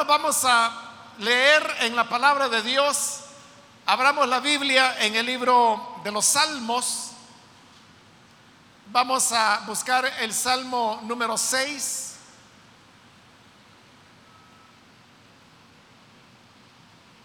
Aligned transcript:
vamos 0.00 0.42
a 0.44 0.72
leer 1.18 1.76
en 1.80 1.94
la 1.94 2.08
palabra 2.08 2.48
de 2.48 2.62
Dios. 2.62 3.20
Abramos 3.84 4.26
la 4.26 4.40
Biblia 4.40 4.96
en 5.04 5.14
el 5.14 5.26
libro 5.26 6.00
de 6.02 6.10
los 6.10 6.24
Salmos. 6.24 7.10
Vamos 8.86 9.32
a 9.32 9.62
buscar 9.66 10.06
el 10.20 10.32
Salmo 10.32 11.00
número 11.04 11.36
6. 11.36 12.14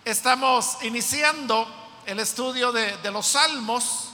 Estamos 0.03 0.77
iniciando 0.83 1.67
el 2.05 2.19
estudio 2.19 2.71
de, 2.71 2.97
de 2.97 3.11
los 3.11 3.27
Salmos. 3.27 4.09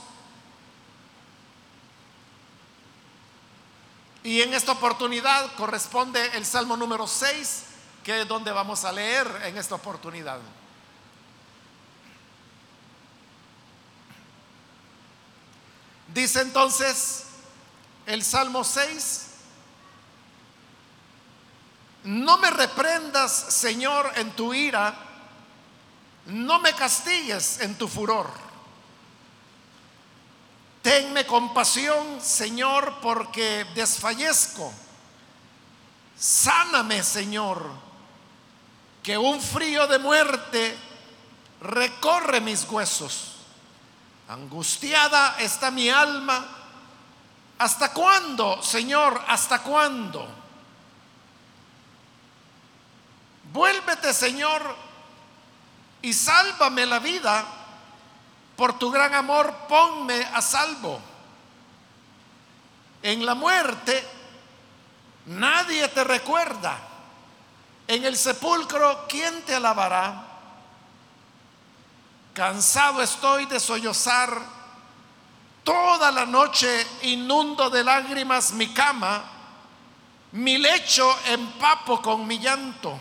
Y 4.22 4.40
en 4.40 4.54
esta 4.54 4.72
oportunidad 4.72 5.52
corresponde 5.56 6.24
el 6.36 6.46
Salmo 6.46 6.76
número 6.76 7.06
6, 7.06 7.73
que 8.04 8.20
es 8.20 8.28
donde 8.28 8.52
vamos 8.52 8.84
a 8.84 8.92
leer 8.92 9.26
en 9.44 9.56
esta 9.56 9.74
oportunidad. 9.74 10.38
Dice 16.12 16.42
entonces 16.42 17.24
el 18.06 18.22
Salmo 18.22 18.62
6, 18.62 19.26
no 22.04 22.36
me 22.36 22.50
reprendas, 22.50 23.32
Señor, 23.32 24.12
en 24.16 24.30
tu 24.32 24.52
ira, 24.52 24.94
no 26.26 26.60
me 26.60 26.74
castigues 26.74 27.60
en 27.60 27.76
tu 27.76 27.88
furor. 27.88 28.30
Tenme 30.82 31.24
compasión, 31.24 32.20
Señor, 32.20 32.98
porque 33.00 33.64
desfallezco. 33.74 34.70
Sáname, 36.16 37.02
Señor, 37.02 37.70
que 39.04 39.18
un 39.18 39.38
frío 39.40 39.86
de 39.86 39.98
muerte 39.98 40.76
recorre 41.60 42.40
mis 42.40 42.64
huesos. 42.64 43.34
Angustiada 44.28 45.36
está 45.38 45.70
mi 45.70 45.90
alma. 45.90 46.44
¿Hasta 47.58 47.92
cuándo, 47.92 48.62
Señor? 48.62 49.22
¿Hasta 49.28 49.62
cuándo? 49.62 50.26
Vuélvete, 53.52 54.14
Señor, 54.14 54.74
y 56.00 56.12
sálvame 56.14 56.86
la 56.86 56.98
vida 56.98 57.44
por 58.56 58.78
tu 58.78 58.90
gran 58.90 59.12
amor, 59.14 59.54
ponme 59.68 60.22
a 60.32 60.40
salvo. 60.40 60.98
En 63.02 63.26
la 63.26 63.34
muerte 63.34 64.02
nadie 65.26 65.86
te 65.88 66.04
recuerda. 66.04 66.93
En 67.86 68.04
el 68.04 68.16
sepulcro, 68.16 69.06
¿quién 69.08 69.42
te 69.42 69.54
alabará? 69.54 70.26
Cansado 72.32 73.02
estoy 73.02 73.46
de 73.46 73.60
sollozar. 73.60 74.54
Toda 75.62 76.10
la 76.10 76.26
noche 76.26 76.86
inundo 77.02 77.70
de 77.70 77.84
lágrimas 77.84 78.52
mi 78.52 78.72
cama. 78.72 79.24
Mi 80.32 80.58
lecho 80.58 81.16
empapo 81.26 82.02
con 82.02 82.26
mi 82.26 82.38
llanto. 82.38 82.98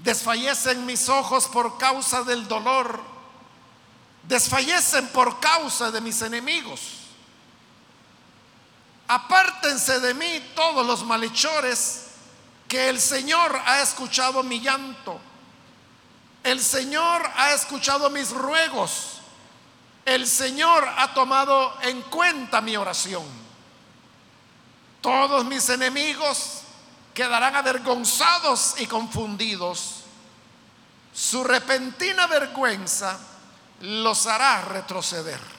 Desfallecen 0.00 0.86
mis 0.86 1.08
ojos 1.08 1.48
por 1.48 1.78
causa 1.78 2.22
del 2.22 2.46
dolor 2.46 3.18
desfallecen 4.28 5.08
por 5.08 5.40
causa 5.40 5.90
de 5.90 6.00
mis 6.02 6.20
enemigos. 6.20 6.80
Apártense 9.08 10.00
de 10.00 10.12
mí 10.12 10.52
todos 10.54 10.86
los 10.86 11.02
malhechores, 11.02 12.07
que 12.68 12.90
el 12.90 13.00
Señor 13.00 13.60
ha 13.64 13.80
escuchado 13.80 14.42
mi 14.42 14.60
llanto. 14.60 15.18
El 16.44 16.60
Señor 16.60 17.22
ha 17.34 17.52
escuchado 17.52 18.10
mis 18.10 18.30
ruegos. 18.30 19.20
El 20.04 20.26
Señor 20.26 20.86
ha 20.96 21.12
tomado 21.14 21.74
en 21.82 22.02
cuenta 22.02 22.60
mi 22.60 22.76
oración. 22.76 23.24
Todos 25.00 25.44
mis 25.46 25.68
enemigos 25.70 26.60
quedarán 27.14 27.56
avergonzados 27.56 28.74
y 28.78 28.86
confundidos. 28.86 30.04
Su 31.12 31.42
repentina 31.44 32.26
vergüenza 32.26 33.18
los 33.80 34.26
hará 34.26 34.62
retroceder. 34.62 35.57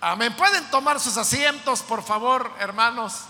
Amén. 0.00 0.32
¿Pueden 0.36 0.70
tomar 0.70 1.00
sus 1.00 1.16
asientos, 1.16 1.82
por 1.82 2.04
favor, 2.04 2.52
hermanos? 2.60 3.22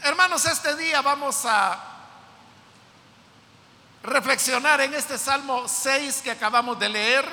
Hermanos, 0.00 0.46
este 0.46 0.76
día 0.76 1.02
vamos 1.02 1.44
a 1.44 1.82
reflexionar 4.04 4.80
en 4.82 4.94
este 4.94 5.18
Salmo 5.18 5.66
6 5.66 6.22
que 6.22 6.30
acabamos 6.30 6.78
de 6.78 6.88
leer 6.88 7.28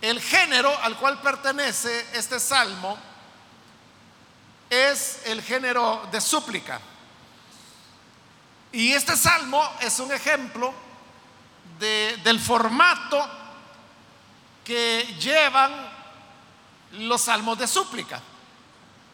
el 0.00 0.22
género 0.22 0.74
al 0.82 0.96
cual 0.96 1.20
pertenece 1.20 2.06
este 2.14 2.40
salmo 2.40 2.96
es 4.70 5.20
el 5.26 5.42
género 5.42 6.08
de 6.10 6.22
súplica. 6.22 6.80
Y 8.72 8.92
este 8.92 9.16
salmo 9.16 9.66
es 9.80 9.98
un 9.98 10.12
ejemplo 10.12 10.74
del 11.78 12.40
formato 12.40 13.26
que 14.64 15.16
llevan 15.18 15.72
los 16.92 17.22
salmos 17.22 17.58
de 17.58 17.66
súplica, 17.66 18.20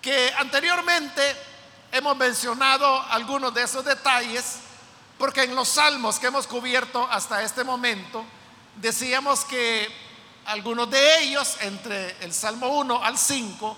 que 0.00 0.32
anteriormente 0.38 1.36
hemos 1.92 2.16
mencionado 2.16 3.02
algunos 3.10 3.54
de 3.54 3.62
esos 3.62 3.84
detalles, 3.84 4.56
porque 5.18 5.44
en 5.44 5.54
los 5.54 5.68
salmos 5.68 6.18
que 6.18 6.26
hemos 6.26 6.46
cubierto 6.46 7.06
hasta 7.10 7.42
este 7.42 7.62
momento, 7.62 8.24
decíamos 8.76 9.44
que 9.44 9.88
algunos 10.46 10.90
de 10.90 11.22
ellos, 11.22 11.56
entre 11.60 12.16
el 12.24 12.34
Salmo 12.34 12.68
1 12.68 13.04
al 13.04 13.16
5, 13.16 13.76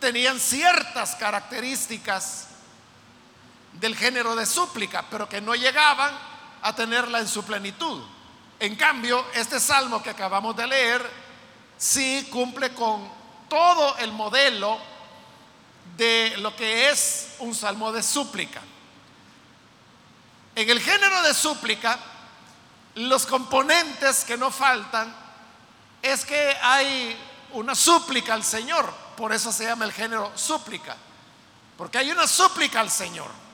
tenían 0.00 0.40
ciertas 0.40 1.14
características 1.14 2.48
del 3.80 3.96
género 3.96 4.34
de 4.34 4.46
súplica, 4.46 5.04
pero 5.10 5.28
que 5.28 5.40
no 5.40 5.54
llegaban 5.54 6.12
a 6.62 6.74
tenerla 6.74 7.18
en 7.20 7.28
su 7.28 7.44
plenitud. 7.44 8.02
En 8.58 8.76
cambio, 8.76 9.24
este 9.34 9.60
salmo 9.60 10.02
que 10.02 10.10
acabamos 10.10 10.56
de 10.56 10.66
leer 10.66 11.10
sí 11.76 12.26
cumple 12.30 12.72
con 12.72 13.08
todo 13.48 13.96
el 13.98 14.12
modelo 14.12 14.78
de 15.96 16.34
lo 16.38 16.56
que 16.56 16.90
es 16.90 17.34
un 17.38 17.54
salmo 17.54 17.92
de 17.92 18.02
súplica. 18.02 18.62
En 20.54 20.70
el 20.70 20.80
género 20.80 21.22
de 21.22 21.34
súplica, 21.34 21.98
los 22.94 23.26
componentes 23.26 24.24
que 24.24 24.38
no 24.38 24.50
faltan 24.50 25.14
es 26.00 26.24
que 26.24 26.56
hay 26.62 27.16
una 27.52 27.74
súplica 27.74 28.32
al 28.34 28.42
Señor, 28.42 28.90
por 29.16 29.32
eso 29.32 29.52
se 29.52 29.64
llama 29.64 29.84
el 29.84 29.92
género 29.92 30.32
súplica, 30.34 30.96
porque 31.76 31.98
hay 31.98 32.10
una 32.10 32.26
súplica 32.26 32.80
al 32.80 32.90
Señor. 32.90 33.45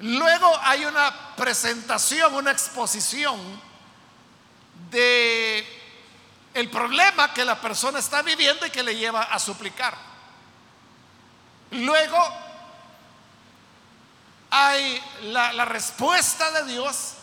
Luego 0.00 0.58
hay 0.62 0.84
una 0.84 1.34
presentación, 1.36 2.34
una 2.34 2.52
exposición 2.52 3.38
de 4.90 5.66
el 6.54 6.70
problema 6.70 7.32
que 7.34 7.44
la 7.44 7.60
persona 7.60 7.98
está 7.98 8.22
viviendo 8.22 8.64
y 8.66 8.70
que 8.70 8.82
le 8.82 8.96
lleva 8.96 9.22
a 9.22 9.38
suplicar. 9.38 9.96
Luego 11.72 12.18
hay 14.50 15.02
la, 15.24 15.52
la 15.52 15.64
respuesta 15.64 16.50
de 16.52 16.72
Dios 16.72 17.14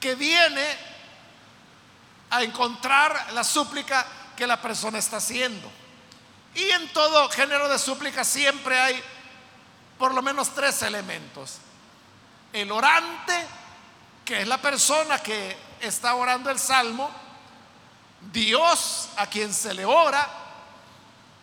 que 0.00 0.14
viene 0.14 0.66
a 2.30 2.42
encontrar 2.42 3.32
la 3.32 3.44
súplica 3.44 4.06
que 4.36 4.46
la 4.46 4.60
persona 4.60 4.98
está 4.98 5.18
haciendo. 5.18 5.70
Y 6.54 6.70
en 6.70 6.88
todo 6.92 7.28
género 7.28 7.68
de 7.68 7.78
súplica 7.78 8.24
siempre 8.24 8.78
hay 8.78 9.02
por 9.98 10.14
lo 10.14 10.22
menos 10.22 10.54
tres 10.54 10.82
elementos. 10.82 11.58
El 12.56 12.72
orante, 12.72 13.46
que 14.24 14.40
es 14.40 14.48
la 14.48 14.56
persona 14.56 15.22
que 15.22 15.54
está 15.78 16.14
orando 16.14 16.48
el 16.48 16.58
salmo, 16.58 17.10
Dios 18.32 19.10
a 19.18 19.26
quien 19.26 19.52
se 19.52 19.74
le 19.74 19.84
ora, 19.84 20.26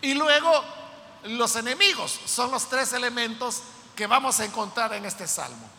y 0.02 0.16
luego 0.16 0.66
los 1.26 1.56
enemigos. 1.56 2.20
Son 2.26 2.50
los 2.50 2.68
tres 2.68 2.94
elementos 2.94 3.62
que 3.96 4.08
vamos 4.08 4.40
a 4.40 4.46
encontrar 4.46 4.92
en 4.94 5.06
este 5.06 5.28
salmo. 5.28 5.70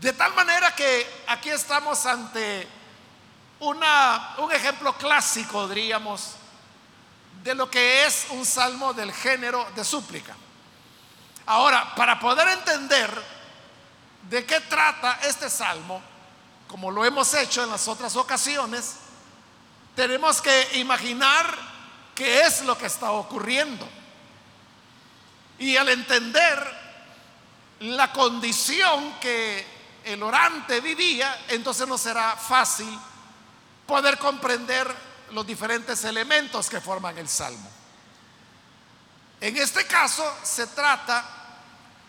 De 0.00 0.12
tal 0.12 0.34
manera 0.34 0.74
que 0.74 1.22
aquí 1.28 1.50
estamos 1.50 2.04
ante 2.04 2.66
una, 3.60 4.34
un 4.38 4.50
ejemplo 4.50 4.98
clásico, 4.98 5.68
diríamos, 5.68 6.32
de 7.44 7.54
lo 7.54 7.70
que 7.70 8.04
es 8.04 8.26
un 8.30 8.44
salmo 8.44 8.92
del 8.92 9.12
género 9.12 9.64
de 9.76 9.84
súplica. 9.84 10.34
Ahora, 11.46 11.94
para 11.94 12.18
poder 12.18 12.48
entender 12.48 13.37
de 14.22 14.44
qué 14.44 14.60
trata 14.60 15.20
este 15.22 15.48
salmo, 15.48 16.02
como 16.66 16.90
lo 16.90 17.04
hemos 17.04 17.32
hecho 17.34 17.62
en 17.62 17.70
las 17.70 17.88
otras 17.88 18.14
ocasiones, 18.16 18.96
tenemos 19.94 20.40
que 20.40 20.78
imaginar 20.78 21.56
qué 22.14 22.42
es 22.42 22.62
lo 22.62 22.76
que 22.76 22.86
está 22.86 23.12
ocurriendo. 23.12 23.88
Y 25.58 25.76
al 25.76 25.88
entender 25.88 26.78
la 27.80 28.12
condición 28.12 29.14
que 29.20 29.66
el 30.04 30.22
orante 30.22 30.80
vivía, 30.80 31.46
entonces 31.48 31.86
no 31.86 31.98
será 31.98 32.36
fácil 32.36 32.98
poder 33.86 34.18
comprender 34.18 34.94
los 35.32 35.46
diferentes 35.46 36.04
elementos 36.04 36.68
que 36.68 36.80
forman 36.80 37.16
el 37.18 37.28
salmo. 37.28 37.70
En 39.40 39.56
este 39.56 39.86
caso 39.86 40.24
se 40.42 40.66
trata 40.68 41.24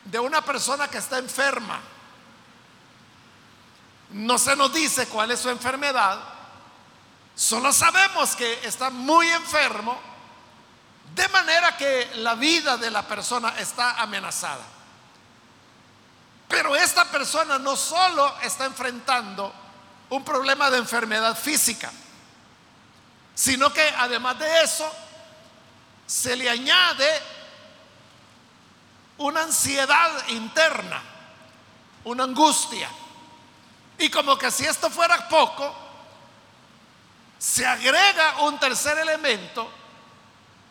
de 0.04 0.20
una 0.20 0.42
persona 0.42 0.88
que 0.88 0.98
está 0.98 1.18
enferma. 1.20 1.80
No 4.12 4.38
se 4.38 4.56
nos 4.56 4.74
dice 4.74 5.08
cuál 5.08 5.32
es 5.32 5.40
su 5.40 5.50
enfermedad, 5.50 6.20
solo 7.36 7.72
sabemos 7.72 8.36
que 8.36 8.60
está 8.64 8.90
muy 8.90 9.28
enfermo, 9.30 10.00
de 11.14 11.28
manera 11.30 11.78
que 11.78 12.12
la 12.16 12.36
vida 12.36 12.78
de 12.78 12.92
la 12.92 13.08
persona 13.08 13.54
está 13.58 14.02
amenazada. 14.02 14.64
Pero 16.48 16.76
esta 16.76 17.06
persona 17.06 17.60
no 17.60 17.76
solo 17.76 18.36
está 18.42 18.66
enfrentando 18.66 19.54
un 20.10 20.24
problema 20.24 20.72
de 20.72 20.80
enfermedad 20.80 21.38
física, 21.38 21.92
sino 23.36 23.72
que 23.72 23.88
además 23.98 24.40
de 24.40 24.64
eso 24.64 24.92
se 26.08 26.36
le 26.36 26.50
añade 26.50 27.22
una 29.20 29.44
ansiedad 29.44 30.28
interna, 30.30 31.02
una 32.06 32.24
angustia. 32.24 32.90
Y 34.00 34.10
como 34.10 34.38
que 34.38 34.50
si 34.50 34.66
esto 34.66 34.90
fuera 34.90 35.28
poco, 35.28 35.76
se 37.38 37.66
agrega 37.66 38.42
un 38.42 38.60
tercer 38.60 38.98
elemento 38.98 39.70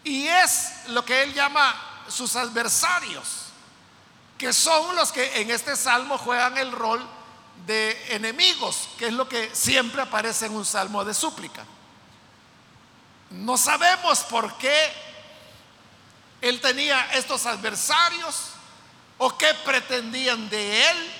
y 0.05 0.27
es 0.27 0.89
lo 0.89 1.05
que 1.05 1.23
él 1.23 1.35
llama 1.35 1.75
sus 2.09 2.37
adversarios 2.37 3.49
que 4.39 4.53
son 4.53 4.95
los 4.95 5.11
que 5.11 5.41
en 5.41 5.51
este 5.51 5.77
salmo 5.77 6.17
juegan 6.17 6.57
el 6.57 6.71
rol 6.71 7.05
de 7.67 8.15
enemigos, 8.15 8.89
que 8.97 9.09
es 9.09 9.13
lo 9.13 9.29
que 9.29 9.55
siempre 9.55 10.01
aparece 10.01 10.47
en 10.47 10.55
un 10.55 10.65
salmo 10.65 11.05
de 11.05 11.13
súplica. 11.13 11.65
No 13.31 13.59
sabemos 13.59 14.21
por 14.21 14.57
qué 14.57 14.93
él 16.41 16.61
tenía 16.61 17.11
estos 17.15 17.45
adversarios 17.47 18.51
o 19.19 19.37
qué 19.37 19.53
pretendían 19.65 20.49
de 20.49 20.89
él. 20.89 21.15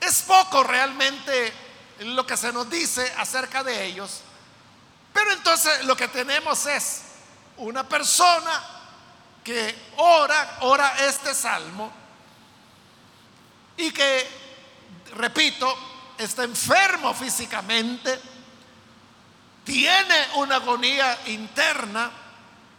Es 0.00 0.22
poco 0.22 0.62
realmente 0.62 1.52
lo 2.00 2.26
que 2.26 2.36
se 2.36 2.52
nos 2.52 2.70
dice 2.70 3.12
acerca 3.16 3.64
de 3.64 3.84
ellos, 3.84 4.20
pero 5.12 5.32
entonces 5.32 5.84
lo 5.84 5.96
que 5.96 6.08
tenemos 6.08 6.66
es 6.66 7.02
una 7.56 7.88
persona 7.88 8.62
que 9.42 9.74
ora, 9.96 10.58
ora 10.60 10.94
este 11.06 11.34
salmo 11.34 11.90
y 13.76 13.90
que, 13.90 14.28
repito, 15.14 15.74
está 16.18 16.44
enfermo 16.44 17.14
físicamente, 17.14 18.20
tiene 19.64 20.28
una 20.36 20.56
agonía 20.56 21.18
interna, 21.26 22.10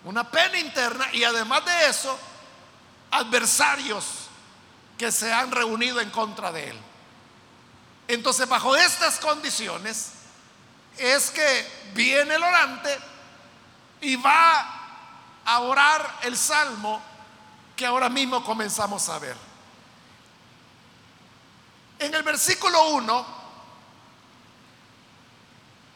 una 0.04 0.30
pena 0.30 0.60
interna 0.60 1.10
y 1.13 1.24
además 1.24 1.66
de 1.66 1.88
eso, 1.88 2.18
adversarios 3.12 4.06
que 4.98 5.12
se 5.12 5.31
han 5.31 5.51
reunido 5.51 6.00
en 6.01 6.10
contra 6.10 6.51
de 6.51 6.69
él. 6.69 6.80
Entonces, 8.09 8.50
bajo 8.50 8.75
estas 8.75 9.19
condiciones, 9.19 10.13
es 10.97 11.29
que 11.29 11.91
viene 11.94 12.33
el 12.33 12.41
orante 12.41 12.97
y 14.01 14.15
va 14.15 15.41
a 15.45 15.59
orar 15.59 16.17
el 16.23 16.35
salmo 16.35 17.00
que 17.75 17.85
ahora 17.85 18.09
mismo 18.09 18.44
comenzamos 18.44 19.07
a 19.09 19.19
ver. 19.19 19.38
En 22.00 22.15
el 22.15 22.23
versículo 22.23 22.89
1 22.89 23.25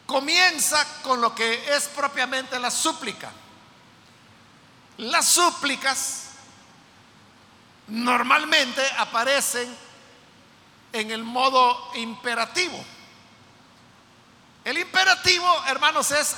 comienza 0.06 0.86
con 1.02 1.20
lo 1.20 1.34
que 1.34 1.76
es 1.76 1.88
propiamente 1.88 2.60
la 2.60 2.70
súplica. 2.70 3.32
Las 4.98 5.28
súplicas 5.30 6.26
normalmente 7.88 8.88
aparecen 9.00 9.93
en 10.94 11.12
el 11.12 11.24
modo 11.24 11.92
imperativo. 11.96 12.84
El 14.64 14.78
imperativo, 14.78 15.64
hermanos, 15.68 16.12
es 16.12 16.38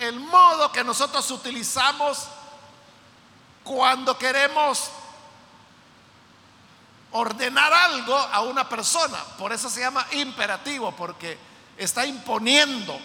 el, 0.00 0.20
modo 0.20 0.70
que 0.70 0.84
nosotros 0.84 1.28
utilizamos 1.32 2.28
cuando 3.64 4.16
queremos 4.16 4.90
ordenar 7.10 7.72
algo 7.72 8.16
a 8.16 8.42
una 8.42 8.68
persona. 8.68 9.18
Por 9.38 9.52
eso 9.52 9.68
se 9.68 9.80
llama 9.80 10.06
imperativo, 10.12 10.92
porque 10.92 11.36
está 11.76 12.06
imponiendo. 12.06 12.96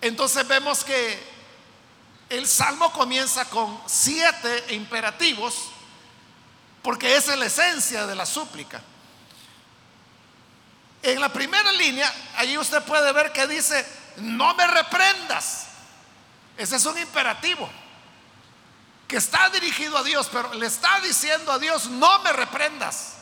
Entonces 0.00 0.46
vemos 0.46 0.84
que 0.84 1.34
el 2.28 2.46
salmo 2.46 2.92
comienza 2.92 3.46
con 3.46 3.80
siete 3.86 4.72
imperativos, 4.74 5.70
porque 6.80 7.16
esa 7.16 7.32
es 7.32 7.38
la 7.40 7.46
esencia 7.46 8.06
de 8.06 8.14
la 8.14 8.26
súplica. 8.26 8.80
En 11.04 11.20
la 11.20 11.28
primera 11.28 11.70
línea, 11.70 12.10
allí 12.38 12.56
usted 12.56 12.82
puede 12.82 13.12
ver 13.12 13.30
que 13.30 13.46
dice, 13.46 13.86
no 14.16 14.54
me 14.54 14.66
reprendas. 14.66 15.66
Ese 16.56 16.76
es 16.76 16.86
un 16.86 16.96
imperativo 16.96 17.68
que 19.06 19.18
está 19.18 19.50
dirigido 19.50 19.98
a 19.98 20.02
Dios, 20.02 20.30
pero 20.32 20.54
le 20.54 20.64
está 20.64 21.00
diciendo 21.00 21.52
a 21.52 21.58
Dios, 21.58 21.88
no 21.90 22.20
me 22.20 22.32
reprendas. 22.32 23.16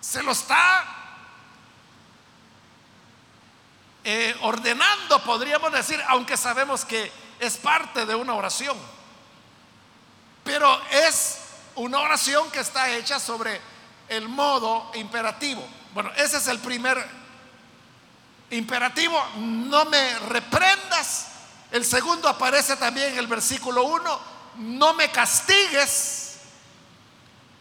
Se 0.00 0.22
lo 0.22 0.32
está 0.32 0.86
eh, 4.04 4.34
ordenando, 4.40 5.22
podríamos 5.22 5.70
decir, 5.70 6.02
aunque 6.08 6.38
sabemos 6.38 6.86
que 6.86 7.12
es 7.38 7.58
parte 7.58 8.06
de 8.06 8.14
una 8.14 8.32
oración. 8.32 8.78
Pero 10.44 10.80
es 10.90 11.40
una 11.74 12.00
oración 12.00 12.50
que 12.50 12.60
está 12.60 12.88
hecha 12.88 13.20
sobre 13.20 13.71
el 14.12 14.28
modo 14.28 14.90
imperativo. 14.94 15.66
Bueno, 15.94 16.10
ese 16.16 16.38
es 16.38 16.46
el 16.48 16.58
primer 16.58 17.04
imperativo, 18.50 19.20
no 19.36 19.84
me 19.86 20.18
reprendas 20.20 21.32
el 21.72 21.86
segundo 21.86 22.28
aparece 22.28 22.76
también 22.76 23.12
en 23.12 23.18
el 23.18 23.26
versículo 23.26 23.84
1, 23.84 24.20
no 24.56 24.92
me 24.92 25.10
castigues. 25.10 26.36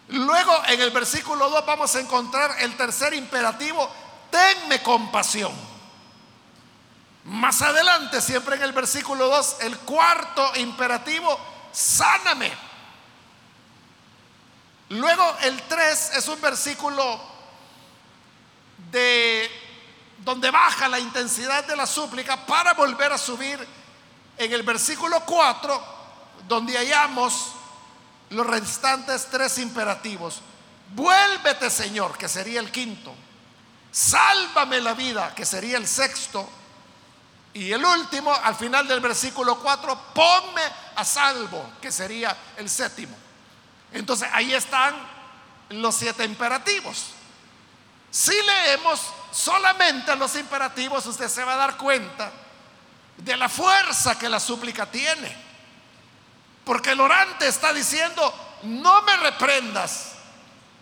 Luego 0.09 0.51
en 0.67 0.81
el 0.81 0.91
versículo 0.91 1.49
2 1.49 1.65
vamos 1.65 1.95
a 1.95 2.01
encontrar 2.01 2.57
el 2.59 2.75
tercer 2.75 3.13
imperativo, 3.13 3.89
tenme 4.29 4.83
compasión. 4.83 5.53
Más 7.23 7.61
adelante, 7.61 8.19
siempre 8.19 8.57
en 8.57 8.63
el 8.63 8.73
versículo 8.73 9.29
2, 9.29 9.57
el 9.61 9.77
cuarto 9.77 10.51
imperativo, 10.57 11.39
sáname. 11.71 12.51
Luego 14.91 15.37
el 15.43 15.61
3 15.61 16.11
es 16.17 16.27
un 16.27 16.41
versículo 16.41 17.17
de 18.91 19.49
donde 20.17 20.51
baja 20.51 20.89
la 20.89 20.99
intensidad 20.99 21.63
de 21.63 21.77
la 21.77 21.85
súplica 21.85 22.45
para 22.45 22.73
volver 22.73 23.13
a 23.13 23.17
subir 23.17 23.65
en 24.37 24.51
el 24.51 24.63
versículo 24.63 25.23
4, 25.25 25.81
donde 26.45 26.77
hallamos 26.77 27.53
los 28.31 28.45
restantes 28.45 29.27
tres 29.31 29.59
imperativos. 29.59 30.41
Vuélvete, 30.93 31.69
Señor, 31.69 32.17
que 32.17 32.27
sería 32.27 32.59
el 32.59 32.69
quinto. 32.69 33.15
Sálvame 33.93 34.81
la 34.81 34.93
vida, 34.93 35.33
que 35.33 35.45
sería 35.45 35.77
el 35.77 35.87
sexto. 35.87 36.49
Y 37.53 37.71
el 37.71 37.85
último, 37.85 38.33
al 38.33 38.55
final 38.55 38.85
del 38.89 38.99
versículo 38.99 39.57
4, 39.57 40.01
ponme 40.13 40.63
a 40.97 41.05
salvo, 41.05 41.75
que 41.81 41.93
sería 41.93 42.35
el 42.57 42.69
séptimo. 42.69 43.30
Entonces 43.93 44.29
ahí 44.33 44.53
están 44.53 44.95
los 45.69 45.95
siete 45.95 46.23
imperativos. 46.23 47.11
Si 48.09 48.33
leemos 48.41 49.01
solamente 49.31 50.15
los 50.15 50.35
imperativos, 50.35 51.05
usted 51.05 51.29
se 51.29 51.43
va 51.43 51.53
a 51.53 51.57
dar 51.57 51.77
cuenta 51.77 52.31
de 53.17 53.37
la 53.37 53.47
fuerza 53.47 54.17
que 54.17 54.29
la 54.29 54.39
súplica 54.39 54.85
tiene. 54.85 55.35
Porque 56.65 56.91
el 56.91 56.99
orante 56.99 57.47
está 57.47 57.73
diciendo, 57.73 58.33
no 58.63 59.01
me 59.03 59.17
reprendas, 59.17 60.13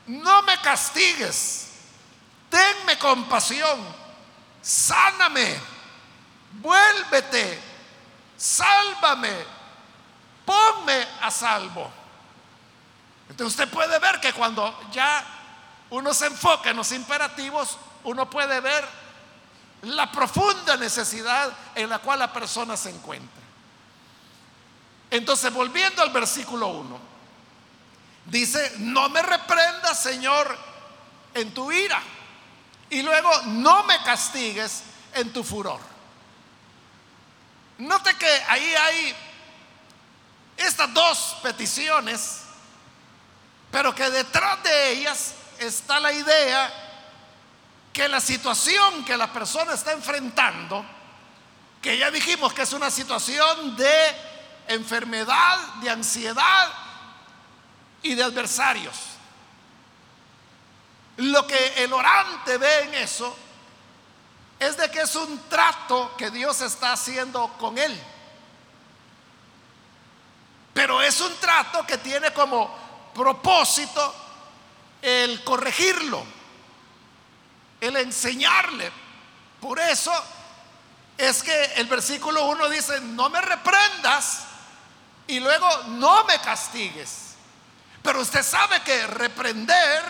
no 0.08 0.42
me 0.44 0.60
castigues, 0.62 1.68
tenme 2.50 2.98
compasión, 2.98 3.80
sáname, 4.62 5.56
vuélvete, 6.54 7.60
sálvame, 8.36 9.46
ponme 10.46 11.08
a 11.22 11.32
salvo. 11.32 11.99
Entonces 13.30 13.60
usted 13.60 13.70
puede 13.70 13.98
ver 14.00 14.20
que 14.20 14.34
cuando 14.34 14.78
ya 14.92 15.24
uno 15.92 16.14
se 16.14 16.28
enfoca 16.28 16.72
en 16.72 16.78
los 16.78 16.92
imperativos, 16.92 17.78
uno 18.04 18.30
puede 18.30 18.60
ver 18.60 18.86
la 19.84 20.12
profunda 20.12 20.76
necesidad 20.78 21.52
en 21.76 21.90
la 21.90 22.00
cual 22.00 22.20
la 22.20 22.34
persona 22.34 22.76
se 22.76 22.90
encuentra. 22.90 23.44
Entonces, 25.12 25.52
volviendo 25.52 26.02
al 26.02 26.12
versículo 26.12 26.68
1, 26.68 27.00
dice, 28.26 28.74
no 28.78 29.10
me 29.10 29.22
reprendas, 29.22 30.02
Señor, 30.02 30.56
en 31.34 31.54
tu 31.54 31.72
ira. 31.72 32.02
Y 32.90 33.02
luego, 33.02 33.30
no 33.46 33.84
me 33.84 34.02
castigues 34.04 34.84
en 35.14 35.34
tu 35.34 35.44
furor. 35.44 35.80
Note 37.80 38.14
que 38.16 38.44
ahí 38.48 38.76
hay 38.76 39.16
estas 40.58 40.94
dos 40.94 41.38
peticiones, 41.42 42.42
pero 43.72 43.94
que 43.94 44.10
detrás 44.10 44.64
de 44.64 44.92
ellas 44.92 45.34
está 45.60 46.00
la 46.00 46.12
idea 46.12 46.86
que 47.94 48.08
la 48.08 48.22
situación 48.22 49.04
que 49.04 49.18
la 49.18 49.32
persona 49.32 49.74
está 49.74 49.92
enfrentando, 49.92 50.86
que 51.82 51.98
ya 51.98 52.12
dijimos 52.12 52.54
que 52.54 52.62
es 52.64 52.74
una 52.74 52.90
situación 52.90 53.76
de 53.76 54.16
enfermedad, 54.68 55.58
de 55.82 55.90
ansiedad 55.90 56.72
y 58.02 58.16
de 58.16 58.24
adversarios. 58.24 58.96
Lo 61.18 61.46
que 61.46 61.84
el 61.84 61.92
orante 61.92 62.58
ve 62.58 62.84
en 62.84 62.94
eso 62.96 63.36
es 64.60 64.78
de 64.78 64.90
que 64.90 65.02
es 65.02 65.16
un 65.16 65.50
trato 65.50 66.16
que 66.18 66.32
Dios 66.32 66.62
está 66.62 66.94
haciendo 66.94 67.48
con 67.58 67.78
él. 67.78 68.00
Pero 70.74 71.02
es 71.02 71.20
un 71.20 71.36
trato 71.38 71.86
que 71.86 71.98
tiene 71.98 72.32
como 72.32 72.74
propósito 73.14 74.14
el 75.02 75.44
corregirlo, 75.44 76.24
el 77.82 77.96
enseñarle. 77.96 78.92
Por 79.60 79.80
eso 79.80 80.12
es 81.18 81.44
que 81.44 81.66
el 81.76 81.88
versículo 81.88 82.46
1 82.46 82.70
dice, 82.70 83.02
no 83.02 83.30
me 83.30 83.42
reprendas 83.42 84.46
y 85.28 85.40
luego 85.40 85.68
no 85.88 86.24
me 86.26 86.40
castigues. 86.40 87.36
Pero 88.02 88.22
usted 88.22 88.44
sabe 88.44 88.82
que 88.82 89.06
reprender 89.08 90.04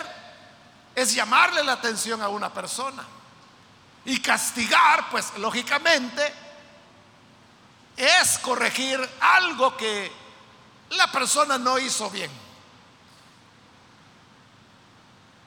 es 0.95 1.13
llamarle 1.13 1.63
la 1.63 1.73
atención 1.73 2.21
a 2.21 2.29
una 2.29 2.53
persona. 2.53 3.03
Y 4.05 4.21
castigar, 4.21 5.09
pues 5.09 5.33
lógicamente, 5.37 6.33
es 7.97 8.39
corregir 8.39 9.07
algo 9.19 9.75
que 9.75 10.11
la 10.91 11.11
persona 11.11 11.57
no 11.57 11.77
hizo 11.77 12.09
bien. 12.09 12.31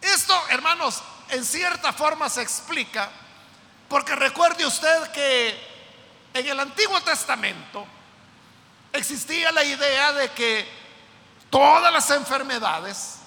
Esto, 0.02 0.38
hermanos, 0.50 1.00
en 1.28 1.44
cierta 1.44 1.92
forma 1.92 2.28
se 2.28 2.42
explica 2.42 3.11
porque 3.88 4.16
recuerde 4.16 4.66
usted 4.66 5.12
que 5.12 5.73
en 6.35 6.47
el 6.47 6.59
Antiguo 6.59 7.00
Testamento 7.02 7.87
existía 8.92 9.52
la 9.52 9.64
idea 9.64 10.12
de 10.12 10.30
que 10.30 10.68
todas 11.50 11.92
las 11.92 12.11
enfermedades 12.11 13.18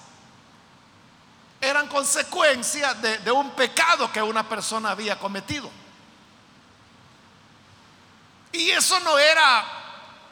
eran 1.60 1.88
consecuencia 1.88 2.94
de, 2.94 3.30
un 3.30 3.52
pecado 3.52 4.12
que 4.12 4.20
una 4.20 4.48
persona 4.48 4.90
había 4.90 5.18
cometido. 5.18 5.70
Y 8.52 8.70
eso 8.70 9.00
no 9.00 9.18
era 9.18 9.64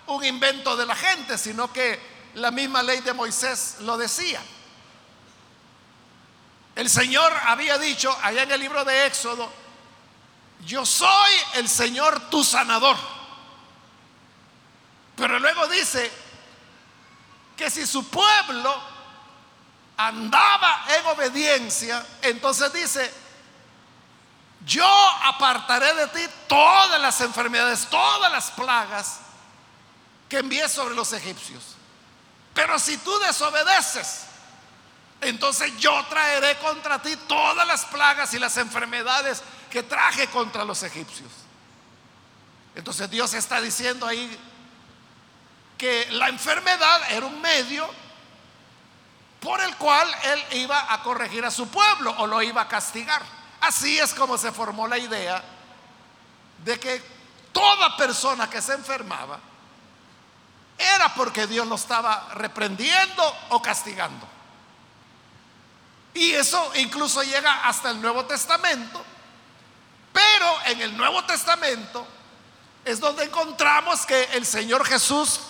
un 0.06 0.24
invento 0.24 0.76
de 0.76 0.86
la 0.86 0.94
gente, 0.94 1.38
sino 1.38 1.72
que 1.72 2.30
la 2.34 2.50
misma 2.50 2.82
ley 2.82 3.00
de 3.00 3.12
Moisés 3.12 3.76
lo 3.80 3.96
decía. 3.96 4.42
El 6.74 6.90
Señor 6.90 7.32
había 7.46 7.78
dicho 7.78 8.16
allá 8.22 8.42
en 8.42 8.52
el 8.52 8.60
libro 8.60 8.84
de 8.84 9.06
Éxodo, 9.06 9.50
yo 10.66 10.84
soy 10.84 11.32
el 11.54 11.68
Señor 11.68 12.30
tu 12.30 12.42
sanador. 12.42 12.96
Pero 15.16 15.38
luego 15.38 15.66
dice 15.68 16.10
que 17.56 17.70
si 17.70 17.86
su 17.86 18.08
pueblo 18.08 18.74
andaba 19.96 20.84
en 20.98 21.06
obediencia, 21.06 22.04
entonces 22.22 22.72
dice, 22.72 23.14
yo 24.66 24.88
apartaré 25.22 25.94
de 25.94 26.06
ti 26.08 26.26
todas 26.48 27.00
las 27.00 27.20
enfermedades, 27.20 27.86
todas 27.88 28.32
las 28.32 28.50
plagas 28.50 29.20
que 30.28 30.38
envié 30.38 30.68
sobre 30.68 30.94
los 30.94 31.12
egipcios. 31.12 31.76
Pero 32.54 32.78
si 32.78 32.96
tú 32.98 33.16
desobedeces, 33.20 34.24
entonces 35.28 35.76
yo 35.78 36.04
traeré 36.08 36.56
contra 36.58 37.00
ti 37.00 37.16
todas 37.28 37.66
las 37.66 37.84
plagas 37.86 38.32
y 38.34 38.38
las 38.38 38.56
enfermedades 38.56 39.42
que 39.70 39.82
traje 39.82 40.28
contra 40.28 40.64
los 40.64 40.82
egipcios. 40.82 41.30
Entonces 42.74 43.10
Dios 43.10 43.34
está 43.34 43.60
diciendo 43.60 44.06
ahí 44.06 44.38
que 45.78 46.06
la 46.12 46.28
enfermedad 46.28 47.10
era 47.10 47.26
un 47.26 47.40
medio 47.40 47.88
por 49.40 49.60
el 49.60 49.76
cual 49.76 50.08
él 50.24 50.58
iba 50.58 50.92
a 50.92 51.02
corregir 51.02 51.44
a 51.44 51.50
su 51.50 51.68
pueblo 51.68 52.14
o 52.18 52.26
lo 52.26 52.40
iba 52.42 52.62
a 52.62 52.68
castigar. 52.68 53.22
Así 53.60 53.98
es 53.98 54.14
como 54.14 54.38
se 54.38 54.52
formó 54.52 54.88
la 54.88 54.98
idea 54.98 55.42
de 56.64 56.80
que 56.80 57.02
toda 57.52 57.96
persona 57.96 58.48
que 58.48 58.62
se 58.62 58.72
enfermaba 58.72 59.38
era 60.76 61.14
porque 61.14 61.46
Dios 61.46 61.66
lo 61.66 61.76
estaba 61.76 62.28
reprendiendo 62.34 63.36
o 63.50 63.62
castigando. 63.62 64.26
Y 66.14 66.32
eso 66.32 66.72
incluso 66.76 67.22
llega 67.22 67.66
hasta 67.66 67.90
el 67.90 68.00
Nuevo 68.00 68.24
Testamento. 68.24 69.04
Pero 70.12 70.62
en 70.66 70.80
el 70.80 70.96
Nuevo 70.96 71.24
Testamento 71.24 72.06
es 72.84 73.00
donde 73.00 73.24
encontramos 73.24 74.06
que 74.06 74.24
el 74.32 74.46
Señor 74.46 74.86
Jesús 74.86 75.40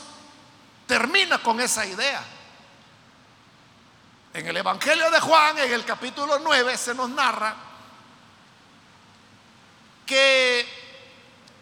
termina 0.87 1.43
con 1.43 1.61
esa 1.61 1.85
idea. 1.85 2.25
En 4.33 4.47
el 4.47 4.57
Evangelio 4.57 5.11
de 5.11 5.21
Juan, 5.21 5.59
en 5.59 5.73
el 5.73 5.85
capítulo 5.85 6.39
9, 6.39 6.77
se 6.79 6.95
nos 6.95 7.11
narra 7.11 7.55
que 10.07 10.67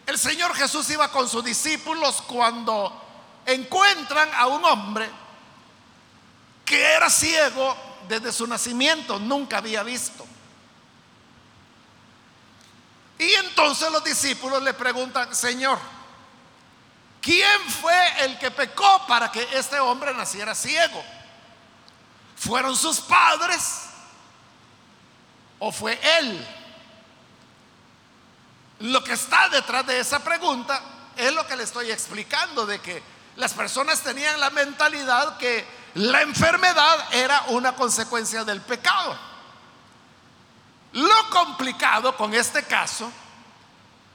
el 0.05 0.17
Señor 0.17 0.55
Jesús 0.55 0.89
iba 0.89 1.09
con 1.11 1.29
sus 1.29 1.43
discípulos 1.43 2.21
cuando 2.21 3.01
encuentran 3.45 4.29
a 4.33 4.47
un 4.47 4.63
hombre 4.65 5.09
que 6.65 6.81
era 6.81 7.09
ciego 7.09 7.75
desde 8.07 8.31
su 8.31 8.47
nacimiento, 8.47 9.19
nunca 9.19 9.57
había 9.57 9.83
visto. 9.83 10.25
Y 13.17 13.31
entonces 13.35 13.91
los 13.91 14.03
discípulos 14.03 14.61
le 14.63 14.73
preguntan, 14.73 15.33
Señor, 15.33 15.79
¿quién 17.21 17.61
fue 17.81 18.25
el 18.25 18.37
que 18.39 18.51
pecó 18.51 19.05
para 19.07 19.31
que 19.31 19.47
este 19.53 19.79
hombre 19.79 20.13
naciera 20.13 20.53
ciego? 20.53 21.03
¿Fueron 22.35 22.75
sus 22.75 22.99
padres 22.99 23.83
o 25.59 25.71
fue 25.71 25.99
él? 26.19 26.47
Lo 28.79 29.03
que 29.03 29.13
está 29.13 29.47
detrás 29.47 29.85
de 29.87 29.99
esa 29.99 30.19
pregunta 30.19 30.81
es 31.15 31.31
lo 31.31 31.47
que 31.47 31.55
le 31.55 31.63
estoy 31.63 31.91
explicando, 31.91 32.65
de 32.65 32.81
que 32.81 33.01
las 33.35 33.53
personas 33.53 34.01
tenían 34.01 34.39
la 34.39 34.49
mentalidad 34.49 35.37
que 35.37 35.65
la 35.95 36.21
enfermedad 36.21 37.13
era 37.13 37.43
una 37.49 37.75
consecuencia 37.75 38.43
del 38.43 38.61
pecado. 38.61 39.17
Lo 40.93 41.29
complicado 41.29 42.15
con 42.15 42.33
este 42.33 42.63
caso 42.63 43.11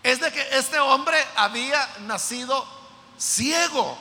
es 0.03 0.21
de 0.21 0.33
que 0.33 0.59
este 0.59 0.79
hombre 0.79 1.25
había 1.37 1.89
nacido 2.01 2.67
ciego. 3.19 3.99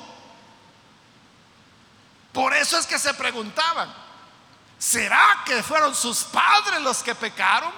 Por 2.31 2.53
eso 2.53 2.77
es 2.77 2.85
que 2.85 2.99
se 2.99 3.13
preguntaban, 3.15 3.93
¿será 4.77 5.43
que 5.45 5.63
fueron 5.63 5.95
sus 5.95 6.23
padres 6.23 6.81
los 6.81 7.01
que 7.01 7.15
pecaron? 7.15 7.71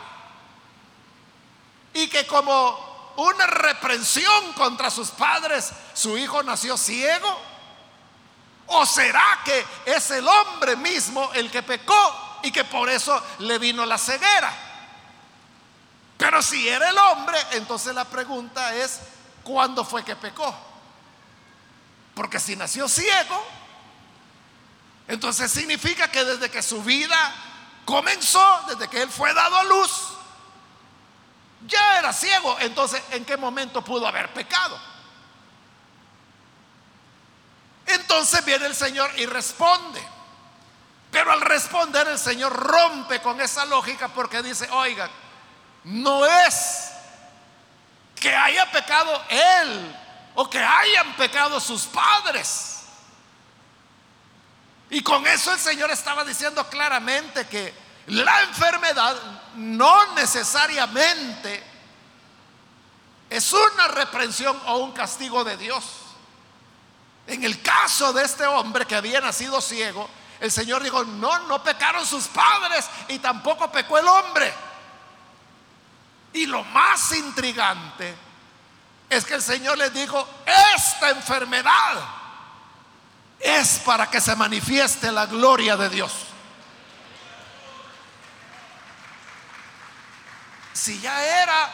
Y 1.93 2.07
que 2.07 2.27
como 2.27 3.13
una 3.15 3.47
reprensión 3.47 4.53
contra 4.53 4.89
sus 4.89 5.09
padres, 5.11 5.71
su 5.93 6.17
hijo 6.17 6.43
nació 6.43 6.77
ciego. 6.77 7.48
¿O 8.69 8.85
será 8.85 9.39
que 9.43 9.65
es 9.85 10.11
el 10.11 10.27
hombre 10.27 10.75
mismo 10.75 11.31
el 11.33 11.49
que 11.49 11.63
pecó 11.63 12.39
y 12.43 12.51
que 12.51 12.63
por 12.63 12.89
eso 12.89 13.21
le 13.39 13.57
vino 13.57 13.85
la 13.85 13.97
ceguera? 13.97 14.53
Pero 16.17 16.41
si 16.41 16.67
era 16.67 16.89
el 16.89 16.97
hombre, 16.97 17.37
entonces 17.51 17.95
la 17.95 18.05
pregunta 18.05 18.75
es, 18.75 18.99
¿cuándo 19.43 19.83
fue 19.83 20.03
que 20.03 20.15
pecó? 20.15 20.55
Porque 22.13 22.39
si 22.39 22.55
nació 22.55 22.87
ciego, 22.87 23.43
entonces 25.07 25.51
significa 25.51 26.11
que 26.11 26.23
desde 26.23 26.51
que 26.51 26.61
su 26.61 26.83
vida 26.83 27.33
comenzó, 27.85 28.61
desde 28.67 28.87
que 28.87 29.01
él 29.01 29.09
fue 29.09 29.33
dado 29.33 29.57
a 29.57 29.63
luz, 29.63 30.09
ya 31.65 31.97
era 31.97 32.13
ciego. 32.13 32.57
Entonces, 32.59 33.01
¿en 33.11 33.25
qué 33.25 33.35
momento 33.35 33.83
pudo 33.83 34.07
haber 34.07 34.31
pecado? 34.33 34.79
Entonces 37.89 38.45
viene 38.45 38.67
el 38.67 38.75
Señor 38.75 39.11
y 39.17 39.25
responde. 39.25 40.01
Pero 41.11 41.31
al 41.31 41.41
responder 41.41 42.07
el 42.07 42.19
Señor 42.19 42.53
rompe 42.53 43.21
con 43.21 43.41
esa 43.41 43.65
lógica 43.65 44.09
porque 44.09 44.43
dice, 44.43 44.69
oigan, 44.71 45.09
no 45.85 46.25
es 46.25 46.91
que 48.15 48.35
haya 48.35 48.71
pecado 48.71 49.23
Él 49.29 49.95
o 50.35 50.49
que 50.49 50.59
hayan 50.59 51.15
pecado 51.15 51.59
sus 51.59 51.83
padres. 51.85 52.81
Y 54.91 55.01
con 55.01 55.25
eso 55.25 55.51
el 55.51 55.59
Señor 55.59 55.89
estaba 55.89 56.23
diciendo 56.23 56.67
claramente 56.69 57.47
que 57.47 57.73
la 58.07 58.41
enfermedad 58.43 59.15
no 59.55 60.13
necesariamente 60.13 61.63
es 63.29 63.53
una 63.53 63.87
reprensión 63.87 64.59
o 64.65 64.77
un 64.77 64.91
castigo 64.91 65.43
de 65.43 65.57
Dios. 65.57 66.08
En 67.29 67.43
el 67.43 67.61
caso 67.61 68.11
de 68.11 68.23
este 68.23 68.43
hombre 68.45 68.87
que 68.87 68.95
había 68.95 69.21
nacido 69.21 69.61
ciego, 69.61 70.09
el 70.39 70.51
Señor 70.51 70.81
dijo, 70.81 71.03
no, 71.03 71.39
no 71.47 71.63
pecaron 71.63 72.03
sus 72.03 72.27
padres 72.27 72.89
y 73.07 73.19
tampoco 73.19 73.71
pecó 73.71 73.99
el 73.99 74.07
hombre. 74.07 74.51
Y 76.33 76.47
lo 76.47 76.63
más 76.63 77.11
intrigante 77.11 78.15
es 79.09 79.25
que 79.25 79.35
el 79.35 79.43
Señor 79.43 79.77
les 79.77 79.93
dijo, 79.93 80.27
esta 80.75 81.11
enfermedad 81.11 82.03
es 83.39 83.79
para 83.85 84.09
que 84.09 84.19
se 84.19 84.35
manifieste 84.35 85.11
la 85.11 85.27
gloria 85.27 85.77
de 85.77 85.89
Dios. 85.89 86.11
Si 90.73 90.99
ya 90.99 91.23
era 91.43 91.69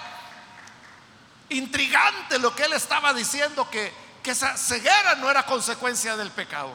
intrigante 1.47 2.39
lo 2.39 2.53
que 2.53 2.63
él 2.63 2.73
estaba 2.73 3.13
diciendo, 3.13 3.69
que, 3.69 4.04
que 4.25 4.31
esa 4.31 4.57
ceguera 4.57 5.13
no 5.13 5.29
era 5.29 5.45
consecuencia 5.45 6.17
del 6.17 6.31
pecado. 6.31 6.73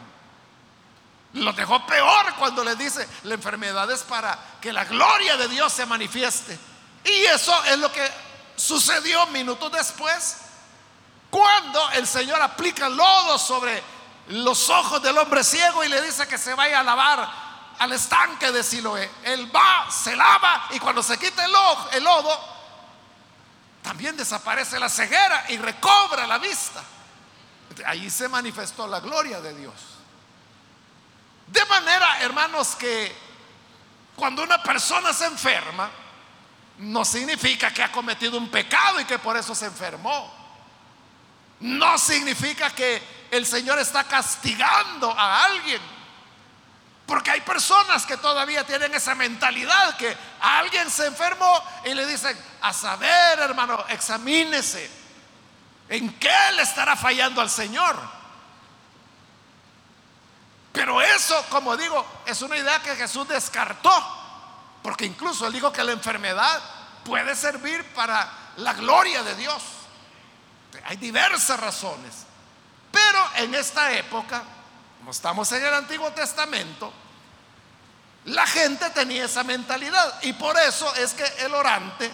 Lo 1.33 1.53
dejó 1.53 1.85
peor 1.85 2.33
cuando 2.39 2.63
le 2.63 2.77
dice, 2.77 3.09
la 3.25 3.35
enfermedad 3.35 3.91
es 3.91 4.05
para 4.05 4.39
que 4.61 4.73
la 4.73 4.85
gloria 4.85 5.37
de 5.37 5.49
Dios 5.49 5.73
se 5.73 5.85
manifieste. 5.85 6.57
Y 7.03 7.11
eso 7.25 7.65
es 7.65 7.77
lo 7.81 7.91
que 7.91 8.09
sucedió 8.55 9.27
minutos 9.27 9.73
después, 9.73 10.37
cuando 11.29 11.91
el 11.91 12.07
Señor 12.07 12.41
aplica 12.41 12.89
lodo 12.89 13.37
sobre 13.37 13.83
los 14.29 14.71
ojos 14.71 15.03
del 15.03 15.19
hombre 15.19 15.43
ciego 15.43 15.83
y 15.83 15.89
le 15.89 16.01
dice 16.03 16.29
que 16.29 16.39
se 16.39 16.55
vaya 16.55 16.79
a 16.79 16.85
lavar 16.85 17.29
al 17.81 17.93
estanque 17.93 18.53
de 18.53 18.63
Siloé. 18.63 19.11
Él 19.25 19.51
va, 19.53 19.91
se 19.91 20.15
lava 20.15 20.69
y 20.71 20.79
cuando 20.79 21.03
se 21.03 21.19
quita 21.19 21.45
el, 21.45 21.53
el 21.95 22.05
lodo, 22.05 22.39
también 23.83 24.17
desaparece 24.17 24.79
la 24.79 24.89
ceguera 24.89 25.47
y 25.49 25.57
recobra 25.57 26.29
la 26.29 26.39
vista. 26.39 26.81
Ahí 27.87 28.11
se 28.11 28.29
manifestó 28.29 28.87
la 28.87 29.01
gloria 29.01 29.41
de 29.41 29.55
Dios. 29.55 29.75
De 31.47 31.65
manera, 31.67 32.21
hermanos, 32.21 32.77
que 32.77 33.13
cuando 34.17 34.43
una 34.43 34.63
persona 34.63 35.13
se 35.13 35.27
enferma, 35.27 35.91
no 36.79 37.05
significa 37.05 37.73
que 37.73 37.83
ha 37.83 37.91
cometido 37.91 38.39
un 38.39 38.49
pecado 38.49 39.01
y 39.01 39.05
que 39.05 39.19
por 39.19 39.37
eso 39.37 39.55
se 39.55 39.67
enfermó. 39.67 40.33
No 41.61 41.99
significa 41.99 42.71
que 42.71 43.03
el 43.31 43.47
Señor 43.47 43.79
está 43.79 44.05
castigando 44.05 45.11
a 45.11 45.45
alguien. 45.45 45.81
Porque 47.07 47.33
hay 47.33 47.41
personas 47.41 48.07
que 48.07 48.17
todavía 48.17 48.65
tienen 48.65 48.95
esa 48.95 49.15
mentalidad 49.15 49.97
que 49.97 50.17
alguien 50.41 50.89
se 50.89 51.07
enfermó 51.07 51.63
y 51.85 51.93
le 51.93 52.07
dicen, 52.07 52.39
a 52.61 52.73
saber 52.73 53.41
hermano, 53.41 53.85
examínese. 53.89 55.00
¿En 55.91 56.13
qué 56.19 56.53
le 56.55 56.63
estará 56.63 56.95
fallando 56.95 57.41
al 57.41 57.51
Señor? 57.51 57.99
Pero 60.73 61.03
eso, 61.03 61.45
como 61.51 61.77
digo, 61.77 62.07
es 62.27 62.41
una 62.43 62.57
idea 62.57 62.81
que 62.81 62.95
Jesús 62.95 63.27
descartó. 63.27 63.91
Porque 64.85 65.05
incluso 65.05 65.49
él 65.49 65.53
dijo 65.53 65.73
que 65.73 65.83
la 65.83 65.91
enfermedad 65.91 66.63
puede 67.05 67.35
servir 67.35 67.85
para 67.93 68.31
la 68.59 68.73
gloria 68.75 69.25
de 69.25 69.35
Dios. 69.35 69.63
Hay 70.85 70.97
diversas 70.97 71.59
razones. 71.59 72.25
Pero 72.93 73.31
en 73.37 73.55
esta 73.57 73.93
época, 73.93 74.45
como 74.99 75.11
estamos 75.11 75.51
en 75.51 75.65
el 75.65 75.75
Antiguo 75.75 76.13
Testamento, 76.13 76.93
la 78.27 78.47
gente 78.47 78.91
tenía 78.91 79.25
esa 79.25 79.43
mentalidad. 79.43 80.23
Y 80.23 80.35
por 80.35 80.57
eso 80.57 80.95
es 80.95 81.15
que 81.15 81.25
el 81.45 81.53
orante, 81.53 82.13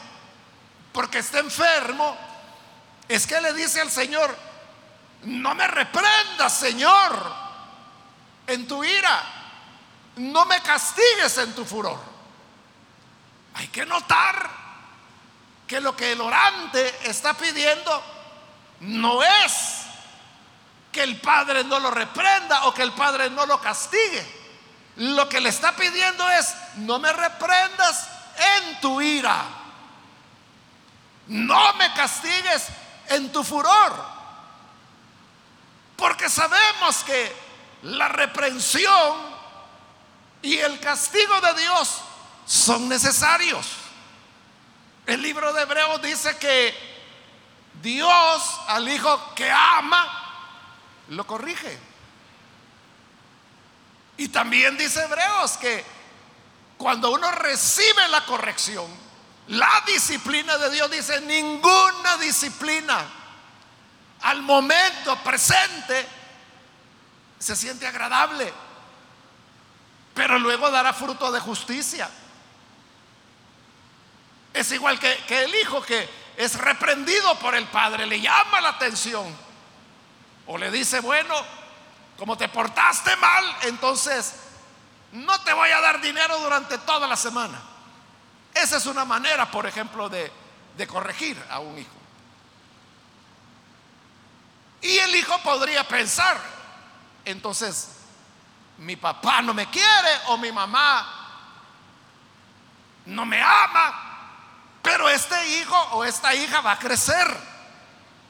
porque 0.92 1.18
está 1.18 1.40
enfermo, 1.40 2.16
es 3.08 3.26
que 3.26 3.40
le 3.40 3.52
dice 3.52 3.80
al 3.80 3.90
Señor, 3.90 4.36
no 5.22 5.54
me 5.54 5.66
reprendas, 5.66 6.58
Señor, 6.58 7.34
en 8.46 8.66
tu 8.66 8.82
ira, 8.84 9.22
no 10.16 10.44
me 10.46 10.60
castigues 10.62 11.38
en 11.38 11.54
tu 11.54 11.64
furor. 11.64 11.98
Hay 13.54 13.68
que 13.68 13.86
notar 13.86 14.50
que 15.66 15.80
lo 15.80 15.96
que 15.96 16.12
el 16.12 16.20
orante 16.20 17.08
está 17.08 17.34
pidiendo 17.34 18.02
no 18.80 19.22
es 19.22 19.82
que 20.92 21.02
el 21.02 21.20
Padre 21.20 21.64
no 21.64 21.78
lo 21.78 21.90
reprenda 21.90 22.66
o 22.66 22.74
que 22.74 22.82
el 22.82 22.92
Padre 22.92 23.30
no 23.30 23.46
lo 23.46 23.60
castigue. 23.60 24.34
Lo 24.96 25.28
que 25.28 25.40
le 25.40 25.50
está 25.50 25.76
pidiendo 25.76 26.28
es, 26.30 26.54
no 26.76 26.98
me 26.98 27.12
reprendas 27.12 28.08
en 28.58 28.80
tu 28.80 29.00
ira. 29.00 29.44
No 31.26 31.74
me 31.74 31.92
castigues 31.92 32.68
en 33.10 33.32
tu 33.32 33.42
furor. 33.44 33.92
Porque 35.96 36.28
sabemos 36.28 37.02
que 37.04 37.34
la 37.82 38.08
reprensión 38.08 39.16
y 40.42 40.58
el 40.58 40.78
castigo 40.80 41.40
de 41.40 41.60
Dios 41.60 42.00
son 42.46 42.88
necesarios. 42.88 43.66
El 45.06 45.22
libro 45.22 45.52
de 45.52 45.62
Hebreos 45.62 46.02
dice 46.02 46.36
que 46.36 46.74
Dios 47.82 48.60
al 48.68 48.88
hijo 48.88 49.34
que 49.34 49.50
ama 49.50 50.26
lo 51.08 51.26
corrige. 51.26 51.78
Y 54.18 54.28
también 54.28 54.76
dice 54.76 55.02
Hebreos 55.02 55.52
que 55.58 55.84
cuando 56.76 57.10
uno 57.10 57.30
recibe 57.30 58.08
la 58.08 58.24
corrección, 58.24 58.86
la 59.48 59.82
disciplina 59.86 60.58
de 60.58 60.70
Dios 60.70 60.90
dice, 60.90 61.20
ninguna 61.20 62.16
disciplina 62.18 63.04
al 64.22 64.42
momento 64.42 65.16
presente 65.22 66.06
se 67.38 67.54
siente 67.54 67.86
agradable, 67.86 68.52
pero 70.14 70.38
luego 70.38 70.70
dará 70.70 70.92
fruto 70.92 71.30
de 71.30 71.38
justicia. 71.38 72.10
Es 74.52 74.72
igual 74.72 74.98
que, 74.98 75.14
que 75.28 75.44
el 75.44 75.54
hijo 75.54 75.82
que 75.82 76.08
es 76.36 76.58
reprendido 76.58 77.38
por 77.38 77.54
el 77.54 77.66
padre, 77.66 78.06
le 78.06 78.20
llama 78.20 78.60
la 78.60 78.70
atención 78.70 79.26
o 80.46 80.58
le 80.58 80.70
dice, 80.70 81.00
bueno, 81.00 81.34
como 82.18 82.36
te 82.36 82.48
portaste 82.48 83.14
mal, 83.16 83.44
entonces 83.62 84.34
no 85.12 85.40
te 85.42 85.52
voy 85.52 85.70
a 85.70 85.80
dar 85.80 86.00
dinero 86.00 86.38
durante 86.40 86.78
toda 86.78 87.06
la 87.06 87.16
semana. 87.16 87.75
Esa 88.62 88.76
es 88.76 88.86
una 88.86 89.04
manera, 89.04 89.50
por 89.50 89.66
ejemplo, 89.66 90.08
de, 90.08 90.32
de 90.76 90.86
corregir 90.86 91.42
a 91.50 91.58
un 91.60 91.78
hijo. 91.78 91.96
Y 94.80 94.98
el 94.98 95.14
hijo 95.16 95.38
podría 95.42 95.86
pensar, 95.86 96.40
entonces, 97.24 97.88
mi 98.78 98.96
papá 98.96 99.42
no 99.42 99.52
me 99.54 99.68
quiere 99.70 100.20
o 100.28 100.36
mi 100.36 100.52
mamá 100.52 101.12
no 103.06 103.24
me 103.24 103.40
ama, 103.40 103.94
pero 104.82 105.08
este 105.08 105.58
hijo 105.58 105.76
o 105.92 106.04
esta 106.04 106.34
hija 106.34 106.60
va 106.60 106.72
a 106.72 106.78
crecer 106.78 107.56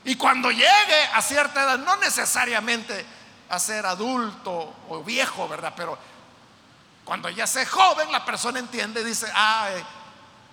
y 0.06 0.14
cuando 0.14 0.50
llegue 0.50 1.02
a 1.14 1.20
cierta 1.20 1.64
edad, 1.64 1.78
no 1.78 1.96
necesariamente 1.96 3.04
a 3.48 3.58
ser 3.58 3.84
adulto 3.86 4.74
o 4.88 5.02
viejo, 5.02 5.48
¿verdad? 5.48 5.72
Pero 5.76 5.98
cuando 7.04 7.28
ya 7.28 7.46
sea 7.46 7.66
joven, 7.66 8.12
la 8.12 8.24
persona 8.24 8.60
entiende 8.60 9.00
y 9.00 9.04
dice, 9.04 9.26
ah, 9.34 9.68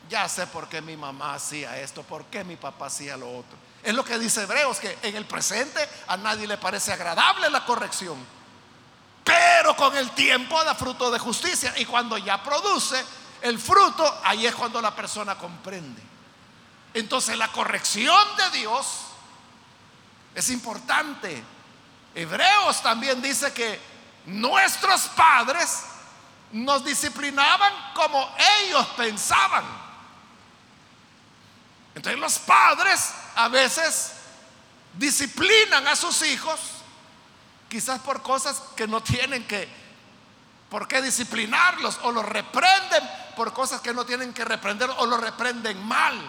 ya 0.10 0.28
sé 0.28 0.48
por 0.48 0.68
qué 0.68 0.82
mi 0.82 0.98
mamá 0.98 1.36
hacía 1.36 1.80
esto, 1.80 2.04
por 2.04 2.26
qué 2.26 2.44
mi 2.44 2.56
papá 2.56 2.88
hacía 2.88 3.18
lo 3.18 3.38
otro. 3.38 3.58
Es 3.82 3.94
lo 3.94 4.04
que 4.04 4.18
dice 4.20 4.44
Hebreos, 4.44 4.80
que 4.80 4.98
en 5.02 5.16
el 5.16 5.26
presente 5.26 5.88
a 6.08 6.18
nadie 6.18 6.48
le 6.48 6.58
parece 6.58 6.94
agradable 6.94 7.50
la 7.50 7.66
corrección, 7.66 8.18
pero 9.24 9.76
con 9.76 9.96
el 9.98 10.12
tiempo 10.12 10.64
da 10.64 10.76
fruto 10.76 11.10
de 11.12 11.20
justicia 11.20 11.74
y 11.78 11.86
cuando 11.86 12.18
ya 12.18 12.42
produce 12.44 13.04
el 13.42 13.60
fruto, 13.60 14.22
ahí 14.24 14.46
es 14.46 14.56
cuando 14.56 14.82
la 14.82 14.96
persona 14.96 15.38
comprende. 15.38 16.02
Entonces 16.94 17.38
la 17.38 17.48
corrección 17.50 18.26
de 18.38 18.60
Dios 18.60 18.86
es 20.36 20.50
importante. 20.50 21.44
Hebreos 22.16 22.82
también 22.82 23.22
dice 23.22 23.52
que 23.52 23.80
nuestros 24.26 25.08
padres 25.10 25.84
nos 26.52 26.86
disciplinaban 26.86 27.74
como 27.96 28.30
ellos 28.62 28.86
pensaban. 28.96 29.64
Entonces 31.96 32.20
los 32.20 32.40
padres 32.40 33.12
a 33.36 33.48
veces 33.50 34.14
disciplinan 34.94 35.88
a 35.88 35.96
sus 35.96 36.22
hijos, 36.24 36.60
quizás 37.70 38.00
por 38.02 38.22
cosas 38.22 38.62
que 38.76 38.88
no 38.88 39.02
tienen 39.02 39.46
que 39.46 39.84
¿Por 40.74 40.88
qué 40.88 41.04
disciplinarlos? 41.04 42.00
O 42.02 42.12
los 42.12 42.26
reprenden 42.26 43.08
por 43.36 43.54
cosas 43.54 43.80
que 43.80 43.94
no 43.94 44.08
tienen 44.08 44.34
que 44.34 44.44
reprender 44.44 44.90
o 44.98 45.06
los 45.06 45.22
reprenden 45.22 45.86
mal. 45.86 46.20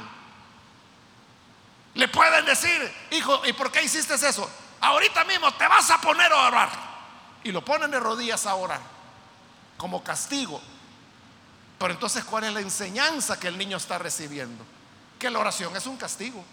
Le 1.94 2.08
pueden 2.08 2.44
decir, 2.44 2.94
hijo, 3.12 3.40
¿y 3.46 3.54
por 3.54 3.72
qué 3.72 3.82
hiciste 3.82 4.12
eso? 4.16 4.50
Ahorita 4.82 5.24
mismo 5.24 5.50
te 5.54 5.66
vas 5.66 5.90
a 5.90 5.98
poner 5.98 6.30
a 6.30 6.48
orar. 6.48 6.70
Y 7.42 7.52
lo 7.52 7.64
ponen 7.64 7.90
de 7.90 7.98
rodillas 7.98 8.44
a 8.44 8.54
orar, 8.56 8.82
como 9.78 10.04
castigo. 10.04 10.60
Pero 11.78 11.94
entonces, 11.94 12.22
¿cuál 12.22 12.44
es 12.44 12.52
la 12.52 12.60
enseñanza 12.60 13.40
que 13.40 13.48
el 13.48 13.56
niño 13.56 13.78
está 13.78 13.96
recibiendo? 13.96 14.62
Que 15.18 15.30
la 15.30 15.38
oración 15.38 15.74
es 15.76 15.86
un 15.86 15.96
castigo. 15.96 16.44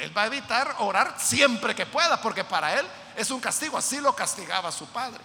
él 0.00 0.16
va 0.16 0.22
a 0.22 0.26
evitar 0.26 0.76
orar 0.78 1.16
siempre 1.18 1.74
que 1.74 1.86
pueda, 1.86 2.20
porque 2.20 2.44
para 2.44 2.78
él 2.78 2.86
es 3.16 3.30
un 3.30 3.40
castigo. 3.40 3.78
Así 3.78 4.00
lo 4.00 4.14
castigaba 4.14 4.72
su 4.72 4.86
padre. 4.86 5.20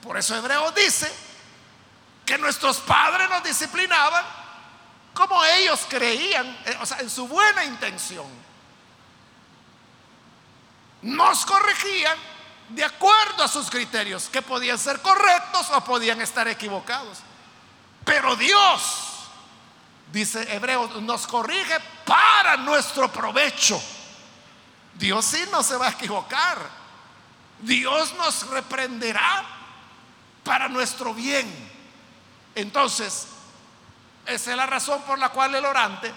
por 0.00 0.16
eso 0.16 0.36
Hebreo 0.36 0.72
dice 0.72 1.10
que 2.24 2.36
nuestros 2.38 2.78
padres 2.78 3.28
nos 3.30 3.44
disciplinaban 3.44 4.24
como 5.14 5.42
ellos 5.44 5.86
creían, 5.88 6.46
eh, 6.66 6.76
o 6.80 6.86
sea, 6.86 6.98
en 6.98 7.08
su 7.08 7.26
buena 7.26 7.64
intención. 7.64 8.26
Nos 11.02 11.46
corregían 11.46 12.18
de 12.68 12.84
acuerdo 12.84 13.44
a 13.44 13.48
sus 13.48 13.70
criterios, 13.70 14.28
que 14.28 14.42
podían 14.42 14.78
ser 14.78 15.00
correctos 15.00 15.70
o 15.70 15.80
podían 15.82 16.20
estar 16.20 16.46
equivocados. 16.48 17.18
Pero 18.04 18.36
Dios, 18.36 19.05
dice 20.16 20.54
Hebreos, 20.54 21.02
nos 21.02 21.26
corrige 21.26 21.78
para 22.06 22.56
nuestro 22.56 23.12
provecho. 23.12 23.80
Dios 24.94 25.26
sí 25.26 25.44
no 25.52 25.62
se 25.62 25.76
va 25.76 25.88
a 25.88 25.90
equivocar. 25.90 26.58
Dios 27.60 28.14
nos 28.14 28.48
reprenderá 28.48 29.44
para 30.42 30.68
nuestro 30.68 31.12
bien. 31.12 31.46
Entonces, 32.54 33.26
esa 34.24 34.50
es 34.50 34.56
la 34.56 34.64
razón 34.64 35.02
por 35.02 35.18
la 35.18 35.28
cual 35.28 35.54
el 35.54 35.64
orante 35.66 36.12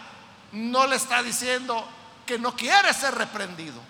no 0.54 0.88
le 0.88 0.96
está 0.96 1.22
diciendo 1.22 1.86
que 2.26 2.40
no 2.40 2.56
quiere 2.56 2.94
ser 2.94 3.16
reprendido. 3.16 3.82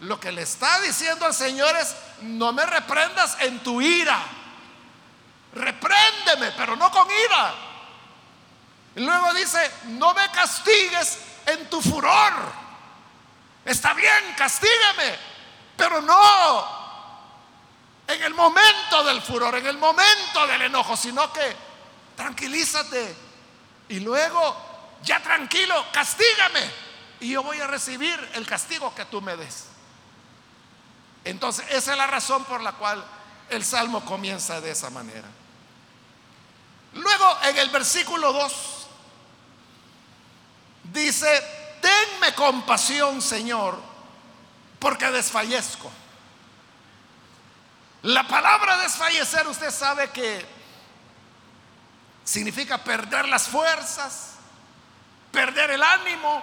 Lo 0.00 0.18
que 0.18 0.32
le 0.32 0.42
está 0.42 0.80
diciendo 0.80 1.24
al 1.24 1.34
Señor 1.34 1.74
es, 1.76 1.94
no 2.22 2.52
me 2.52 2.66
reprendas 2.66 3.36
en 3.40 3.60
tu 3.60 3.80
ira. 3.80 4.20
Repréndeme, 5.54 6.50
pero 6.56 6.74
no 6.74 6.90
con 6.90 7.06
ira. 7.08 7.75
Y 8.96 9.00
luego 9.00 9.32
dice, 9.34 9.70
no 9.84 10.14
me 10.14 10.30
castigues 10.30 11.18
en 11.46 11.68
tu 11.68 11.80
furor. 11.82 12.32
Está 13.64 13.92
bien, 13.94 14.34
castígame, 14.36 15.16
pero 15.76 16.00
no 16.00 16.86
en 18.08 18.22
el 18.22 18.34
momento 18.34 19.04
del 19.04 19.20
furor, 19.20 19.56
en 19.56 19.66
el 19.66 19.78
momento 19.78 20.46
del 20.46 20.62
enojo, 20.62 20.96
sino 20.96 21.32
que 21.32 21.56
tranquilízate. 22.16 23.16
Y 23.88 24.00
luego, 24.00 24.56
ya 25.02 25.22
tranquilo, 25.22 25.84
castígame. 25.92 26.70
Y 27.20 27.30
yo 27.30 27.42
voy 27.42 27.60
a 27.60 27.66
recibir 27.66 28.30
el 28.34 28.46
castigo 28.46 28.94
que 28.94 29.04
tú 29.06 29.20
me 29.20 29.36
des. 29.36 29.66
Entonces, 31.24 31.66
esa 31.70 31.92
es 31.92 31.98
la 31.98 32.06
razón 32.06 32.44
por 32.44 32.60
la 32.60 32.72
cual 32.72 33.04
el 33.50 33.64
salmo 33.64 34.04
comienza 34.04 34.60
de 34.60 34.70
esa 34.70 34.90
manera. 34.90 35.28
Luego, 36.92 37.38
en 37.42 37.58
el 37.58 37.68
versículo 37.70 38.32
2, 38.32 38.75
dice, 40.96 41.28
tenme 41.80 42.34
compasión, 42.34 43.22
Señor, 43.22 43.80
porque 44.78 45.10
desfallezco. 45.10 45.90
La 48.02 48.26
palabra 48.26 48.78
desfallecer, 48.78 49.46
usted 49.48 49.70
sabe 49.70 50.10
que 50.10 50.44
significa 52.24 52.78
perder 52.78 53.28
las 53.28 53.48
fuerzas, 53.48 54.32
perder 55.32 55.70
el 55.72 55.82
ánimo. 55.82 56.42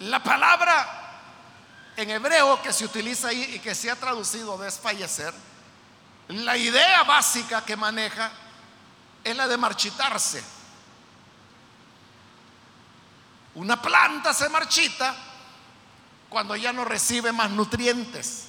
La 0.00 0.22
palabra 0.22 0.96
en 1.96 2.10
hebreo 2.10 2.60
que 2.60 2.72
se 2.72 2.84
utiliza 2.84 3.28
ahí 3.28 3.54
y 3.54 3.58
que 3.58 3.74
se 3.74 3.90
ha 3.90 3.96
traducido 3.96 4.58
desfallecer, 4.58 5.32
la 6.28 6.56
idea 6.56 7.04
básica 7.04 7.64
que 7.64 7.76
maneja 7.76 8.30
es 9.24 9.34
la 9.34 9.48
de 9.48 9.56
marchitarse. 9.56 10.55
Una 13.56 13.80
planta 13.80 14.32
se 14.34 14.48
marchita 14.48 15.14
cuando 16.28 16.54
ya 16.56 16.72
no 16.72 16.84
recibe 16.84 17.32
más 17.32 17.50
nutrientes. 17.50 18.48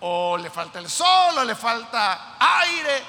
O 0.00 0.36
le 0.36 0.50
falta 0.50 0.78
el 0.78 0.88
sol, 0.88 1.38
o 1.38 1.44
le 1.44 1.54
falta 1.54 2.36
aire, 2.38 3.02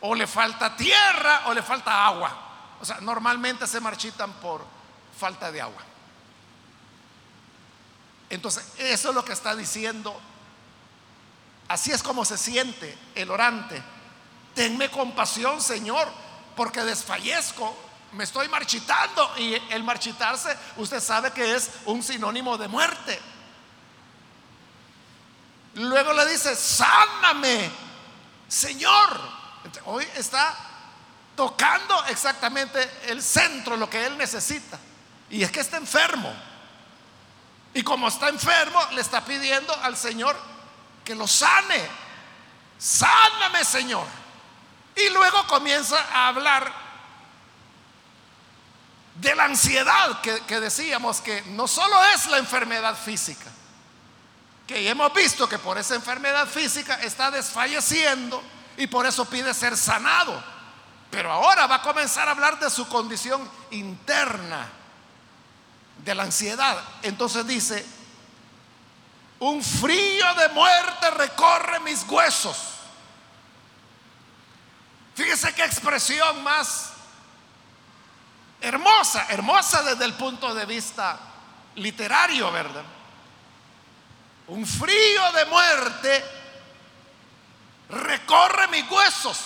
o 0.00 0.14
le 0.14 0.26
falta 0.26 0.76
tierra 0.76 1.42
o 1.46 1.54
le 1.54 1.62
falta 1.62 2.06
agua. 2.06 2.36
O 2.80 2.84
sea, 2.84 2.98
normalmente 3.00 3.66
se 3.66 3.80
marchitan 3.80 4.32
por 4.34 4.64
falta 5.18 5.50
de 5.50 5.60
agua. 5.60 5.82
Entonces, 8.28 8.64
eso 8.78 9.08
es 9.08 9.14
lo 9.14 9.24
que 9.24 9.32
está 9.32 9.56
diciendo. 9.56 10.18
Así 11.68 11.92
es 11.92 12.02
como 12.02 12.24
se 12.24 12.36
siente 12.36 12.96
el 13.14 13.30
orante. 13.30 13.82
Tenme 14.54 14.90
compasión, 14.90 15.60
Señor, 15.60 16.08
porque 16.56 16.82
desfallezco, 16.82 17.76
me 18.12 18.24
estoy 18.24 18.48
marchitando. 18.48 19.32
Y 19.38 19.54
el 19.70 19.82
marchitarse, 19.82 20.56
usted 20.76 21.00
sabe 21.00 21.32
que 21.32 21.54
es 21.54 21.70
un 21.86 22.02
sinónimo 22.02 22.56
de 22.58 22.68
muerte. 22.68 23.20
Luego 25.74 26.12
le 26.12 26.26
dice, 26.26 26.54
sáname, 26.56 27.70
Señor. 28.48 29.40
Hoy 29.84 30.06
está 30.16 30.56
tocando 31.36 32.04
exactamente 32.06 32.90
el 33.06 33.22
centro, 33.22 33.76
lo 33.76 33.88
que 33.88 34.04
él 34.04 34.18
necesita. 34.18 34.78
Y 35.30 35.42
es 35.42 35.50
que 35.50 35.60
está 35.60 35.76
enfermo. 35.76 36.32
Y 37.72 37.82
como 37.82 38.08
está 38.08 38.28
enfermo, 38.28 38.80
le 38.92 39.00
está 39.00 39.24
pidiendo 39.24 39.72
al 39.82 39.96
Señor 39.96 40.36
que 41.04 41.14
lo 41.14 41.28
sane. 41.28 41.88
Sáname, 42.78 43.64
Señor. 43.64 44.06
Y 44.96 45.08
luego 45.10 45.46
comienza 45.46 45.96
a 46.12 46.28
hablar 46.28 46.89
de 49.20 49.34
la 49.34 49.44
ansiedad 49.44 50.20
que, 50.22 50.60
decíamos 50.60 51.20
que 51.20 51.42
no 51.48 51.68
solo 51.68 52.02
es 52.14 52.26
la 52.26 52.38
enfermedad 52.38 52.96
física, 52.96 53.50
que 54.66 54.88
hemos 54.88 55.12
visto 55.12 55.48
que 55.48 55.58
por 55.58 55.76
esa 55.76 55.94
enfermedad 55.94 56.46
física 56.48 56.94
está 57.02 57.30
desfalleciendo 57.30 58.42
y 58.78 58.86
por 58.86 59.04
eso 59.04 59.26
pide 59.26 59.52
ser 59.52 59.76
sanado. 59.76 60.42
Pero 61.10 61.30
ahora 61.30 61.66
va 61.66 61.76
a 61.76 61.82
comenzar 61.82 62.28
a 62.28 62.30
hablar 62.30 62.58
de 62.58 62.70
su 62.70 62.88
condición 62.88 63.48
interna, 63.72 64.68
de 65.98 66.14
la 66.14 66.22
ansiedad. 66.22 66.82
Entonces 67.02 67.46
dice, 67.46 67.84
un 69.40 69.62
frío 69.62 70.34
de 70.34 70.48
muerte 70.50 71.10
recorre 71.10 71.80
mis 71.80 72.04
huesos. 72.08 72.56
Fíjese 75.14 75.52
qué 75.52 75.64
expresión 75.64 76.42
más 76.42 76.92
hermosa, 78.60 79.26
hermosa 79.30 79.82
desde 79.82 80.04
el 80.04 80.14
punto 80.14 80.54
de 80.54 80.66
vista 80.66 81.18
literario, 81.76 82.50
¿verdad? 82.52 82.84
Un 84.48 84.66
frío 84.66 85.32
de 85.32 85.44
muerte 85.46 86.24
recorre 87.88 88.68
mis 88.68 88.90
huesos. 88.90 89.38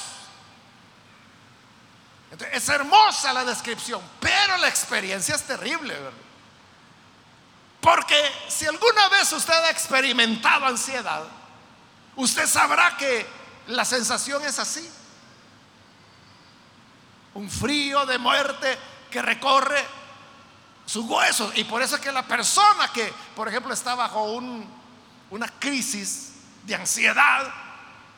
es 2.52 2.68
hermosa 2.68 3.32
la 3.32 3.44
descripción, 3.44 4.02
pero 4.20 4.56
la 4.58 4.68
experiencia 4.68 5.34
es 5.34 5.42
terrible, 5.42 5.94
Porque 7.80 8.16
si 8.48 8.66
alguna 8.66 9.08
vez 9.10 9.30
usted 9.32 9.52
ha 9.52 9.70
experimentado 9.70 10.66
ansiedad, 10.66 11.22
usted 12.16 12.46
sabrá 12.46 12.96
que 12.96 13.26
la 13.68 13.84
sensación 13.84 14.42
es 14.44 14.58
así. 14.58 14.90
Un 17.34 17.50
frío 17.50 18.06
de 18.06 18.16
muerte 18.16 18.78
que 19.14 19.22
recorre 19.22 19.80
sus 20.84 21.04
huesos. 21.04 21.56
Y 21.56 21.62
por 21.62 21.80
eso 21.80 21.94
es 21.94 22.00
que 22.00 22.10
la 22.10 22.24
persona 22.24 22.88
que, 22.92 23.14
por 23.36 23.46
ejemplo, 23.46 23.72
está 23.72 23.94
bajo 23.94 24.24
una 24.24 25.48
crisis 25.60 26.32
de 26.64 26.74
ansiedad, 26.74 27.48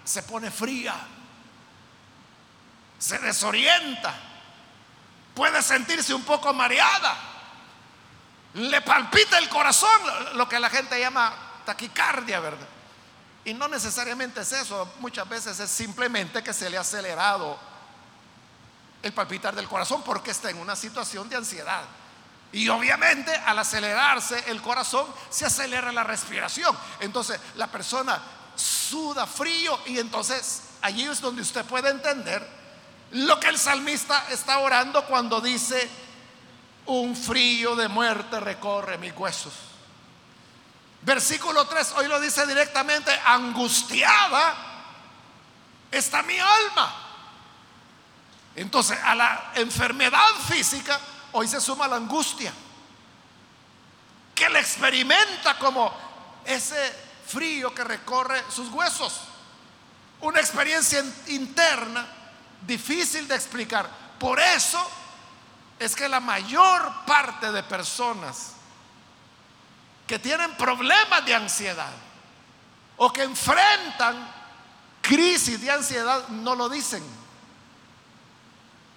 se 0.02 0.22
pone 0.22 0.50
fría, 0.50 0.94
se 2.98 3.18
desorienta, 3.18 4.14
puede 5.34 5.60
sentirse 5.60 6.14
un 6.14 6.22
poco 6.22 6.54
mareada, 6.54 7.14
le 8.54 8.80
palpita 8.80 9.36
el 9.36 9.50
corazón, 9.50 10.00
lo 10.32 10.48
que 10.48 10.58
la 10.58 10.70
gente 10.70 10.98
llama 10.98 11.34
taquicardia, 11.66 12.40
¿verdad? 12.40 12.68
Y 13.44 13.52
no 13.52 13.68
necesariamente 13.68 14.40
es 14.40 14.52
eso, 14.52 14.94
muchas 15.00 15.28
veces 15.28 15.60
es 15.60 15.70
simplemente 15.70 16.42
que 16.42 16.54
se 16.54 16.70
le 16.70 16.78
ha 16.78 16.80
acelerado 16.80 17.58
el 19.02 19.12
palpitar 19.12 19.54
del 19.54 19.68
corazón 19.68 20.02
porque 20.02 20.30
está 20.30 20.50
en 20.50 20.58
una 20.58 20.76
situación 20.76 21.28
de 21.28 21.36
ansiedad. 21.36 21.84
Y 22.52 22.68
obviamente 22.68 23.34
al 23.34 23.58
acelerarse 23.58 24.44
el 24.46 24.62
corazón 24.62 25.06
se 25.30 25.46
acelera 25.46 25.92
la 25.92 26.04
respiración. 26.04 26.76
Entonces 27.00 27.40
la 27.56 27.66
persona 27.66 28.20
suda 28.54 29.26
frío 29.26 29.78
y 29.86 29.98
entonces 29.98 30.62
allí 30.80 31.04
es 31.04 31.20
donde 31.20 31.42
usted 31.42 31.64
puede 31.64 31.90
entender 31.90 32.56
lo 33.12 33.38
que 33.38 33.48
el 33.48 33.58
salmista 33.58 34.26
está 34.30 34.58
orando 34.58 35.04
cuando 35.06 35.40
dice, 35.40 35.88
un 36.86 37.16
frío 37.16 37.76
de 37.76 37.88
muerte 37.88 38.40
recorre 38.40 38.98
mis 38.98 39.16
huesos. 39.16 39.52
Versículo 41.02 41.66
3, 41.66 41.94
hoy 41.96 42.08
lo 42.08 42.18
dice 42.20 42.46
directamente, 42.46 43.12
angustiada 43.24 44.54
está 45.90 46.22
mi 46.22 46.38
alma. 46.38 47.05
Entonces, 48.56 48.98
a 49.04 49.14
la 49.14 49.52
enfermedad 49.54 50.26
física, 50.48 50.98
hoy 51.32 51.46
se 51.46 51.60
suma 51.60 51.86
la 51.86 51.96
angustia, 51.96 52.52
que 54.34 54.48
le 54.48 54.60
experimenta 54.60 55.58
como 55.58 55.92
ese 56.44 56.92
frío 57.26 57.74
que 57.74 57.84
recorre 57.84 58.42
sus 58.50 58.70
huesos. 58.70 59.20
Una 60.22 60.40
experiencia 60.40 61.04
interna 61.26 62.06
difícil 62.66 63.28
de 63.28 63.34
explicar. 63.34 63.88
Por 64.18 64.40
eso 64.40 64.80
es 65.78 65.94
que 65.94 66.08
la 66.08 66.20
mayor 66.20 67.04
parte 67.06 67.52
de 67.52 67.62
personas 67.62 68.52
que 70.06 70.18
tienen 70.18 70.56
problemas 70.56 71.26
de 71.26 71.34
ansiedad 71.34 71.92
o 72.96 73.12
que 73.12 73.22
enfrentan 73.22 74.34
crisis 75.02 75.60
de 75.60 75.70
ansiedad 75.70 76.28
no 76.28 76.54
lo 76.54 76.70
dicen. 76.70 77.04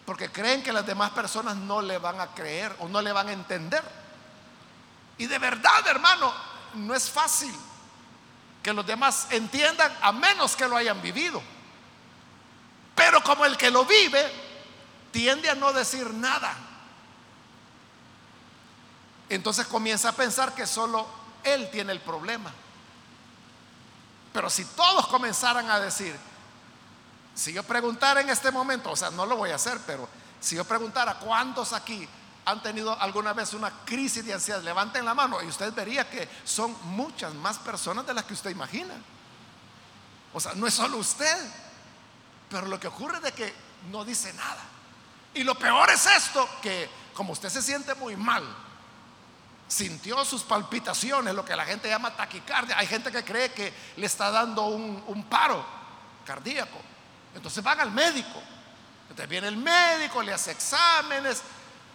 Porque 0.09 0.31
creen 0.31 0.63
que 0.63 0.73
las 0.73 0.87
demás 0.87 1.11
personas 1.11 1.55
no 1.55 1.83
le 1.83 1.99
van 1.99 2.19
a 2.19 2.33
creer 2.33 2.75
o 2.79 2.87
no 2.87 2.99
le 2.99 3.11
van 3.11 3.29
a 3.29 3.31
entender. 3.31 3.83
Y 5.19 5.27
de 5.27 5.37
verdad, 5.37 5.85
hermano, 5.85 6.33
no 6.73 6.95
es 6.95 7.11
fácil 7.11 7.55
que 8.63 8.73
los 8.73 8.87
demás 8.87 9.27
entiendan 9.29 9.95
a 10.01 10.11
menos 10.11 10.55
que 10.55 10.67
lo 10.67 10.75
hayan 10.75 10.99
vivido. 10.99 11.39
Pero 12.95 13.21
como 13.21 13.45
el 13.45 13.55
que 13.55 13.69
lo 13.69 13.85
vive 13.85 14.33
tiende 15.11 15.47
a 15.47 15.53
no 15.53 15.71
decir 15.73 16.11
nada. 16.11 16.57
Entonces 19.29 19.67
comienza 19.67 20.09
a 20.09 20.13
pensar 20.13 20.55
que 20.55 20.65
solo 20.65 21.07
él 21.43 21.69
tiene 21.69 21.91
el 21.91 21.99
problema. 21.99 22.51
Pero 24.33 24.49
si 24.49 24.65
todos 24.65 25.05
comenzaran 25.05 25.69
a 25.69 25.79
decir, 25.79 26.17
si 27.39 27.53
yo 27.53 27.63
preguntara 27.63 28.21
en 28.21 28.29
este 28.29 28.51
momento, 28.51 28.91
o 28.91 28.95
sea, 28.95 29.09
no 29.09 29.25
lo 29.25 29.37
voy 29.37 29.51
a 29.51 29.55
hacer, 29.55 29.79
pero 29.85 30.07
si 30.39 30.55
yo 30.55 30.65
preguntara 30.65 31.15
cuántos 31.15 31.73
aquí 31.73 32.07
han 32.45 32.61
tenido 32.61 32.99
alguna 32.99 33.33
vez 33.33 33.53
una 33.53 33.71
crisis 33.85 34.25
de 34.25 34.33
ansiedad, 34.33 34.61
levanten 34.61 35.05
la 35.05 35.13
mano 35.13 35.41
y 35.41 35.47
usted 35.47 35.73
vería 35.73 36.09
que 36.09 36.27
son 36.43 36.75
muchas 36.83 37.33
más 37.35 37.57
personas 37.59 38.05
de 38.05 38.13
las 38.13 38.25
que 38.25 38.33
usted 38.33 38.49
imagina. 38.49 38.93
O 40.33 40.39
sea, 40.39 40.53
no 40.53 40.67
es 40.67 40.73
solo 40.73 40.97
usted, 40.97 41.37
pero 42.49 42.67
lo 42.67 42.79
que 42.79 42.87
ocurre 42.87 43.19
es 43.23 43.33
que 43.33 43.53
no 43.91 44.03
dice 44.03 44.33
nada. 44.33 44.61
Y 45.33 45.43
lo 45.43 45.55
peor 45.55 45.89
es 45.89 46.05
esto, 46.05 46.47
que 46.61 46.89
como 47.13 47.33
usted 47.33 47.49
se 47.49 47.61
siente 47.61 47.93
muy 47.95 48.15
mal, 48.15 48.43
sintió 49.67 50.25
sus 50.25 50.43
palpitaciones, 50.43 51.35
lo 51.35 51.45
que 51.45 51.55
la 51.55 51.65
gente 51.65 51.87
llama 51.87 52.15
taquicardia. 52.15 52.77
Hay 52.77 52.87
gente 52.87 53.11
que 53.11 53.23
cree 53.23 53.53
que 53.53 53.71
le 53.97 54.05
está 54.05 54.31
dando 54.31 54.65
un, 54.65 55.25
paro 55.29 55.63
cardíaco. 56.25 56.79
Entonces 57.39 57.63
van 57.63 57.79
al 57.79 57.89
médico. 57.91 58.43
Entonces 59.03 59.29
viene 59.29 59.47
el 59.47 59.55
médico, 59.55 60.21
le 60.21 60.33
hace 60.33 60.51
exámenes, 60.51 61.41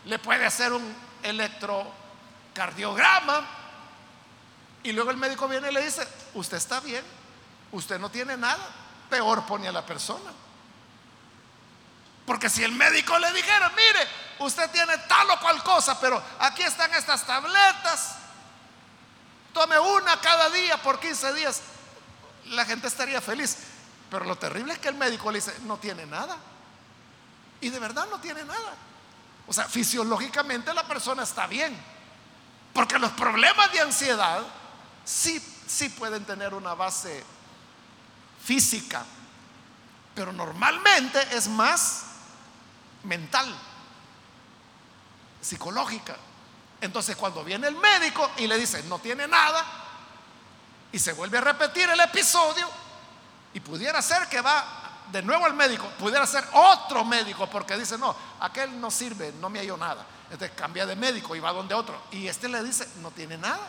le 0.07 0.19
puede 0.19 0.47
hacer 0.47 0.73
un 0.73 0.97
electrocardiograma. 1.23 3.47
Y 4.83 4.93
luego 4.93 5.11
el 5.11 5.19
médico 5.19 5.47
viene 5.47 5.71
y 5.71 5.75
le 5.75 5.85
dice, 5.85 6.09
usted 6.33 6.57
está 6.57 6.81
bien, 6.81 7.05
usted 7.73 7.99
no 7.99 8.11
tiene 8.11 8.39
nada. 8.39 8.67
Peor 9.11 9.45
pone 9.45 9.69
a 9.69 9.73
la 9.73 9.85
persona. 9.85 10.33
Porque 12.25 12.49
si 12.49 12.65
el 12.65 12.73
médico 12.73 13.19
le 13.19 13.31
dijera, 13.35 13.69
mire, 13.69 14.09
usted 14.39 14.71
tiene 14.71 14.97
tal 14.97 15.31
o 15.31 15.39
cual 15.41 15.63
cosa, 15.63 16.01
pero 16.01 16.25
aquí 16.39 16.63
están 16.63 16.91
estas 16.95 17.27
tabletas, 17.27 18.15
tome 19.53 19.79
una 19.79 20.19
cada 20.23 20.49
día 20.49 20.79
por 20.79 20.99
15 20.99 21.35
días, 21.35 21.61
la 22.47 22.65
gente 22.65 22.87
estaría 22.87 23.21
feliz. 23.21 23.74
Pero 24.15 24.27
lo 24.27 24.37
terrible 24.37 24.75
es 24.75 24.79
que 24.79 24.91
el 24.91 24.95
médico 24.95 25.29
le 25.33 25.39
dice, 25.39 25.53
no 25.65 25.77
tiene 25.79 26.07
nada. 26.07 26.37
Y 27.61 27.69
de 27.69 27.81
verdad 27.81 28.07
no 28.09 28.21
tiene 28.21 28.45
nada. 28.45 28.77
O 29.49 29.53
sea, 29.53 29.65
fisiológicamente 29.69 30.73
la 30.73 30.87
persona 30.87 31.25
está 31.25 31.49
bien. 31.49 31.77
Porque 32.73 32.97
los 33.01 33.11
problemas 33.11 33.73
de 33.73 33.81
ansiedad 33.81 34.41
sí, 35.05 35.45
sí 35.67 35.89
pueden 35.89 36.25
tener 36.25 36.55
una 36.55 36.75
base 36.75 37.25
física. 38.41 39.05
Pero 40.15 40.33
normalmente 40.33 41.21
es 41.33 41.49
más 41.49 42.05
mental, 43.03 43.53
psicológica. 45.41 46.15
Entonces 46.81 47.17
cuando 47.17 47.43
viene 47.43 47.67
el 47.67 47.75
médico 47.75 48.31
y 48.37 48.47
le 48.47 48.59
dice, 48.59 48.81
no 48.85 49.01
tiene 49.01 49.27
nada, 49.27 49.65
y 50.93 51.01
se 51.01 51.15
vuelve 51.15 51.39
a 51.39 51.41
repetir 51.41 51.89
el 51.91 51.99
episodio, 51.99 52.84
y 53.55 53.61
pudiera 53.61 54.03
ser 54.03 54.29
que 54.29 54.41
va 54.41 54.83
de 55.11 55.23
nuevo 55.23 55.45
al 55.45 55.55
médico, 55.55 55.89
pudiera 55.99 56.27
ser 56.27 56.45
otro 56.53 57.05
médico, 57.05 57.49
porque 57.49 57.77
dice, 57.77 57.97
no, 57.97 58.15
aquel 58.41 58.81
no 58.81 58.91
sirve, 58.91 59.33
no 59.41 59.49
me 59.49 59.61
halló 59.61 59.77
nada. 59.77 60.05
Entonces 60.31 60.57
cambia 60.57 60.85
de 60.87 60.97
médico 60.97 61.37
y 61.37 61.41
va 61.41 61.53
donde 61.53 61.75
otro. 61.75 62.03
Y 62.11 62.27
este 62.27 62.49
le 62.49 62.63
dice, 62.63 62.89
no 63.01 63.11
tiene 63.11 63.39
nada. 63.39 63.67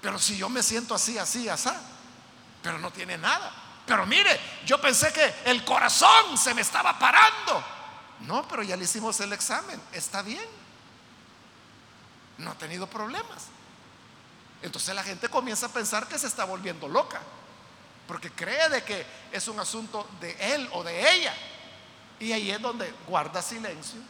Pero 0.00 0.18
si 0.18 0.36
yo 0.36 0.48
me 0.48 0.62
siento 0.62 0.94
así, 0.94 1.18
así, 1.18 1.48
así, 1.48 1.70
pero 2.62 2.78
no 2.78 2.90
tiene 2.90 3.18
nada. 3.18 3.52
Pero 3.86 4.06
mire, 4.06 4.40
yo 4.64 4.80
pensé 4.80 5.12
que 5.12 5.34
el 5.44 5.64
corazón 5.64 6.38
se 6.38 6.54
me 6.54 6.62
estaba 6.62 6.98
parando. 6.98 7.62
No, 8.20 8.46
pero 8.48 8.62
ya 8.62 8.76
le 8.76 8.84
hicimos 8.84 9.20
el 9.20 9.32
examen. 9.32 9.80
Está 9.92 10.22
bien. 10.22 10.44
No 12.38 12.52
ha 12.52 12.54
tenido 12.54 12.86
problemas. 12.86 13.48
Entonces 14.62 14.94
la 14.94 15.02
gente 15.02 15.28
comienza 15.28 15.66
a 15.66 15.68
pensar 15.68 16.06
que 16.08 16.18
se 16.18 16.26
está 16.26 16.44
volviendo 16.44 16.88
loca. 16.88 17.20
Porque 18.06 18.30
cree 18.30 18.68
de 18.68 18.82
que 18.82 19.06
es 19.32 19.48
un 19.48 19.58
asunto 19.58 20.08
de 20.20 20.54
él 20.54 20.68
o 20.72 20.82
de 20.82 21.12
ella. 21.12 21.34
Y 22.20 22.32
ahí 22.32 22.50
es 22.50 22.60
donde 22.60 22.92
guarda 23.06 23.42
silencio. 23.42 24.00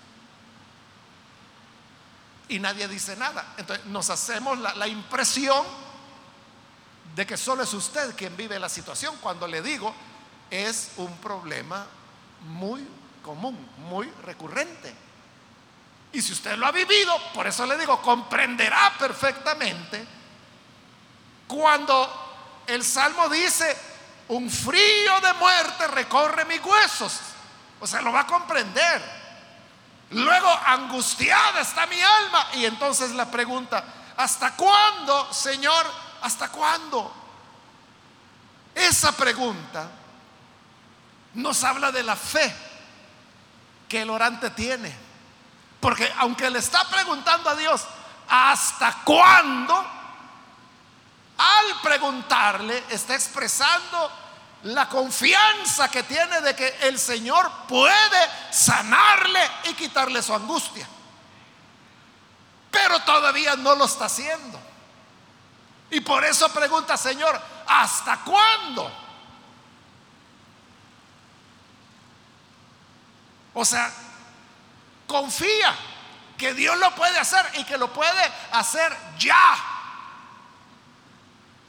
Y 2.48 2.58
nadie 2.58 2.88
dice 2.88 3.16
nada. 3.16 3.54
Entonces 3.56 3.86
nos 3.86 4.10
hacemos 4.10 4.58
la, 4.58 4.74
la 4.74 4.88
impresión 4.88 5.64
de 7.14 7.26
que 7.26 7.36
solo 7.36 7.62
es 7.62 7.72
usted 7.72 8.14
quien 8.16 8.36
vive 8.36 8.58
la 8.58 8.68
situación, 8.68 9.16
cuando 9.20 9.46
le 9.46 9.62
digo 9.62 9.94
es 10.50 10.92
un 10.96 11.16
problema 11.18 11.86
muy 12.42 12.86
común, 13.22 13.56
muy 13.88 14.10
recurrente. 14.22 14.94
Y 16.12 16.22
si 16.22 16.32
usted 16.32 16.56
lo 16.56 16.66
ha 16.66 16.72
vivido, 16.72 17.12
por 17.32 17.46
eso 17.46 17.66
le 17.66 17.76
digo, 17.76 18.00
comprenderá 18.00 18.94
perfectamente 18.98 20.06
cuando 21.48 22.23
el 22.66 22.84
Salmo 22.84 23.28
dice, 23.28 23.76
un 24.28 24.50
frío 24.50 25.20
de 25.20 25.32
muerte 25.34 25.86
recorre 25.88 26.44
mis 26.44 26.62
huesos. 26.64 27.20
O 27.80 27.86
sea, 27.86 28.00
lo 28.00 28.12
va 28.12 28.20
a 28.20 28.26
comprender. 28.26 29.02
Luego, 30.10 30.48
angustiada 30.66 31.60
está 31.60 31.86
mi 31.86 32.00
alma. 32.00 32.46
Y 32.54 32.64
entonces 32.64 33.10
la 33.12 33.30
pregunta, 33.30 33.84
¿hasta 34.16 34.54
cuándo, 34.54 35.32
Señor? 35.32 35.86
¿Hasta 36.22 36.48
cuándo? 36.48 37.12
Esa 38.74 39.12
pregunta 39.12 39.88
nos 41.34 41.62
habla 41.64 41.92
de 41.92 42.02
la 42.02 42.16
fe 42.16 42.54
que 43.88 44.02
el 44.02 44.10
orante 44.10 44.50
tiene. 44.50 44.94
Porque 45.80 46.10
aunque 46.18 46.48
le 46.48 46.60
está 46.60 46.88
preguntando 46.88 47.50
a 47.50 47.56
Dios, 47.56 47.84
¿hasta 48.28 49.02
cuándo? 49.04 49.93
Al 51.36 51.80
preguntarle, 51.82 52.84
está 52.90 53.14
expresando 53.14 54.10
la 54.64 54.88
confianza 54.88 55.90
que 55.90 56.04
tiene 56.04 56.40
de 56.40 56.54
que 56.54 56.68
el 56.82 56.98
Señor 56.98 57.50
puede 57.68 58.30
sanarle 58.50 59.40
y 59.64 59.74
quitarle 59.74 60.22
su 60.22 60.34
angustia. 60.34 60.88
Pero 62.70 63.00
todavía 63.00 63.56
no 63.56 63.74
lo 63.74 63.84
está 63.84 64.06
haciendo. 64.06 64.58
Y 65.90 66.00
por 66.00 66.24
eso 66.24 66.48
pregunta, 66.52 66.96
Señor, 66.96 67.40
¿hasta 67.66 68.20
cuándo? 68.20 68.90
O 73.52 73.64
sea, 73.64 73.92
confía 75.06 75.74
que 76.36 76.54
Dios 76.54 76.76
lo 76.78 76.94
puede 76.94 77.18
hacer 77.18 77.44
y 77.54 77.64
que 77.64 77.78
lo 77.78 77.92
puede 77.92 78.32
hacer 78.52 78.96
ya. 79.18 79.73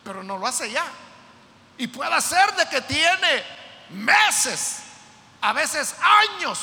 Pero 0.05 0.23
no 0.23 0.37
lo 0.37 0.47
hace 0.47 0.71
ya. 0.71 0.85
Y 1.77 1.87
puede 1.87 2.21
ser 2.21 2.55
de 2.55 2.69
que 2.69 2.81
tiene 2.81 3.43
meses, 3.89 4.77
a 5.41 5.51
veces 5.51 5.95
años. 5.99 6.59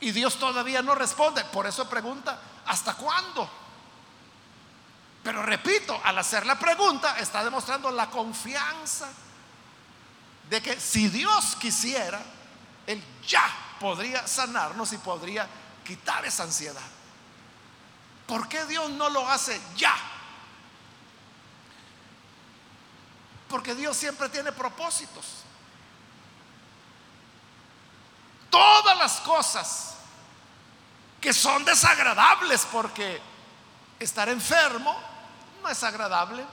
Y 0.00 0.10
Dios 0.10 0.36
todavía 0.38 0.82
no 0.82 0.94
responde. 0.94 1.44
Por 1.46 1.66
eso 1.66 1.88
pregunta, 1.88 2.38
¿hasta 2.66 2.94
cuándo? 2.94 3.48
Pero 5.22 5.42
repito, 5.42 5.98
al 6.02 6.18
hacer 6.18 6.44
la 6.44 6.58
pregunta 6.58 7.16
está 7.18 7.44
demostrando 7.44 7.90
la 7.90 8.10
confianza 8.10 9.08
de 10.50 10.60
que 10.60 10.78
si 10.80 11.08
Dios 11.08 11.56
quisiera, 11.56 12.20
Él 12.86 13.02
ya 13.26 13.44
podría 13.78 14.26
sanarnos 14.26 14.92
y 14.92 14.98
podría 14.98 15.48
quitar 15.84 16.24
esa 16.26 16.42
ansiedad. 16.42 16.82
¿Por 18.26 18.48
qué 18.48 18.64
Dios 18.66 18.90
no 18.90 19.08
lo 19.08 19.28
hace 19.28 19.60
ya? 19.76 19.94
Porque 23.52 23.74
Dios 23.74 23.94
siempre 23.98 24.30
tiene 24.30 24.50
propósitos. 24.50 25.26
Todas 28.48 28.96
las 28.96 29.20
cosas 29.20 29.96
que 31.20 31.34
son 31.34 31.62
desagradables 31.62 32.66
porque 32.72 33.20
estar 34.00 34.30
enfermo 34.30 34.98
no 35.62 35.68
es 35.68 35.84
agradable. 35.84 36.46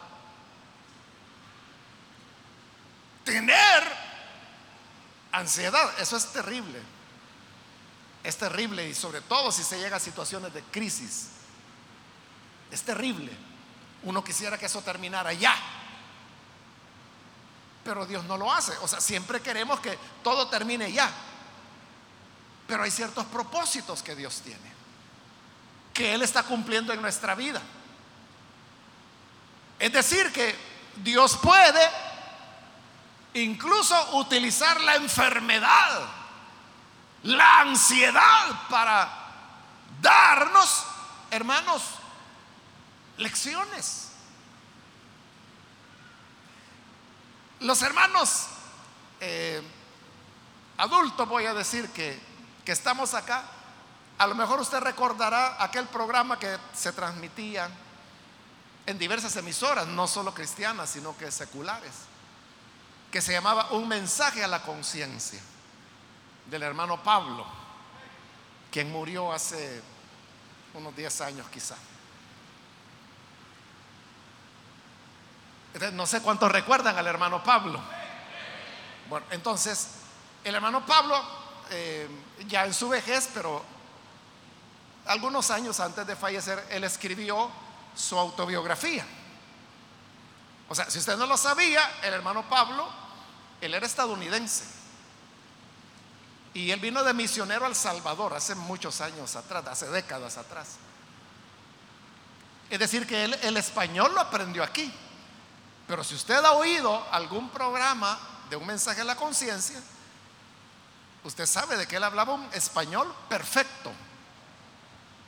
Tener 3.24 3.84
ansiedad, 5.32 5.98
eso 6.02 6.18
es 6.18 6.26
terrible. 6.34 6.82
Es 8.26 8.38
terrible 8.38 8.90
y 8.90 8.94
sobre 8.94 9.22
todo 9.22 9.54
si 9.54 9.64
se 9.64 9.80
llega 9.80 9.96
a 9.96 10.02
situaciones 10.02 10.54
de 10.54 10.64
crisis. 10.64 11.30
Es 12.70 12.84
terrible. 12.84 13.32
Uno 14.04 14.22
quisiera 14.22 14.58
que 14.58 14.66
eso 14.66 14.82
terminara 14.82 15.32
ya. 15.32 15.56
Pero 17.90 18.06
Dios 18.06 18.24
no 18.26 18.38
lo 18.38 18.54
hace. 18.54 18.72
O 18.84 18.88
sea, 18.88 19.02
siempre 19.02 19.42
queremos 19.42 19.80
que 19.80 19.98
todo 20.24 20.48
termine 20.48 20.92
ya. 20.92 21.12
Pero 22.68 22.84
hay 22.84 22.92
ciertos 22.92 23.26
propósitos 23.26 24.04
que 24.04 24.16
Dios 24.16 24.42
tiene. 24.42 24.72
Que 25.92 26.14
Él 26.14 26.22
está 26.22 26.44
cumpliendo 26.44 26.94
en 26.94 27.02
nuestra 27.02 27.34
vida. 27.34 27.60
Es 29.80 29.92
decir, 29.92 30.32
que 30.32 30.56
Dios 30.98 31.36
puede 31.38 31.82
incluso 33.34 34.18
utilizar 34.18 34.80
la 34.82 34.94
enfermedad, 34.94 36.08
la 37.24 37.62
ansiedad 37.62 38.68
para 38.70 39.12
darnos, 40.00 40.86
hermanos, 41.32 41.82
lecciones. 43.18 44.09
Los 47.62 47.82
hermanos 47.82 48.48
eh, 49.20 49.62
adultos, 50.78 51.28
voy 51.28 51.46
a 51.46 51.54
decir 51.54 51.90
que, 51.90 52.20
que 52.64 52.72
estamos 52.72 53.14
acá, 53.14 53.44
a 54.18 54.28
lo 54.28 54.36
mejor 54.36 54.60
usted 54.60 54.80
recordará 54.80 55.62
aquel 55.62 55.88
programa 55.88 56.40
que 56.40 56.58
se 56.74 56.94
transmitía 56.94 57.70
en 58.86 58.98
diversas 58.98 59.36
emisoras, 59.36 59.88
no 59.88 60.08
solo 60.08 60.34
cristianas, 60.34 60.90
sino 60.90 61.18
que 61.18 61.32
seculares, 61.32 61.92
que 63.12 63.22
se 63.22 63.34
llamaba 63.34 63.72
Un 63.72 63.88
mensaje 63.88 64.44
a 64.44 64.48
la 64.48 64.62
conciencia, 64.62 65.42
del 66.50 66.64
hermano 66.64 67.04
Pablo, 67.04 67.46
quien 68.72 68.92
murió 68.92 69.32
hace 69.32 69.82
unos 70.74 70.96
10 70.96 71.22
años 71.22 71.48
No 75.94 76.06
sé 76.06 76.22
cuántos 76.22 76.52
recuerdan 76.52 76.98
al 76.98 77.08
hermano 77.08 77.44
Pablo. 77.44 77.80
Bueno, 79.08 79.26
entonces, 79.32 79.88
el 80.44 80.56
hermano 80.56 80.86
Pablo, 80.86 81.22
eh, 81.70 82.08
ya 82.48 82.66
en 82.66 82.74
su 82.74 82.90
vejez, 82.90 83.30
pero 83.34 83.64
algunos 85.06 85.50
años 85.52 85.80
antes 85.80 86.06
de 86.06 86.16
fallecer, 86.16 86.66
él 86.70 86.84
escribió 86.84 87.50
su 87.96 88.18
autobiografía. 88.18 89.06
O 90.68 90.76
sea, 90.76 90.90
si 90.90 91.00
usted 91.00 91.18
no 91.18 91.26
lo 91.26 91.38
sabía, 91.38 91.82
el 92.04 92.14
hermano 92.14 92.48
Pablo, 92.48 92.88
él 93.62 93.74
era 93.74 93.86
estadounidense. 93.86 94.66
Y 96.54 96.72
él 96.72 96.80
vino 96.80 97.04
de 97.04 97.14
misionero 97.14 97.66
al 97.66 97.76
Salvador 97.76 98.34
hace 98.34 98.56
muchos 98.56 99.02
años 99.02 99.36
atrás, 99.36 99.66
hace 99.68 99.88
décadas 99.88 100.38
atrás. 100.38 100.78
Es 102.70 102.80
decir, 102.80 103.08
que 103.08 103.24
él 103.24 103.38
el 103.42 103.58
español 103.58 104.14
lo 104.14 104.22
aprendió 104.22 104.64
aquí. 104.64 104.94
Pero 105.90 106.04
si 106.04 106.14
usted 106.14 106.46
ha 106.46 106.52
oído 106.52 107.04
algún 107.12 107.50
programa 107.50 108.20
de 108.48 108.56
un 108.56 108.68
mensaje 108.68 109.02
a 109.02 109.04
la 109.04 109.16
conciencia, 109.16 109.82
usted 111.24 111.48
sabe 111.48 111.78
de 111.78 111.88
que 111.88 111.96
él 111.96 112.04
hablaba 112.04 112.36
un 112.36 112.48
español 112.54 113.12
perfecto 113.28 113.92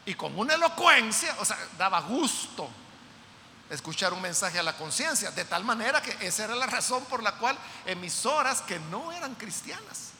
y 0.06 0.13
con 0.13 0.38
una 0.38 0.54
elocuencia, 0.54 1.36
o 1.39 1.45
sea, 1.45 1.58
daba 1.80 2.02
gusto 2.02 2.69
escuchar 3.71 4.13
un 4.13 4.21
mensaje 4.21 4.60
a 4.60 4.63
la 4.63 4.78
conciencia, 4.78 5.32
de 5.32 5.45
tal 5.45 5.63
manera 5.63 6.00
que 6.00 6.15
esa 6.28 6.43
era 6.43 6.54
la 6.54 6.67
razón 6.67 7.04
por 7.06 7.24
la 7.24 7.32
cual 7.38 7.58
emisoras 7.88 8.62
que 8.62 8.78
no 8.78 9.12
eran 9.12 9.34
cristianas 9.34 10.12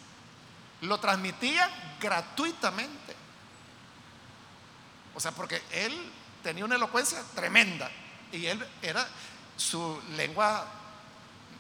lo 0.82 0.99
transmitían 0.99 1.69
gratuitamente. 1.99 3.15
O 5.13 5.19
sea, 5.19 5.34
porque 5.34 5.62
él 5.69 6.12
tenía 6.41 6.65
una 6.65 6.77
elocuencia 6.77 7.21
tremenda 7.36 7.91
y 8.32 8.47
él 8.47 8.67
era 8.82 9.08
su 9.62 10.02
lengua 10.15 10.65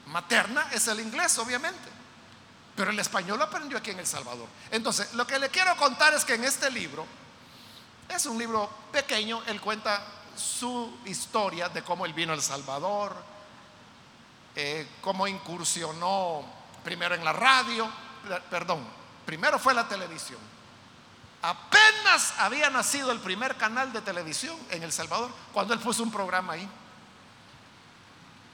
materna 0.07 0.67
es 0.71 0.87
el 0.87 0.99
inglés, 0.99 1.37
obviamente. 1.37 1.89
Pero 2.75 2.91
el 2.91 2.99
español 2.99 3.37
lo 3.37 3.45
aprendió 3.45 3.77
aquí 3.77 3.91
en 3.91 3.99
El 3.99 4.07
Salvador. 4.07 4.47
Entonces, 4.71 5.13
lo 5.13 5.27
que 5.27 5.37
le 5.37 5.49
quiero 5.49 5.75
contar 5.77 6.13
es 6.13 6.25
que 6.25 6.33
en 6.33 6.43
este 6.43 6.71
libro, 6.71 7.05
es 8.09 8.25
un 8.25 8.37
libro 8.37 8.69
pequeño, 8.91 9.43
él 9.47 9.61
cuenta 9.61 10.01
su 10.35 10.99
historia 11.05 11.69
de 11.69 11.83
cómo 11.83 12.05
él 12.05 12.13
vino 12.13 12.31
a 12.31 12.35
El 12.35 12.41
Salvador, 12.41 13.15
eh, 14.55 14.87
cómo 15.01 15.27
incursionó 15.27 16.43
primero 16.83 17.13
en 17.13 17.23
la 17.23 17.33
radio, 17.33 17.89
perdón, 18.49 18.85
primero 19.25 19.59
fue 19.59 19.73
la 19.73 19.87
televisión. 19.87 20.39
Apenas 21.43 22.33
había 22.37 22.69
nacido 22.69 23.11
el 23.11 23.19
primer 23.19 23.55
canal 23.57 23.91
de 23.93 24.01
televisión 24.01 24.57
en 24.69 24.83
El 24.83 24.91
Salvador 24.91 25.31
cuando 25.53 25.73
él 25.73 25.79
puso 25.79 26.03
un 26.03 26.11
programa 26.11 26.53
ahí 26.53 26.69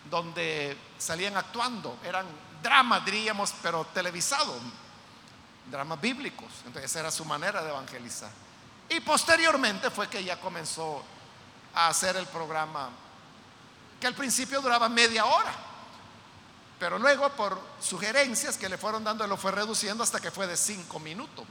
donde 0.10 0.78
salían 0.98 1.38
actuando, 1.38 1.98
eran 2.04 2.26
dramas, 2.62 3.04
diríamos, 3.06 3.54
pero 3.62 3.86
televisados, 3.86 4.56
dramas 5.70 6.00
bíblicos. 6.00 6.52
Entonces 6.66 6.92
esa 6.92 7.02
era 7.02 7.12
su 7.12 7.26
manera 7.26 7.64
de 7.64 7.70
evangelizar. 7.70 8.32
Y 8.90 9.00
posteriormente 9.02 9.90
fue 9.90 10.08
que 10.08 10.24
ya 10.24 10.40
comenzó 10.40 11.04
a 11.74 11.90
hacer 11.90 12.16
el 12.16 12.26
programa, 12.28 12.90
que 14.00 14.08
al 14.08 14.16
principio 14.16 14.62
duraba 14.62 14.88
media 14.88 15.26
hora, 15.26 15.54
pero 16.80 17.00
luego 17.00 17.30
por 17.32 17.60
sugerencias 17.82 18.58
que 18.58 18.70
le 18.70 18.78
fueron 18.78 19.04
dando, 19.04 19.26
lo 19.28 19.38
fue 19.38 19.52
reduciendo 19.52 20.04
hasta 20.04 20.20
que 20.20 20.32
fue 20.32 20.48
de 20.48 20.56
cinco 20.56 21.00
minutos. 21.00 21.46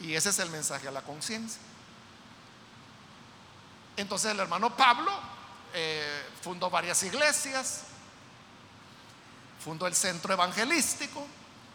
Y 0.00 0.14
ese 0.14 0.30
es 0.30 0.38
el 0.38 0.50
mensaje 0.50 0.88
a 0.88 0.90
la 0.90 1.02
conciencia. 1.02 1.60
Entonces 3.96 4.30
el 4.30 4.40
hermano 4.40 4.76
Pablo 4.76 5.12
eh, 5.74 6.26
fundó 6.42 6.70
varias 6.70 7.02
iglesias, 7.02 7.82
fundó 9.62 9.86
el 9.86 9.94
centro 9.94 10.32
evangelístico, 10.32 11.26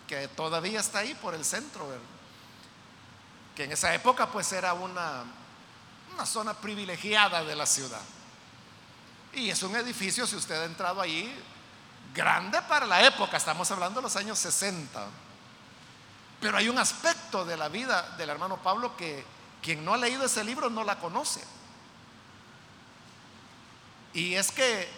que 0.07 0.27
todavía 0.29 0.79
está 0.79 0.99
ahí 0.99 1.13
por 1.15 1.33
el 1.33 1.43
centro, 1.43 1.87
que 3.55 3.65
en 3.65 3.71
esa 3.71 3.93
época 3.93 4.27
pues 4.27 4.51
era 4.53 4.73
una, 4.73 5.23
una 6.13 6.25
zona 6.25 6.53
privilegiada 6.53 7.43
de 7.43 7.55
la 7.55 7.65
ciudad. 7.65 8.01
Y 9.33 9.49
es 9.49 9.61
un 9.63 9.75
edificio, 9.75 10.25
si 10.25 10.35
usted 10.35 10.61
ha 10.61 10.65
entrado 10.65 11.01
ahí, 11.01 11.33
grande 12.13 12.61
para 12.63 12.85
la 12.85 13.05
época, 13.05 13.37
estamos 13.37 13.69
hablando 13.71 13.99
de 13.99 14.03
los 14.03 14.15
años 14.15 14.39
60. 14.39 15.07
Pero 16.39 16.57
hay 16.57 16.69
un 16.69 16.77
aspecto 16.77 17.45
de 17.45 17.57
la 17.57 17.67
vida 17.67 18.15
del 18.17 18.29
hermano 18.29 18.57
Pablo 18.57 18.95
que 18.95 19.25
quien 19.61 19.83
no 19.83 19.93
ha 19.93 19.97
leído 19.97 20.25
ese 20.25 20.43
libro 20.43 20.69
no 20.69 20.83
la 20.83 20.99
conoce. 20.99 21.43
Y 24.13 24.35
es 24.35 24.51
que 24.51 24.89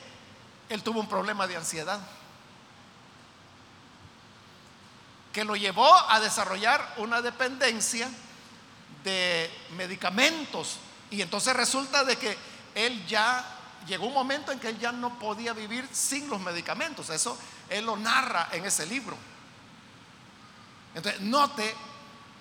él 0.70 0.84
tuvo 0.84 1.00
un 1.00 1.10
problema 1.10 1.48
de 1.48 1.58
ansiedad 1.58 2.00
que 5.34 5.44
lo 5.44 5.56
llevó 5.56 5.94
a 6.10 6.20
desarrollar 6.20 6.96
una 6.98 7.22
dependencia 7.22 8.10
de 9.04 9.50
medicamentos. 9.76 10.78
Y 11.12 11.22
entonces 11.22 11.56
resulta 11.56 12.04
de 12.04 12.18
que 12.18 12.38
él 12.76 13.06
ya 13.08 13.46
llegó 13.88 14.08
un 14.08 14.14
momento 14.14 14.52
en 14.52 14.60
que 14.60 14.70
él 14.70 14.80
ya 14.80 14.92
no 14.92 15.18
podía 15.20 15.54
vivir 15.54 15.88
sin 15.92 16.30
los 16.30 16.40
medicamentos. 16.42 17.10
Eso 17.10 17.38
él 17.70 17.86
lo 17.86 17.96
narra 17.96 18.50
en 18.52 18.66
ese 18.66 18.86
libro. 18.86 19.18
Entonces, 20.96 21.22
note, 21.22 21.76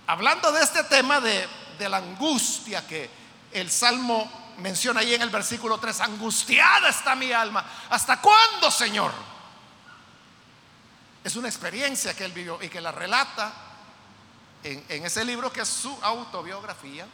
hablando 0.07 0.51
de 0.53 0.63
este 0.63 0.85
tema 0.85 1.21
de, 1.21 1.47
de 1.79 1.89
la 1.89 1.99
angustia 1.99 2.87
que 2.87 3.11
el 3.53 3.71
Salmo 3.71 4.31
menciona 4.59 5.01
ahí 5.01 5.15
en 5.15 5.23
el 5.23 5.31
versículo 5.31 5.79
3, 5.79 6.01
angustiada 6.01 6.89
está 6.89 7.15
mi 7.15 7.33
alma. 7.33 7.65
¿Hasta 7.91 8.21
cuándo, 8.21 8.71
Señor? 8.71 9.13
Es 11.25 11.37
una 11.37 11.49
experiencia 11.49 12.15
que 12.15 12.25
él 12.25 12.33
vivió 12.33 12.63
y 12.63 12.69
que 12.69 12.81
la 12.81 12.93
relata 12.93 13.53
en, 14.63 15.05
ese 15.05 15.25
libro 15.25 15.53
que 15.53 15.61
es 15.61 15.69
su 15.69 15.97
autobiografía. 16.03 17.07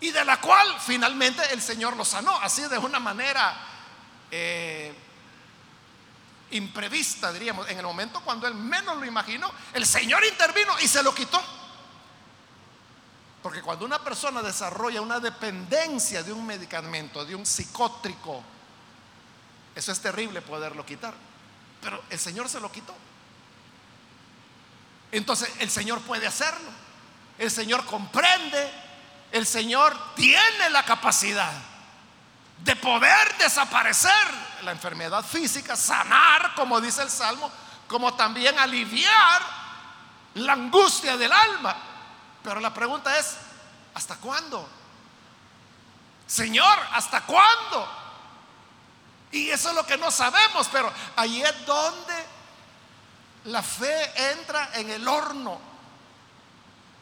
y 0.00 0.10
de 0.10 0.24
la 0.24 0.40
cual 0.40 0.76
finalmente 0.78 1.42
el 1.52 1.60
Señor 1.60 1.96
lo 1.96 2.04
sanó, 2.04 2.36
así 2.40 2.62
de 2.62 2.78
una 2.78 3.00
manera 3.00 3.56
eh, 4.30 4.94
imprevista, 6.52 7.32
diríamos, 7.32 7.68
en 7.68 7.78
el 7.78 7.84
momento 7.84 8.20
cuando 8.20 8.46
él 8.46 8.54
menos 8.54 8.96
lo 8.96 9.04
imaginó, 9.04 9.50
el 9.72 9.84
Señor 9.86 10.24
intervino 10.24 10.72
y 10.80 10.88
se 10.88 11.02
lo 11.02 11.12
quitó. 11.14 11.42
Porque 13.48 13.62
cuando 13.62 13.86
una 13.86 13.98
persona 13.98 14.42
desarrolla 14.42 15.00
una 15.00 15.20
dependencia 15.20 16.22
de 16.22 16.34
un 16.34 16.44
medicamento, 16.44 17.24
de 17.24 17.34
un 17.34 17.46
psicótrico, 17.46 18.42
eso 19.74 19.90
es 19.90 20.00
terrible 20.00 20.42
poderlo 20.42 20.84
quitar. 20.84 21.14
Pero 21.80 22.04
el 22.10 22.18
Señor 22.18 22.50
se 22.50 22.60
lo 22.60 22.70
quitó. 22.70 22.94
Entonces 25.10 25.50
el 25.60 25.70
Señor 25.70 26.02
puede 26.02 26.26
hacerlo. 26.26 26.68
El 27.38 27.50
Señor 27.50 27.86
comprende. 27.86 28.70
El 29.32 29.46
Señor 29.46 29.96
tiene 30.14 30.68
la 30.68 30.84
capacidad 30.84 31.54
de 32.58 32.76
poder 32.76 33.34
desaparecer 33.38 34.12
la 34.60 34.72
enfermedad 34.72 35.24
física, 35.24 35.74
sanar, 35.74 36.52
como 36.54 36.82
dice 36.82 37.00
el 37.00 37.10
Salmo, 37.10 37.50
como 37.86 38.12
también 38.12 38.58
aliviar 38.58 39.40
la 40.34 40.52
angustia 40.52 41.16
del 41.16 41.32
alma. 41.32 41.87
Pero 42.48 42.60
la 42.60 42.72
pregunta 42.72 43.18
es, 43.18 43.34
¿hasta 43.92 44.16
cuándo? 44.16 44.66
Señor, 46.26 46.78
¿hasta 46.92 47.20
cuándo? 47.26 47.86
Y 49.30 49.50
eso 49.50 49.68
es 49.68 49.74
lo 49.74 49.84
que 49.84 49.98
no 49.98 50.10
sabemos, 50.10 50.66
pero 50.72 50.90
ahí 51.14 51.42
es 51.42 51.66
donde 51.66 52.26
la 53.44 53.62
fe 53.62 54.30
entra 54.32 54.70
en 54.72 54.88
el 54.88 55.06
horno 55.06 55.60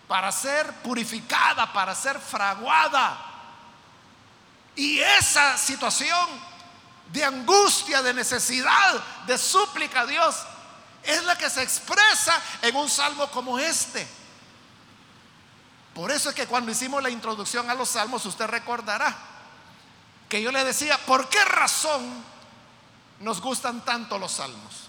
para 0.09 0.33
ser 0.33 0.73
purificada, 0.83 1.73
para 1.73 1.95
ser 1.95 2.19
fraguada. 2.19 3.17
Y 4.75 4.99
esa 4.99 5.57
situación 5.57 6.29
de 7.13 7.25
angustia, 7.25 8.03
de 8.03 8.15
necesidad, 8.15 9.01
de 9.29 9.39
súplica 9.39 10.01
a 10.01 10.07
Dios, 10.07 10.39
es 11.05 11.23
la 11.23 11.39
que 11.39 11.49
se 11.49 11.63
expresa 11.63 12.43
en 12.63 12.75
un 12.75 12.91
salmo 12.91 13.31
como 13.31 13.61
este. 13.61 14.16
Por 15.97 16.11
eso 16.11 16.29
es 16.29 16.35
que 16.35 16.47
cuando 16.47 16.71
hicimos 16.71 17.03
la 17.03 17.09
introducción 17.09 17.71
a 17.71 17.75
los 17.75 17.89
salmos, 17.89 18.27
usted 18.27 18.47
recordará 18.49 19.17
que 20.29 20.43
yo 20.43 20.53
le 20.53 20.63
decía, 20.63 20.99
¿por 21.07 21.27
qué 21.31 21.43
razón 21.43 22.23
nos 23.21 23.41
gustan 23.41 23.83
tanto 23.83 24.19
los 24.19 24.33
salmos? 24.33 24.89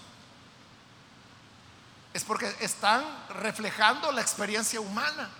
Es 2.12 2.24
porque 2.24 2.54
están 2.60 3.02
reflejando 3.30 4.12
la 4.12 4.20
experiencia 4.20 4.82
humana. 4.82 5.30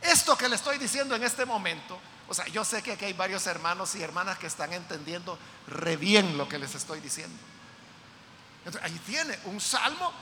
Esto 0.00 0.38
que 0.38 0.48
le 0.48 0.54
estoy 0.54 0.78
diciendo 0.78 1.16
en 1.16 1.24
este 1.24 1.44
momento, 1.44 1.98
o 2.28 2.34
sea, 2.34 2.46
yo 2.46 2.64
sé 2.64 2.80
que 2.80 2.92
aquí 2.92 3.06
hay 3.06 3.14
varios 3.14 3.48
hermanos 3.48 3.96
y 3.96 4.02
hermanas 4.02 4.38
que 4.38 4.46
están 4.46 4.72
entendiendo 4.72 5.36
re 5.66 5.96
bien 5.96 6.38
lo 6.38 6.48
que 6.48 6.60
les 6.60 6.72
estoy 6.76 7.00
diciendo. 7.00 7.36
ahí 8.80 8.96
tiene 9.04 9.40
un 9.46 9.60
salmo 9.60 10.12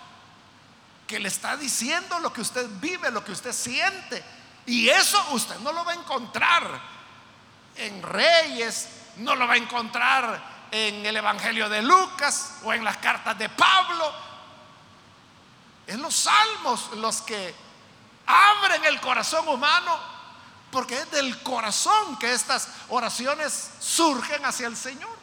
que 1.07 1.21
le 1.21 1.29
está 1.29 1.59
diciendo 1.59 2.19
lo 2.21 2.33
que 2.33 2.41
usted 2.41 2.67
vive, 2.81 3.11
lo 3.11 3.23
que 3.23 3.33
usted 3.33 3.53
siente. 3.53 4.25
Y 4.67 4.89
eso 4.89 5.23
usted 5.33 5.59
no 5.61 5.73
lo 5.73 5.85
va 5.85 5.93
a 5.93 5.97
encontrar 5.97 6.81
en 7.77 8.03
Reyes, 8.03 8.89
no 9.17 9.35
lo 9.35 9.47
va 9.47 9.55
a 9.55 9.57
encontrar 9.57 10.53
en 10.71 11.05
el 11.05 11.17
Evangelio 11.17 11.69
de 11.69 11.83
Lucas 11.83 12.59
o 12.65 12.73
en 12.73 12.85
las 12.85 12.97
cartas 12.99 13.37
de 13.39 13.49
Pablo. 13.49 14.13
En 15.87 16.01
los 16.01 16.15
salmos 16.15 16.91
los 16.97 17.23
que 17.23 17.55
abren 18.27 18.85
el 18.85 19.01
corazón 19.01 19.49
humano, 19.49 19.99
porque 20.71 20.99
es 20.99 21.11
del 21.11 21.43
corazón 21.43 22.19
que 22.19 22.33
estas 22.33 22.69
oraciones 22.89 23.73
surgen 23.81 24.45
hacia 24.45 24.69
el 24.69 24.77
Señor. 24.77 25.17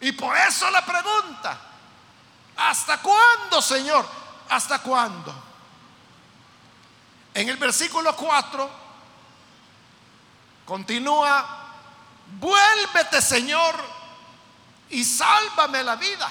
Y 0.00 0.12
por 0.12 0.36
eso 0.36 0.70
la 0.70 0.84
pregunta, 0.84 1.58
¿hasta 2.56 3.00
cuándo, 3.00 3.60
Señor? 3.60 4.06
¿Hasta 4.48 4.78
cuándo? 4.80 5.34
En 7.34 7.48
el 7.48 7.56
versículo 7.56 8.14
4 8.14 8.70
continúa, 10.64 11.66
vuélvete 12.38 13.20
Señor 13.20 13.74
y 14.90 15.04
sálvame 15.04 15.82
la 15.82 15.96
vida. 15.96 16.28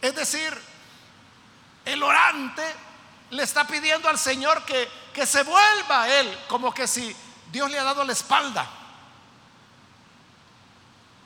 Es 0.00 0.14
decir, 0.14 0.56
el 1.84 2.02
orante 2.02 2.62
le 3.30 3.42
está 3.42 3.66
pidiendo 3.66 4.08
al 4.08 4.18
Señor 4.18 4.64
que, 4.64 4.88
que 5.12 5.26
se 5.26 5.42
vuelva 5.42 6.02
a 6.02 6.20
Él, 6.20 6.38
como 6.48 6.72
que 6.72 6.86
si 6.86 7.14
Dios 7.50 7.68
le 7.70 7.78
ha 7.78 7.84
dado 7.84 8.04
la 8.04 8.12
espalda. 8.12 8.68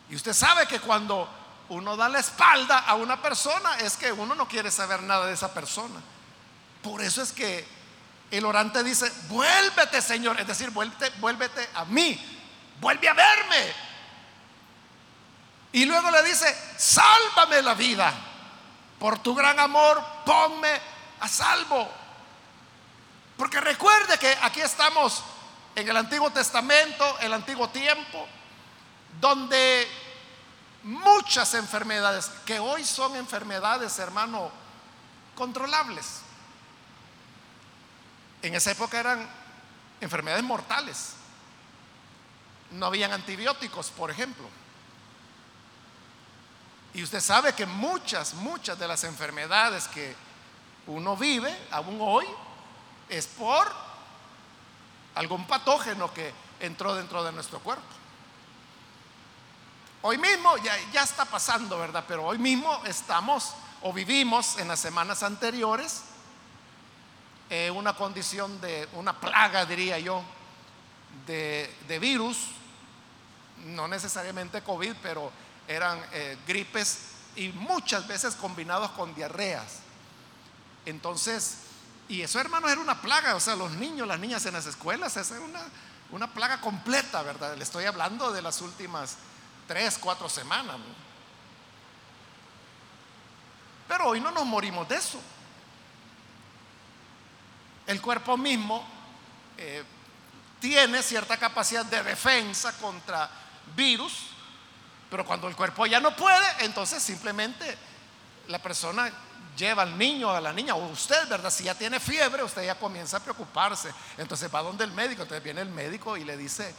Y 0.09 0.17
usted 0.17 0.33
sabe 0.33 0.67
que 0.67 0.81
cuando 0.81 1.29
uno 1.69 1.97
da 1.97 2.09
la 2.09 2.21
espalda 2.21 2.79
a 2.79 2.95
una 2.95 3.21
persona 3.21 3.77
es 3.81 3.99
que 3.99 4.11
uno 4.11 4.35
no 4.35 4.49
quiere 4.49 4.71
saber 4.71 5.03
nada 5.03 5.27
de 5.27 5.35
esa 5.35 5.53
persona. 5.53 6.01
Por 6.83 7.03
eso 7.03 7.21
es 7.21 7.33
que 7.33 7.78
el 8.31 8.45
orante 8.45 8.83
dice, 8.83 9.11
vuélvete 9.29 10.03
Señor, 10.03 10.39
es 10.41 10.47
decir, 10.47 10.71
vuélvete, 10.71 11.11
vuélvete 11.19 11.69
a 11.75 11.85
mí, 11.87 12.19
vuelve 12.81 13.09
a 13.09 13.15
verme. 13.15 13.73
Y 15.73 15.85
luego 15.85 16.11
le 16.11 16.23
dice, 16.23 16.55
sálvame 16.77 17.63
la 17.63 17.75
vida, 17.75 18.13
por 18.99 19.19
tu 19.21 19.35
gran 19.35 19.59
amor, 19.61 20.03
ponme 20.25 20.81
a 21.21 21.29
salvo. 21.29 21.89
Porque 23.37 23.61
recuerde 23.61 24.19
que 24.19 24.37
aquí 24.43 24.61
estamos 24.61 25.23
en 25.75 25.89
el 25.89 25.97
Antiguo 25.97 26.31
Testamento, 26.31 27.19
el 27.21 27.33
Antiguo 27.33 27.69
Tiempo, 27.69 28.27
donde 29.21 29.87
muchas 30.83 31.55
enfermedades, 31.55 32.31
que 32.45 32.59
hoy 32.59 32.85
son 32.85 33.15
enfermedades, 33.17 33.99
hermano, 33.99 34.51
controlables, 35.35 36.23
en 38.43 38.55
esa 38.55 38.71
época 38.71 39.01
eran 39.01 39.29
enfermedades 40.01 40.45
mortales. 40.45 41.15
No 42.71 42.87
habían 42.87 43.13
antibióticos, 43.13 43.91
por 43.91 44.11
ejemplo. 44.11 44.49
Y 46.95 47.03
usted 47.03 47.21
sabe 47.21 47.53
que 47.53 47.67
muchas, 47.67 48.35
muchas 48.35 48.79
de 48.79 48.89
las 48.89 49.05
enfermedades 49.05 49.89
que 49.89 50.15
uno 50.87 51.17
vive 51.17 51.57
aún 51.71 51.99
hoy 52.01 52.27
es 53.09 53.27
por 53.27 53.71
algún 55.15 55.47
patógeno 55.47 56.13
que 56.13 56.33
entró 56.61 56.95
dentro 56.95 57.23
de 57.25 57.33
nuestro 57.33 57.61
cuerpo. 57.61 57.85
Hoy 60.03 60.17
mismo 60.17 60.57
ya, 60.59 60.77
ya 60.93 61.03
está 61.03 61.25
pasando, 61.25 61.79
¿verdad? 61.79 62.05
Pero 62.07 62.25
hoy 62.25 62.39
mismo 62.39 62.83
estamos 62.85 63.53
o 63.83 63.93
vivimos 63.93 64.59
en 64.59 64.69
las 64.69 64.81
semanas 64.81 65.23
anteriores 65.23 66.03
eh, 67.51 67.71
una 67.71 67.95
condición 67.95 68.61
de 68.61 68.89
una 68.93 69.19
plaga, 69.19 69.65
diría 69.65 69.99
yo, 69.99 70.23
de, 71.27 71.99
virus, 72.01 72.39
no 73.65 73.89
necesariamente 73.89 74.63
COVID, 74.63 74.95
pero 75.03 75.33
eran 75.67 76.01
eh, 76.13 76.37
gripes 76.47 76.99
y 77.37 77.49
muchas 77.49 78.07
veces 78.07 78.35
combinados 78.35 78.91
con 78.93 79.15
diarreas. 79.15 79.81
Entonces, 80.85 81.59
y 82.09 82.23
eso 82.23 82.41
hermanos 82.41 82.71
era 82.71 82.81
una 82.81 83.01
plaga, 83.01 83.35
o 83.35 83.41
sea, 83.41 83.57
los 83.57 83.73
niños, 83.73 84.07
las 84.07 84.19
niñas 84.19 84.45
en 84.47 84.55
las 84.55 84.67
escuelas, 84.67 85.17
esa 85.17 85.37
era 85.37 85.45
una, 85.45 85.63
una 86.11 86.33
plaga 86.33 86.61
completa, 86.61 87.23
¿verdad? 87.23 87.57
Le 87.57 87.65
estoy 87.65 87.85
hablando 87.85 88.33
de 88.33 88.43
las 88.43 88.61
últimas 88.61 89.17
tres, 89.67 89.99
cuatro 89.99 90.29
semanas. 90.29 90.77
Pero 93.87 94.09
hoy 94.09 94.21
no 94.21 94.31
nos 94.31 94.45
morimos 94.45 94.89
de 94.89 94.97
eso. 94.97 95.21
El 97.89 98.03
cuerpo 98.03 98.37
mismo 98.37 98.87
eh, 99.57 99.83
tiene 100.61 101.03
cierta 101.03 101.39
capacidad 101.39 101.87
de 101.87 102.03
defensa 102.03 102.73
contra 102.75 103.31
virus, 103.75 104.27
pero 105.11 105.25
cuando 105.25 105.49
el 105.49 105.57
cuerpo 105.57 105.87
ya 105.87 105.99
no 105.99 106.15
puede, 106.15 106.47
entonces 106.61 107.03
simplemente 107.03 107.79
la 108.49 108.59
persona 108.59 109.11
lleva 109.57 109.85
al 109.85 109.97
niño, 109.97 110.31
a 110.31 110.39
la 110.39 110.53
niña, 110.53 110.75
o 110.75 110.87
usted, 110.89 111.27
¿verdad? 111.31 111.51
Si 111.51 111.65
ya 111.65 111.75
tiene 111.75 111.99
fiebre, 111.99 112.43
usted 112.43 112.67
ya 112.67 112.75
comienza 112.75 113.17
a 113.17 113.21
preocuparse. 113.21 113.91
Entonces 114.19 114.55
va 114.55 114.63
donde 114.63 114.85
el 114.85 114.93
médico, 114.93 115.23
entonces 115.23 115.43
viene 115.43 115.63
el 115.63 115.71
médico 115.71 116.15
y 116.19 116.25
le 116.25 116.37
dice, 116.37 116.75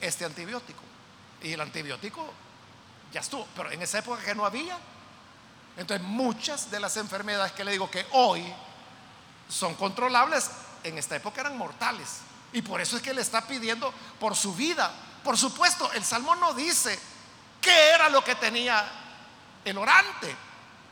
este 0.00 0.24
antibiótico. 0.24 0.82
Y 1.42 1.54
el 1.54 1.60
antibiótico 1.60 2.32
ya 3.12 3.18
estuvo, 3.20 3.48
pero 3.56 3.72
en 3.72 3.82
esa 3.82 3.98
época 3.98 4.22
que 4.22 4.34
no 4.34 4.46
había. 4.46 4.78
Entonces 5.76 6.06
muchas 6.06 6.70
de 6.70 6.78
las 6.78 6.96
enfermedades 6.96 7.50
que 7.50 7.64
le 7.64 7.72
digo 7.72 7.90
que 7.90 8.06
hoy 8.12 8.44
son 9.50 9.74
controlables, 9.74 10.50
en 10.82 10.96
esta 10.96 11.16
época 11.16 11.42
eran 11.42 11.58
mortales. 11.58 12.20
Y 12.52 12.62
por 12.62 12.80
eso 12.80 12.96
es 12.96 13.02
que 13.02 13.14
le 13.14 13.20
está 13.20 13.46
pidiendo 13.46 13.92
por 14.18 14.34
su 14.34 14.54
vida. 14.54 14.90
Por 15.22 15.36
supuesto, 15.36 15.90
el 15.92 16.04
Salmo 16.04 16.34
no 16.36 16.54
dice 16.54 16.98
qué 17.60 17.90
era 17.90 18.08
lo 18.08 18.24
que 18.24 18.34
tenía 18.36 18.84
el 19.64 19.76
orante. 19.76 20.34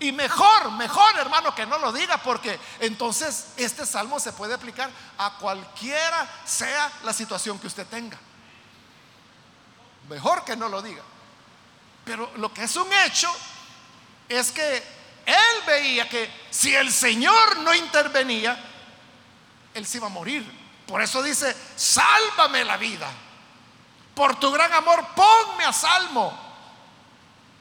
Y 0.00 0.12
mejor, 0.12 0.70
mejor 0.72 1.18
hermano 1.18 1.54
que 1.54 1.66
no 1.66 1.78
lo 1.78 1.92
diga, 1.92 2.18
porque 2.18 2.58
entonces 2.78 3.48
este 3.56 3.84
salmo 3.84 4.20
se 4.20 4.32
puede 4.32 4.54
aplicar 4.54 4.90
a 5.18 5.38
cualquiera 5.38 6.28
sea 6.44 6.92
la 7.02 7.12
situación 7.12 7.58
que 7.58 7.66
usted 7.66 7.86
tenga. 7.86 8.16
Mejor 10.08 10.44
que 10.44 10.54
no 10.54 10.68
lo 10.68 10.82
diga. 10.82 11.02
Pero 12.04 12.30
lo 12.36 12.54
que 12.54 12.62
es 12.62 12.76
un 12.76 12.88
hecho 13.04 13.28
es 14.28 14.52
que 14.52 14.97
él 15.28 15.62
veía 15.66 16.08
que 16.08 16.30
si 16.50 16.74
el 16.74 16.90
Señor 16.90 17.58
no 17.58 17.74
intervenía, 17.74 18.58
él 19.74 19.86
se 19.86 19.98
iba 19.98 20.06
a 20.06 20.10
morir. 20.10 20.42
Por 20.86 21.02
eso 21.02 21.22
dice, 21.22 21.54
sálvame 21.76 22.64
la 22.64 22.78
vida. 22.78 23.10
Por 24.14 24.40
tu 24.40 24.50
gran 24.50 24.72
amor, 24.72 25.06
ponme 25.14 25.66
a 25.66 25.72
salvo. 25.74 26.32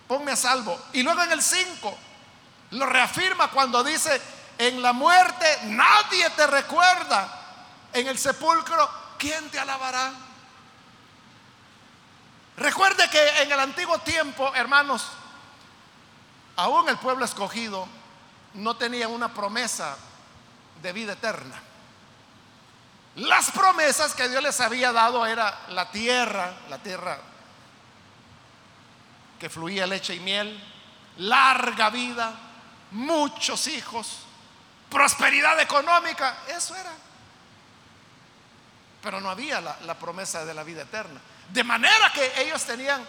Ponme 0.07 0.32
a 0.32 0.38
salvo. 0.38 0.80
Y 0.93 1.03
luego 1.03 1.22
en 1.24 1.34
el 1.34 1.43
5 1.43 1.97
lo 2.72 2.86
reafirma 2.86 3.51
cuando 3.51 3.84
dice, 3.84 4.22
en 4.57 4.82
la 4.82 4.93
muerte 4.93 5.45
nadie 5.63 6.30
te 6.30 6.47
recuerda. 6.47 7.34
En 7.91 8.07
el 8.07 8.18
sepulcro, 8.18 8.89
¿quién 9.18 9.49
te 9.49 9.59
alabará? 9.59 10.13
Recuerde 12.55 13.09
que 13.09 13.41
en 13.41 13.51
el 13.51 13.59
antiguo 13.59 13.99
tiempo, 13.99 14.55
hermanos, 14.55 15.05
aún 16.57 16.89
el 16.89 16.97
pueblo 16.97 17.23
escogido 17.23 17.87
no 18.55 18.75
tenía 18.75 19.07
una 19.07 19.33
promesa 19.33 19.95
de 20.81 20.91
vida 20.91 21.13
eterna. 21.13 21.61
Las 23.15 23.51
promesas 23.51 24.13
que 24.13 24.27
Dios 24.27 24.43
les 24.43 24.59
había 24.59 24.91
dado 24.91 25.25
era 25.25 25.65
la 25.69 25.89
tierra, 25.89 26.53
la 26.69 26.77
tierra 26.79 27.19
que 29.39 29.49
fluía 29.49 29.87
leche 29.87 30.15
y 30.15 30.19
miel, 30.19 30.59
larga 31.17 31.89
vida, 31.89 32.33
muchos 32.91 33.67
hijos, 33.67 34.19
prosperidad 34.89 35.59
económica, 35.59 36.39
eso 36.47 36.75
era. 36.75 36.91
Pero 39.01 39.21
no 39.21 39.29
había 39.29 39.61
la, 39.61 39.77
la, 39.85 39.97
promesa 39.97 40.43
de 40.43 40.53
la 40.53 40.63
vida 40.63 40.81
eterna. 40.81 41.21
De 41.49 41.63
manera 41.63 42.11
que 42.13 42.41
ellos 42.41 42.63
tenían 42.65 43.03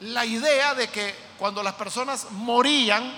la 0.00 0.24
idea 0.26 0.74
de 0.74 0.88
que 0.88 1.25
cuando 1.38 1.62
las 1.62 1.74
personas 1.74 2.30
morían, 2.30 3.12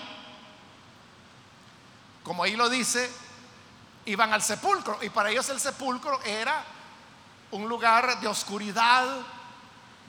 como 2.23 2.43
ahí 2.43 2.57
lo 2.57 2.69
dice, 2.69 3.11
iban 4.05 4.33
al 4.33 4.43
sepulcro. 4.43 4.99
Y 5.03 5.11
para 5.11 5.31
ellos 5.31 5.49
el 5.49 5.61
sepulcro 5.61 6.21
era 6.25 6.65
un 7.51 7.69
lugar 7.69 8.21
de 8.21 8.29
oscuridad, 8.29 9.07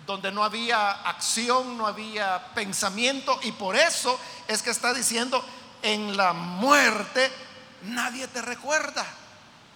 donde 0.05 0.31
no 0.31 0.43
había 0.43 0.89
acción, 0.89 1.77
no 1.77 1.85
había 1.85 2.53
pensamiento. 2.53 3.39
Y 3.43 3.51
por 3.51 3.75
eso 3.75 4.19
es 4.47 4.61
que 4.61 4.71
está 4.71 4.93
diciendo, 4.93 5.43
en 5.81 6.17
la 6.17 6.33
muerte 6.33 7.31
nadie 7.83 8.27
te 8.27 8.41
recuerda. 8.41 9.05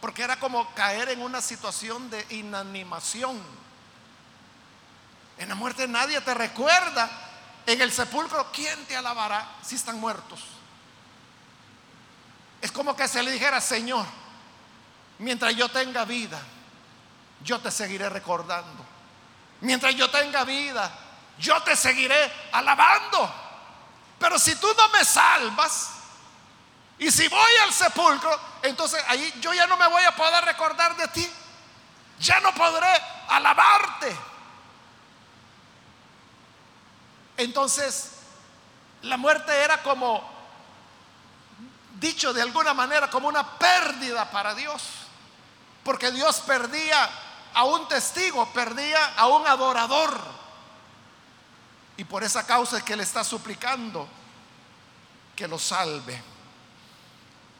Porque 0.02 0.24
era 0.24 0.38
como 0.38 0.68
caer 0.74 1.10
en 1.10 1.22
una 1.22 1.40
situación 1.40 2.10
de 2.10 2.26
inanimación. 2.32 3.40
En 5.38 5.50
la 5.50 5.56
muerte 5.56 5.88
nadie 5.88 6.20
te 6.22 6.34
recuerda. 6.34 7.10
En 7.66 7.82
el 7.82 7.91
sepulcro, 7.91 8.51
¿quién 8.51 8.86
te 8.86 8.95
alabará 8.95 9.47
si 9.66 9.76
están 9.76 9.99
muertos? 9.99 10.41
Es 12.61 12.72
como 12.72 12.95
que 12.95 13.07
se 13.07 13.24
le 13.24 13.32
dijera, 13.32 13.61
Señor, 13.61 14.05
mientras 15.20 15.55
yo 15.55 15.70
tenga 15.70 16.05
vida, 16.05 16.41
yo 17.41 17.59
te 17.59 17.72
seguiré 17.72 18.09
recordando. 18.09 18.86
Mientras 19.61 19.95
yo 19.95 20.09
tenga 20.09 20.43
vida, 20.43 20.91
yo 21.39 21.61
te 21.64 21.76
seguiré 21.76 22.32
alabando. 22.51 23.34
Pero 24.20 24.38
si 24.39 24.55
tú 24.55 24.68
no 24.78 24.89
me 24.89 25.03
salvas, 25.05 25.89
y 26.99 27.11
si 27.11 27.28
voy 27.28 27.51
al 27.64 27.74
sepulcro, 27.74 28.39
entonces 28.61 29.03
ahí 29.07 29.34
yo 29.41 29.53
ya 29.53 29.68
no 29.68 29.78
me 29.78 29.88
voy 29.88 30.03
a 30.03 30.16
poder 30.16 30.43
recordar 30.45 30.95
de 30.95 31.07
ti. 31.09 31.30
Ya 32.20 32.39
no 32.39 32.53
podré 32.53 32.88
alabarte. 33.28 34.16
Entonces, 37.38 38.12
la 39.02 39.18
muerte 39.18 39.52
era 39.64 39.82
como 39.82 40.34
dicho 42.00 42.34
de 42.34 42.42
alguna 42.42 42.74
manera 42.74 43.10
como 43.10 43.28
una 43.28 43.58
pérdida 43.58 44.30
para 44.30 44.54
Dios. 44.54 44.84
Porque 45.84 46.12
Dios 46.12 46.42
perdía 46.42 47.10
a 47.54 47.64
un 47.66 47.88
testigo, 47.88 48.52
perdía 48.54 49.14
a 49.16 49.28
un 49.28 49.46
adorador. 49.48 50.20
Y 51.98 52.04
por 52.04 52.24
esa 52.24 52.46
causa 52.46 52.78
es 52.78 52.84
que 52.84 52.96
le 52.96 53.04
está 53.04 53.24
suplicando 53.24 54.08
que 55.36 55.48
lo 55.48 55.60
salve. 55.60 56.22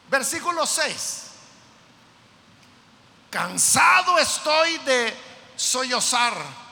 Versículo 0.08 0.66
6. 0.66 1.30
Cansado 3.30 4.18
estoy 4.18 4.78
de 4.78 5.16
sollozar. 5.56 6.63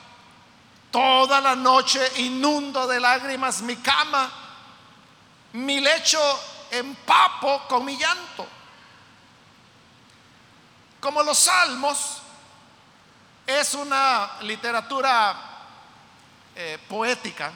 Toda 0.93 1.41
la 1.41 1.55
noche 1.55 1.99
inundo 2.17 2.85
de 2.85 2.99
lágrimas 2.99 3.63
mi 3.63 3.77
cama. 3.77 4.31
Mi 5.53 5.81
lecho 5.81 6.19
empapo 6.69 7.63
con 7.67 7.83
mi 7.83 7.97
llanto. 7.97 8.47
Como 10.99 11.23
los 11.23 11.39
salmos 11.39 12.21
es 13.47 13.73
una 13.73 14.33
literatura 14.41 15.35
eh, 16.55 16.77
poética, 16.87 17.51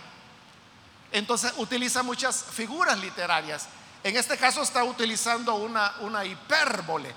entonces 1.11 1.53
utiliza 1.57 2.01
muchas 2.01 2.43
figuras 2.43 2.97
literarias. 2.97 3.67
En 4.03 4.17
este 4.17 4.35
caso 4.35 4.63
está 4.63 4.83
utilizando 4.83 5.53
una, 5.53 5.93
una 5.99 6.25
hipérbole. 6.25 7.13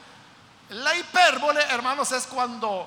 La 0.68 0.94
hipérbole, 0.94 1.62
hermanos, 1.62 2.12
es 2.12 2.26
cuando 2.26 2.86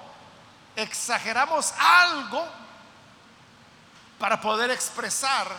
exageramos 0.76 1.74
algo 1.80 2.62
para 4.24 4.40
poder 4.40 4.72
expresar 4.72 5.50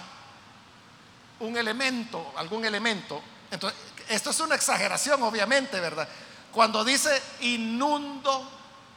un 1.40 1.54
elemento, 1.54 2.32
algún 2.34 2.64
elemento 2.64 3.22
entonces, 3.50 3.78
esto 4.08 4.30
es 4.30 4.40
una 4.40 4.54
exageración, 4.54 5.22
obviamente, 5.22 5.78
¿verdad? 5.80 6.08
Cuando 6.50 6.82
dice 6.82 7.22
inundo 7.40 8.50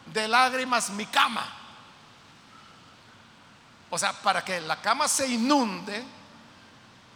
de 0.06 0.26
lágrimas 0.30 0.90
mi 0.92 1.06
cama. 1.08 1.46
O 3.90 4.00
sea, 4.00 4.14
para 4.14 4.46
que 4.46 4.62
la 4.62 4.82
cama 4.82 5.10
se 5.10 5.28
inunde 5.28 6.02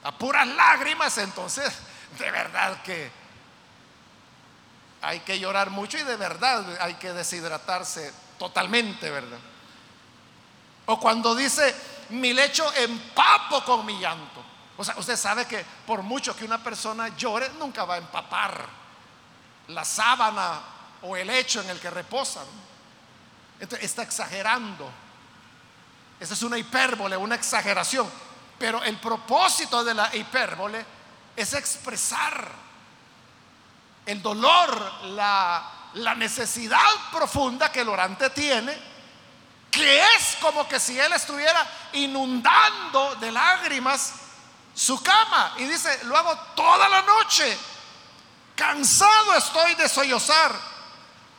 a 0.04 0.12
puras 0.12 0.46
lágrimas, 0.46 1.18
entonces, 1.20 1.74
de 2.20 2.32
verdad 2.32 2.82
que 2.82 3.10
hay 5.02 5.22
que 5.22 5.40
llorar 5.40 5.70
mucho 5.70 5.98
y 5.98 6.04
de 6.04 6.18
verdad 6.18 6.82
hay 6.82 6.96
que 6.96 7.14
deshidratarse 7.14 8.14
totalmente, 8.38 9.10
¿verdad? 9.10 9.40
O 10.88 11.00
cuando 11.00 11.34
dice, 11.34 11.74
mi 12.12 12.34
lecho 12.34 12.74
empapo 12.76 13.64
con 13.64 13.86
mi 13.86 14.00
llanto. 14.00 14.44
O 14.78 14.84
sea, 14.84 14.96
usted 14.98 15.16
sabe 15.16 15.46
que 15.46 15.66
por 15.86 16.02
mucho 16.02 16.36
que 16.36 16.46
una 16.46 16.64
persona 16.64 17.16
llore, 17.16 17.50
nunca 17.60 17.86
va 17.86 17.96
a 17.96 17.98
empapar 17.98 18.68
la 19.68 19.86
sábana 19.86 20.60
o 21.04 21.16
el 21.16 21.30
hecho 21.30 21.62
en 21.62 21.70
el 21.70 21.80
que 21.80 21.90
reposan. 21.90 22.46
Entonces, 23.60 23.86
está 23.86 24.04
exagerando. 24.04 24.90
Esa 26.20 26.34
es 26.34 26.44
una 26.44 26.58
hipérbole, 26.58 27.16
una 27.18 27.36
exageración. 27.36 28.10
Pero 28.58 28.84
el 28.84 28.98
propósito 28.98 29.84
de 29.84 29.94
la 29.94 30.16
hipérbole 30.16 30.86
es 31.36 31.54
expresar 31.54 32.52
el 34.06 34.22
dolor, 34.22 35.06
la, 35.06 35.72
la 35.94 36.16
necesidad 36.16 36.80
profunda 37.12 37.72
que 37.72 37.82
el 37.82 37.90
orante 37.90 38.30
tiene, 38.32 38.91
que 39.72 40.02
es 40.16 40.38
como 40.42 40.68
que 40.68 40.80
si 40.80 41.00
él 41.00 41.14
estuviera 41.14 41.66
inundando 41.94 43.16
de 43.16 43.32
lágrimas 43.32 44.14
su 44.76 45.02
cama 45.02 45.54
y 45.58 45.64
dice, 45.64 46.04
lo 46.04 46.18
hago 46.18 46.38
toda 46.56 46.90
la 46.90 47.02
noche. 47.02 47.58
Cansado 48.56 49.34
estoy 49.36 49.76
de 49.76 49.88
sollozar. 49.88 50.54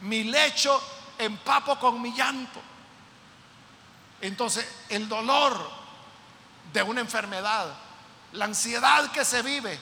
Mi 0.01 0.25
lecho 0.25 0.83
empapo 1.19 1.79
con 1.79 2.01
mi 2.01 2.13
llanto. 2.13 2.61
Entonces, 4.21 4.67
el 4.89 5.09
dolor 5.09 5.71
de 6.73 6.83
una 6.83 7.01
enfermedad, 7.01 7.67
la 8.33 8.47
ansiedad 8.47 9.13
que 9.13 9.25
se 9.25 9.43
vive, 9.43 9.79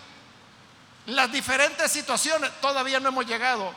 las 1.07 1.31
diferentes 1.31 1.91
situaciones, 1.91 2.51
todavía 2.61 3.01
no 3.01 3.09
hemos 3.09 3.27
llegado 3.27 3.73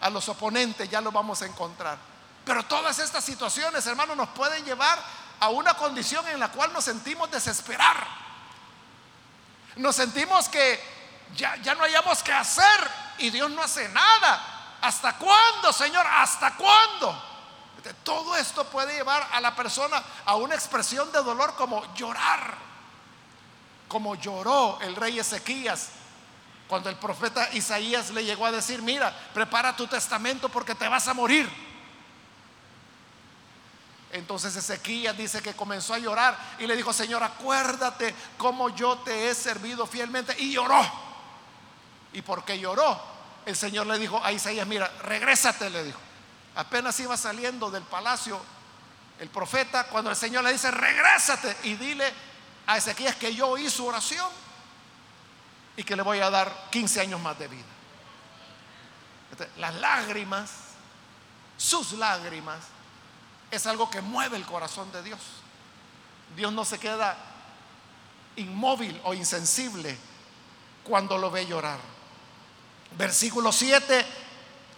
a 0.00 0.10
los 0.10 0.28
oponentes, 0.28 0.88
ya 0.88 1.00
lo 1.00 1.10
vamos 1.10 1.42
a 1.42 1.46
encontrar. 1.46 2.09
Pero 2.44 2.64
todas 2.64 2.98
estas 2.98 3.24
situaciones, 3.24 3.86
hermanos, 3.86 4.16
nos 4.16 4.28
pueden 4.30 4.64
llevar 4.64 4.98
a 5.40 5.48
una 5.48 5.74
condición 5.74 6.26
en 6.28 6.40
la 6.40 6.48
cual 6.48 6.72
nos 6.72 6.84
sentimos 6.84 7.30
desesperar 7.30 8.20
nos 9.76 9.96
sentimos 9.96 10.48
que 10.48 10.80
ya, 11.36 11.56
ya 11.56 11.74
no 11.74 11.84
hayamos 11.84 12.22
que 12.22 12.32
hacer 12.32 12.90
y 13.18 13.30
Dios 13.30 13.50
no 13.50 13.62
hace 13.62 13.88
nada. 13.88 14.78
¿Hasta 14.80 15.16
cuándo, 15.16 15.72
Señor? 15.72 16.06
¿Hasta 16.06 16.54
cuándo? 16.56 17.26
Todo 18.02 18.36
esto 18.36 18.64
puede 18.64 18.94
llevar 18.94 19.26
a 19.32 19.40
la 19.40 19.54
persona 19.54 20.02
a 20.26 20.36
una 20.36 20.54
expresión 20.54 21.10
de 21.12 21.22
dolor 21.22 21.54
como 21.54 21.94
llorar, 21.94 22.54
como 23.88 24.14
lloró 24.16 24.78
el 24.82 24.94
rey 24.94 25.18
Ezequías 25.18 25.88
Cuando 26.68 26.90
el 26.90 26.96
profeta 26.96 27.48
Isaías 27.54 28.10
le 28.10 28.24
llegó 28.24 28.46
a 28.46 28.52
decir, 28.52 28.82
mira, 28.82 29.16
prepara 29.32 29.74
tu 29.74 29.86
testamento 29.86 30.48
porque 30.48 30.74
te 30.74 30.88
vas 30.88 31.08
a 31.08 31.14
morir. 31.14 31.50
Entonces 34.12 34.56
Ezequías 34.56 35.16
dice 35.16 35.40
que 35.40 35.54
comenzó 35.54 35.94
a 35.94 35.98
llorar 35.98 36.36
y 36.58 36.66
le 36.66 36.76
dijo, 36.76 36.92
Señor, 36.92 37.22
acuérdate 37.22 38.14
cómo 38.36 38.68
yo 38.70 38.98
te 38.98 39.28
he 39.28 39.34
servido 39.34 39.86
fielmente. 39.86 40.34
Y 40.38 40.52
lloró. 40.52 40.80
¿Y 42.12 42.22
porque 42.22 42.58
lloró? 42.58 43.00
El 43.46 43.54
Señor 43.54 43.86
le 43.86 43.98
dijo 43.98 44.20
a 44.22 44.32
Isaías, 44.32 44.66
mira, 44.66 44.88
regrésate, 45.02 45.70
le 45.70 45.84
dijo. 45.84 46.00
Apenas 46.56 46.98
iba 47.00 47.16
saliendo 47.16 47.70
del 47.70 47.84
palacio 47.84 48.40
el 49.20 49.28
profeta, 49.28 49.84
cuando 49.84 50.10
el 50.10 50.16
Señor 50.16 50.42
le 50.42 50.52
dice, 50.52 50.70
regrésate 50.70 51.56
y 51.64 51.74
dile 51.74 52.12
a 52.66 52.78
Ezequías 52.78 53.16
que 53.16 53.34
yo 53.34 53.48
oí 53.48 53.70
su 53.70 53.86
oración 53.86 54.28
y 55.76 55.84
que 55.84 55.94
le 55.94 56.02
voy 56.02 56.20
a 56.20 56.30
dar 56.30 56.68
15 56.70 57.00
años 57.00 57.20
más 57.20 57.38
de 57.38 57.48
vida. 57.48 57.64
las 59.58 59.74
lágrimas, 59.76 60.50
sus 61.56 61.92
lágrimas, 61.92 62.58
es 63.50 63.66
algo 63.66 63.90
que 63.90 64.00
mueve 64.00 64.36
el 64.36 64.44
corazón 64.44 64.90
de 64.92 65.02
Dios. 65.02 65.20
Dios 66.36 66.52
no 66.52 66.64
se 66.64 66.78
queda 66.78 67.16
inmóvil 68.36 68.98
o 69.04 69.14
insensible 69.14 69.96
cuando 70.84 71.18
lo 71.18 71.30
ve 71.30 71.46
llorar. 71.46 71.78
Versículo 72.96 73.52
7, 73.52 74.06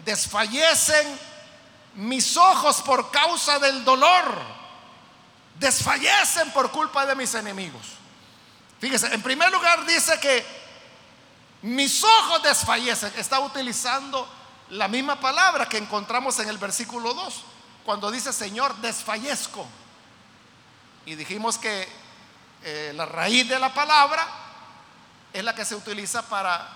desfallecen 0.04 1.18
mis 1.94 2.36
ojos 2.36 2.80
por 2.82 3.10
causa 3.10 3.58
del 3.58 3.84
dolor, 3.84 4.38
desfallecen 5.58 6.50
por 6.52 6.70
culpa 6.70 7.04
de 7.04 7.14
mis 7.14 7.34
enemigos. 7.34 7.82
Fíjese, 8.80 9.14
en 9.14 9.22
primer 9.22 9.50
lugar 9.52 9.84
dice 9.86 10.18
que 10.18 10.44
mis 11.62 12.02
ojos 12.02 12.42
desfallecen, 12.42 13.12
está 13.16 13.38
utilizando 13.40 14.28
la 14.70 14.88
misma 14.88 15.20
palabra 15.20 15.68
que 15.68 15.76
encontramos 15.76 16.38
en 16.38 16.48
el 16.48 16.58
versículo 16.58 17.14
2 17.14 17.44
cuando 17.84 18.10
dice 18.10 18.32
Señor, 18.32 18.76
desfallezco. 18.76 19.66
Y 21.04 21.14
dijimos 21.14 21.58
que 21.58 21.88
eh, 22.62 22.92
la 22.94 23.06
raíz 23.06 23.48
de 23.48 23.58
la 23.58 23.74
palabra 23.74 24.26
es 25.32 25.42
la 25.42 25.54
que 25.54 25.64
se 25.64 25.74
utiliza 25.74 26.22
para 26.22 26.68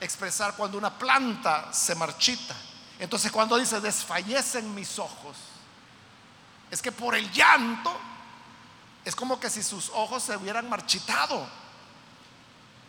expresar 0.00 0.54
cuando 0.56 0.78
una 0.78 0.98
planta 0.98 1.72
se 1.72 1.94
marchita. 1.94 2.54
Entonces 2.98 3.32
cuando 3.32 3.56
dice 3.56 3.80
desfallecen 3.80 4.74
mis 4.74 4.98
ojos, 4.98 5.36
es 6.70 6.82
que 6.82 6.92
por 6.92 7.14
el 7.14 7.30
llanto 7.32 7.96
es 9.04 9.16
como 9.16 9.40
que 9.40 9.48
si 9.48 9.62
sus 9.62 9.88
ojos 9.90 10.22
se 10.22 10.36
hubieran 10.36 10.68
marchitado 10.68 11.48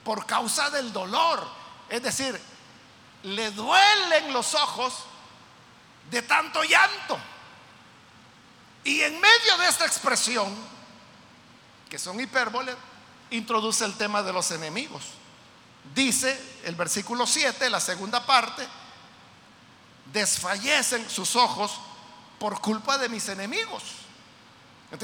por 0.03 0.25
causa 0.25 0.69
del 0.69 0.91
dolor. 0.91 1.47
Es 1.89 2.03
decir, 2.03 2.39
le 3.23 3.51
duelen 3.51 4.33
los 4.33 4.53
ojos 4.55 4.93
de 6.09 6.21
tanto 6.21 6.63
llanto. 6.63 7.17
Y 8.83 9.01
en 9.01 9.13
medio 9.19 9.57
de 9.59 9.67
esta 9.67 9.85
expresión, 9.85 10.53
que 11.89 11.99
son 11.99 12.19
hipérboles, 12.19 12.75
introduce 13.29 13.85
el 13.85 13.95
tema 13.95 14.23
de 14.23 14.33
los 14.33 14.49
enemigos. 14.51 15.03
Dice 15.93 16.39
el 16.63 16.75
versículo 16.75 17.25
7, 17.25 17.69
la 17.69 17.79
segunda 17.79 18.25
parte, 18.25 18.67
desfallecen 20.11 21.09
sus 21.09 21.35
ojos 21.35 21.79
por 22.39 22.59
culpa 22.59 22.97
de 22.97 23.09
mis 23.09 23.29
enemigos. 23.29 23.83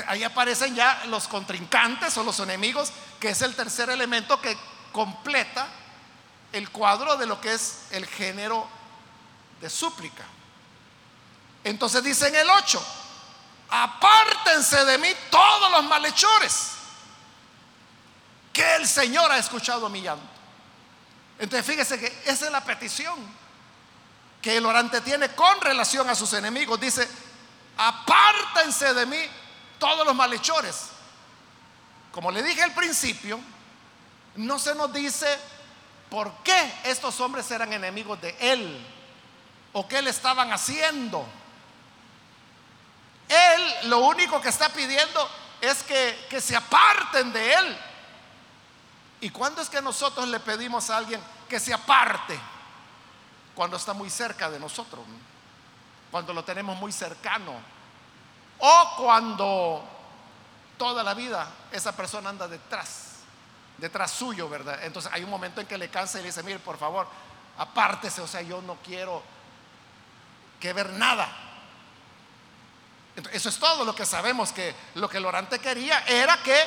ahí 0.08 0.24
aparecen 0.24 0.76
ya 0.76 1.06
los 1.06 1.28
contrincantes 1.28 2.18
o 2.18 2.24
los 2.24 2.40
enemigos, 2.40 2.92
que 3.20 3.30
es 3.30 3.42
el 3.42 3.56
tercer 3.56 3.90
elemento 3.90 4.42
que 4.42 4.58
completa 4.92 5.68
el 6.52 6.70
cuadro 6.72 7.16
de 7.18 7.26
lo 7.26 7.40
que 7.40 7.54
es 7.54 7.84
el 7.92 8.06
género 8.06 8.68
de 9.62 9.70
súplica. 9.70 10.24
Entonces 11.64 12.04
dice 12.04 12.28
en 12.28 12.36
el 12.36 12.50
8, 12.50 12.86
apártense 13.70 14.86
de 14.86 14.98
mí 14.98 15.10
todos 15.30 15.72
los 15.72 15.84
malhechores, 15.86 16.72
que 18.54 18.76
el 18.76 18.88
Señor 18.88 19.32
ha 19.32 19.38
escuchado 19.38 19.90
mi 19.90 20.02
llanto. 20.02 20.26
Entonces 21.40 21.66
fíjese 21.66 22.00
que 22.00 22.08
esa 22.26 22.46
es 22.46 22.52
la 22.52 22.64
petición 22.64 23.16
que 24.42 24.58
el 24.58 24.66
orante 24.66 25.02
tiene 25.02 25.30
con 25.30 25.60
relación 25.62 26.10
a 26.10 26.16
sus 26.16 26.34
enemigos. 26.34 26.80
Dice, 26.80 27.08
apártense 27.78 28.94
de 28.94 29.06
mí 29.06 29.18
todos 29.80 30.06
los 30.06 30.16
malhechores. 30.16 30.88
Como 32.12 32.32
le 32.32 32.42
dije 32.42 32.64
al 32.64 32.74
principio, 32.74 33.40
no 34.36 34.58
se 34.60 34.74
nos 34.76 34.92
dice 34.94 35.28
por 36.10 36.32
qué 36.44 36.74
estos 36.86 37.20
hombres 37.20 37.50
eran 37.52 37.74
enemigos 37.74 38.22
de 38.22 38.36
él 38.40 38.88
o 39.74 39.88
qué 39.88 40.02
le 40.02 40.10
estaban 40.10 40.52
haciendo. 40.54 41.26
Él 43.30 43.90
lo 43.90 44.00
único 44.00 44.42
que 44.42 44.50
está 44.50 44.70
pidiendo 44.70 45.30
es 45.62 45.84
que, 45.84 46.28
que 46.30 46.40
se 46.40 46.56
aparten 46.56 47.34
de 47.34 47.54
Él. 47.54 47.78
¿Y 49.22 49.30
cuándo 49.30 49.62
es 49.62 49.70
que 49.70 49.82
nosotros 49.82 50.28
le 50.28 50.40
pedimos 50.40 50.90
a 50.90 50.98
alguien 50.98 51.22
que 51.50 51.60
se 51.60 51.74
aparte? 51.74 52.40
Cuando 53.56 53.78
está 53.78 53.94
muy 53.94 54.10
cerca 54.10 54.50
de 54.50 54.60
nosotros, 54.60 55.04
cuando 56.12 56.34
lo 56.34 56.44
tenemos 56.44 56.78
muy 56.78 56.92
cercano, 56.92 57.54
o 58.60 58.94
cuando 58.98 59.84
toda 60.78 61.04
la 61.04 61.14
vida 61.14 61.48
esa 61.72 61.96
persona 61.96 62.30
anda 62.30 62.48
detrás, 62.48 63.18
detrás 63.78 64.12
suyo, 64.12 64.48
¿verdad? 64.48 64.84
Entonces 64.84 65.12
hay 65.12 65.24
un 65.24 65.30
momento 65.30 65.60
en 65.60 65.68
que 65.68 65.78
le 65.78 65.90
cansa 65.90 66.20
y 66.20 66.22
le 66.22 66.28
dice, 66.28 66.44
mire, 66.44 66.60
por 66.60 66.78
favor, 66.78 67.08
apártese, 67.58 68.22
o 68.22 68.28
sea, 68.28 68.42
yo 68.42 68.62
no 68.62 68.76
quiero 68.84 69.24
que 70.60 70.74
ver 70.74 70.92
nada 70.94 71.47
eso 73.34 73.50
es 73.50 73.58
todo 73.58 73.86
lo 73.86 73.94
que 73.94 74.06
sabemos 74.06 74.52
que 74.52 74.76
lo 74.96 75.10
que 75.10 75.18
el 75.18 75.26
orante 75.26 75.60
quería 75.60 76.00
era 76.08 76.42
que 76.44 76.58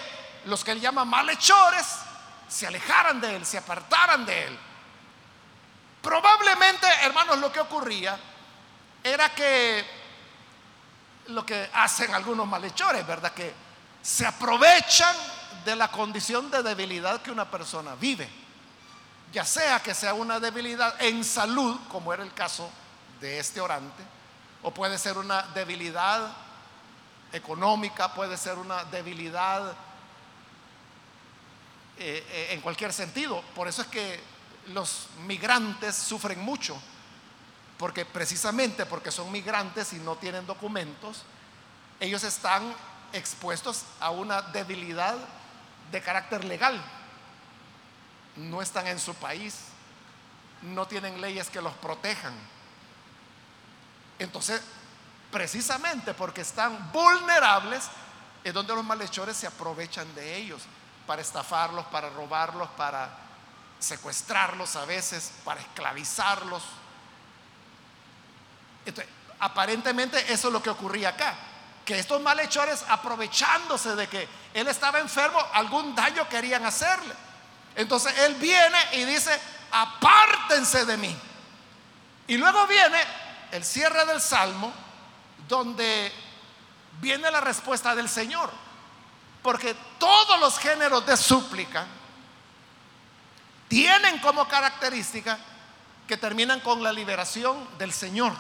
los 0.47 0.65
que 0.65 0.73
él 0.73 0.81
llama 0.81 1.05
malhechores 1.05 1.87
se 2.49 2.67
alejaran 2.67 3.21
de 3.21 3.37
él, 3.37 3.47
se 3.47 3.59
apartaran 3.59 4.27
de 4.27 4.47
él. 4.47 4.59
Probablemente, 6.03 6.87
hermanos, 7.03 7.39
lo 7.39 7.53
que 7.53 7.61
ocurría 7.61 8.19
era 9.03 9.35
que 9.35 9.85
lo 11.29 11.45
que 11.45 11.71
hacen 11.75 12.15
algunos 12.15 12.47
malhechores, 12.47 13.07
¿verdad? 13.07 13.33
Que 13.33 13.55
se 14.03 14.27
aprovechan 14.27 15.15
de 15.65 15.77
la 15.77 15.89
condición 15.89 16.51
de 16.51 16.63
debilidad 16.63 17.21
que 17.21 17.31
una 17.31 17.51
persona 17.51 17.95
vive. 17.95 18.29
Ya 19.33 19.45
sea 19.45 19.81
que 19.81 19.95
sea 19.95 20.15
una 20.15 20.41
debilidad 20.41 21.01
en 21.01 21.23
salud, 21.23 21.79
como 21.89 22.13
era 22.13 22.23
el 22.23 22.33
caso 22.33 22.69
de 23.21 23.39
este 23.39 23.61
orante, 23.61 24.03
o 24.63 24.73
puede 24.73 24.99
ser 24.99 25.19
una 25.19 25.43
debilidad 25.55 26.33
económica, 27.33 28.13
puede 28.15 28.37
ser 28.37 28.59
una 28.59 28.85
debilidad 28.85 29.73
eh, 31.99 32.27
eh, 32.31 32.49
en 32.53 32.61
cualquier 32.61 32.93
sentido. 32.93 33.43
Por 33.55 33.69
eso 33.69 33.83
es 33.83 33.89
que 33.89 34.21
los 34.69 35.09
migrantes 35.27 35.95
sufren 35.97 36.41
mucho, 36.41 36.81
porque 37.79 38.05
precisamente 38.05 38.87
porque 38.87 39.11
son 39.11 39.31
migrantes 39.31 39.93
y 39.93 39.97
no 39.97 40.17
tienen 40.17 40.47
documentos, 40.47 41.25
ellos 41.99 42.25
están 42.25 42.75
expuestos 43.13 43.85
a 44.01 44.11
una 44.11 44.43
debilidad 44.43 45.17
de 45.91 46.01
carácter 46.01 46.45
legal. 46.45 46.83
No 48.37 48.63
están 48.63 48.87
en 48.87 48.99
su 48.99 49.15
país, 49.15 49.57
no 50.63 50.87
tienen 50.87 51.21
leyes 51.21 51.49
que 51.51 51.61
los 51.61 51.73
protejan. 51.75 52.35
Entonces, 54.19 54.63
precisamente 55.31 56.15
porque 56.15 56.41
están 56.41 56.91
vulnerables, 56.93 57.85
es 58.43 58.55
donde 58.55 58.75
los 58.75 58.85
malhechores 58.85 59.37
se 59.37 59.47
aprovechan 59.47 60.13
de 60.15 60.37
ellos 60.37 60.63
para 61.07 61.23
estafarlos, 61.23 61.85
para 61.87 62.09
robarlos, 62.11 62.69
para 62.71 63.11
secuestrarlos 63.79 64.77
a 64.77 64.85
veces, 64.85 65.33
para 65.45 65.61
esclavizarlos. 65.61 66.63
aparentemente 69.39 70.33
eso 70.33 70.49
es 70.49 70.53
lo 70.53 70.63
que 70.63 70.71
ocurría 70.71 71.11
acá, 71.11 71.35
que 71.85 71.99
estos 71.99 72.21
malhechores 72.21 72.85
aprovechándose 72.89 73.97
de 73.97 74.07
que 74.09 74.29
él 74.55 74.69
estaba 74.69 74.99
enfermo, 74.99 75.39
algún 75.53 75.95
daño 75.95 76.29
querían 76.29 76.65
hacerle. 76.65 77.15
Entonces 77.75 78.17
él 78.19 78.35
viene 78.35 78.79
y 78.93 79.05
dice, 79.05 79.39
apártense 79.71 80.85
de 80.85 80.97
mí. 80.97 81.17
Y 82.27 82.37
luego 82.37 82.67
viene 82.67 82.99
el 83.53 83.65
cierre 83.65 84.05
del 84.05 84.21
salmo, 84.21 84.73
donde 85.51 86.11
viene 87.03 87.31
la 87.31 87.43
respuesta 87.43 87.95
del 87.95 88.09
Señor. 88.09 88.51
Porque 89.43 89.77
todos 89.99 90.41
los 90.41 90.59
géneros 90.59 91.05
de 91.05 91.17
súplica 91.17 91.87
tienen 93.69 94.19
como 94.21 94.49
característica 94.49 95.39
que 96.09 96.17
terminan 96.17 96.61
con 96.61 96.83
la 96.83 96.93
liberación 96.93 97.69
del 97.79 97.93
Señor. 97.93 98.33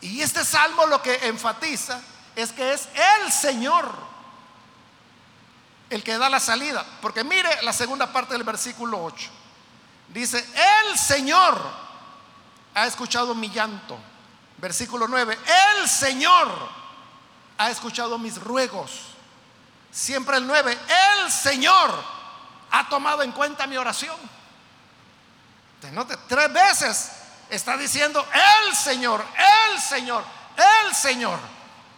Y 0.00 0.20
este 0.20 0.44
salmo 0.44 0.86
lo 0.86 1.00
que 1.02 1.14
enfatiza 1.28 2.00
es 2.36 2.52
que 2.52 2.72
es 2.72 2.88
el 3.22 3.32
Señor 3.32 4.08
el 5.90 6.04
que 6.04 6.18
da 6.18 6.28
la 6.28 6.40
salida. 6.40 6.84
Porque 7.00 7.24
mire 7.24 7.48
la 7.62 7.72
segunda 7.72 8.12
parte 8.12 8.34
del 8.34 8.44
versículo 8.44 9.02
8. 9.02 9.30
Dice, 10.08 10.38
el 10.38 10.98
Señor 10.98 11.58
ha 12.74 12.86
escuchado 12.86 13.34
mi 13.34 13.48
llanto. 13.50 13.98
Versículo 14.58 15.06
9, 15.06 15.38
el 15.78 15.88
Señor 15.88 16.48
ha 17.58 17.70
escuchado 17.70 18.18
mis 18.18 18.36
ruegos. 18.40 18.90
Siempre 19.90 20.36
el 20.36 20.46
9, 20.46 20.76
el 21.22 21.30
Señor 21.30 21.90
ha 22.70 22.88
tomado 22.88 23.22
en 23.22 23.32
cuenta 23.32 23.66
mi 23.66 23.76
oración. 23.76 24.16
tres 26.26 26.52
veces 26.52 27.12
está 27.48 27.76
diciendo 27.76 28.26
el 28.66 28.74
Señor, 28.74 29.24
el 29.72 29.80
Señor, 29.80 30.24
el 30.56 30.94
Señor. 30.94 31.38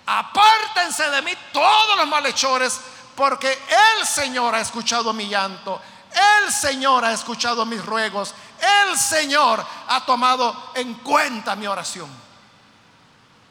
Apártense 0.06 1.08
de 1.10 1.22
mí 1.22 1.32
todos 1.52 1.96
los 1.96 2.06
malhechores, 2.08 2.78
porque 3.16 3.52
el 3.98 4.06
Señor 4.06 4.54
ha 4.54 4.60
escuchado 4.60 5.12
mi 5.12 5.28
llanto, 5.28 5.80
el 6.44 6.52
Señor 6.52 7.04
ha 7.04 7.12
escuchado 7.12 7.64
mis 7.64 7.84
ruegos, 7.84 8.34
el 8.86 8.98
Señor 8.98 9.64
ha 9.88 10.04
tomado 10.04 10.72
en 10.74 10.94
cuenta 10.94 11.56
mi 11.56 11.66
oración. 11.66 12.29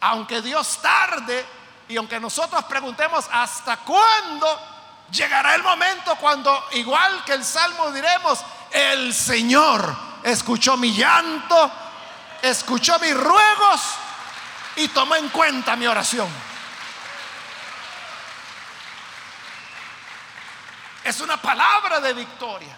Aunque 0.01 0.41
Dios 0.41 0.79
tarde 0.81 1.45
y 1.87 1.97
aunque 1.97 2.19
nosotros 2.19 2.63
preguntemos 2.65 3.25
hasta 3.31 3.77
cuándo, 3.77 4.47
llegará 5.11 5.55
el 5.55 5.63
momento 5.63 6.15
cuando, 6.17 6.67
igual 6.71 7.23
que 7.25 7.33
el 7.33 7.43
Salmo 7.43 7.91
diremos, 7.91 8.39
el 8.71 9.13
Señor 9.13 9.95
escuchó 10.23 10.77
mi 10.77 10.93
llanto, 10.93 11.71
escuchó 12.41 12.99
mis 12.99 13.15
ruegos 13.15 13.81
y 14.75 14.87
tomó 14.89 15.15
en 15.15 15.29
cuenta 15.29 15.75
mi 15.75 15.87
oración. 15.87 16.29
Es 21.03 21.19
una 21.21 21.41
palabra 21.41 21.99
de 21.99 22.13
victoria. 22.13 22.77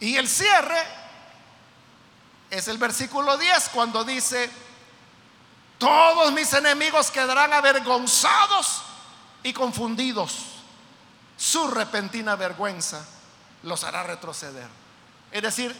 Y 0.00 0.16
el 0.16 0.28
cierre 0.28 0.82
es 2.50 2.66
el 2.66 2.76
versículo 2.76 3.38
10 3.38 3.68
cuando 3.68 4.02
dice, 4.02 4.50
todos 5.82 6.32
mis 6.32 6.52
enemigos 6.52 7.10
quedarán 7.10 7.52
avergonzados 7.52 8.82
y 9.42 9.52
confundidos. 9.52 10.32
Su 11.36 11.66
repentina 11.66 12.36
vergüenza 12.36 13.04
los 13.64 13.82
hará 13.82 14.04
retroceder. 14.04 14.68
Es 15.32 15.42
decir, 15.42 15.76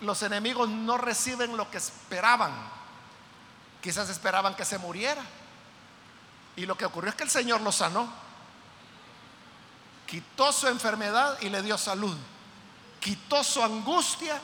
los 0.00 0.22
enemigos 0.22 0.70
no 0.70 0.96
reciben 0.96 1.54
lo 1.54 1.70
que 1.70 1.76
esperaban. 1.76 2.50
Quizás 3.82 4.08
esperaban 4.08 4.54
que 4.54 4.64
se 4.64 4.78
muriera. 4.78 5.22
Y 6.56 6.64
lo 6.64 6.74
que 6.74 6.86
ocurrió 6.86 7.10
es 7.10 7.16
que 7.16 7.24
el 7.24 7.30
Señor 7.30 7.60
lo 7.60 7.72
sanó. 7.72 8.10
Quitó 10.06 10.50
su 10.50 10.66
enfermedad 10.66 11.36
y 11.42 11.50
le 11.50 11.60
dio 11.60 11.76
salud. 11.76 12.16
Quitó 13.00 13.44
su 13.44 13.62
angustia 13.62 14.40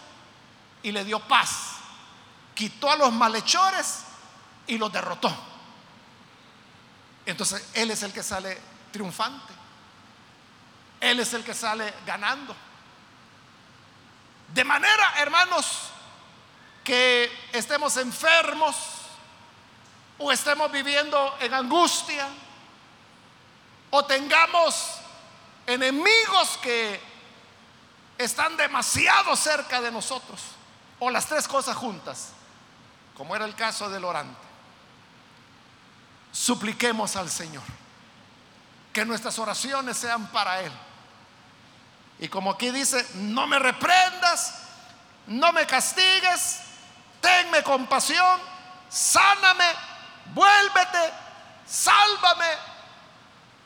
y 0.82 0.92
le 0.92 1.02
dio 1.02 1.18
paz. 1.20 1.76
Quitó 2.54 2.90
a 2.90 2.96
los 2.96 3.10
malhechores 3.10 4.07
y 4.68 4.78
los 4.78 4.92
derrotó. 4.92 5.34
Entonces 7.26 7.68
Él 7.74 7.90
es 7.90 8.02
el 8.02 8.12
que 8.12 8.22
sale 8.22 8.58
triunfante. 8.92 9.52
Él 11.00 11.20
es 11.20 11.34
el 11.34 11.44
que 11.44 11.54
sale 11.54 11.92
ganando. 12.06 12.54
De 14.54 14.64
manera, 14.64 15.14
hermanos, 15.18 15.90
que 16.82 17.30
estemos 17.52 17.96
enfermos 17.98 18.76
o 20.16 20.32
estemos 20.32 20.72
viviendo 20.72 21.36
en 21.40 21.52
angustia 21.52 22.26
o 23.90 24.04
tengamos 24.04 24.94
enemigos 25.66 26.58
que 26.62 27.00
están 28.16 28.56
demasiado 28.56 29.36
cerca 29.36 29.80
de 29.80 29.92
nosotros 29.92 30.40
o 30.98 31.10
las 31.10 31.26
tres 31.26 31.46
cosas 31.46 31.76
juntas, 31.76 32.30
como 33.16 33.36
era 33.36 33.44
el 33.44 33.54
caso 33.54 33.88
del 33.90 34.04
orante. 34.04 34.47
Supliquemos 36.38 37.16
al 37.16 37.28
Señor 37.28 37.64
que 38.92 39.04
nuestras 39.04 39.36
oraciones 39.40 39.96
sean 39.96 40.28
para 40.28 40.60
Él 40.60 40.72
y 42.20 42.28
como 42.28 42.52
aquí 42.52 42.70
dice, 42.70 43.04
no 43.14 43.48
me 43.48 43.58
reprendas, 43.58 44.54
no 45.26 45.52
me 45.52 45.66
castigues, 45.66 46.60
tenme 47.20 47.64
compasión, 47.64 48.40
sáname, 48.88 49.64
vuélvete, 50.32 51.12
sálvame, 51.66 52.46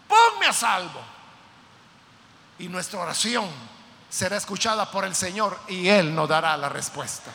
ponme 0.08 0.46
a 0.46 0.52
salvo. 0.54 1.00
Y 2.58 2.68
nuestra 2.68 3.00
oración 3.00 3.50
será 4.08 4.38
escuchada 4.38 4.90
por 4.90 5.04
el 5.04 5.14
Señor 5.14 5.60
y 5.68 5.88
Él 5.88 6.14
nos 6.14 6.26
dará 6.26 6.56
la 6.56 6.70
respuesta. 6.70 7.30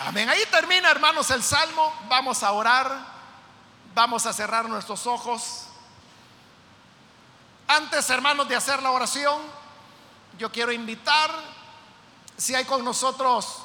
Amén. 0.00 0.28
Ahí 0.30 0.42
termina, 0.50 0.90
hermanos, 0.90 1.30
el 1.30 1.42
salmo. 1.42 1.92
Vamos 2.08 2.42
a 2.42 2.52
orar. 2.52 3.06
Vamos 3.94 4.24
a 4.24 4.32
cerrar 4.32 4.68
nuestros 4.68 5.06
ojos. 5.06 5.66
Antes, 7.68 8.08
hermanos, 8.10 8.48
de 8.48 8.56
hacer 8.56 8.82
la 8.82 8.90
oración, 8.90 9.40
yo 10.38 10.50
quiero 10.50 10.72
invitar, 10.72 11.30
si 12.36 12.54
hay 12.54 12.64
con 12.64 12.84
nosotros 12.84 13.58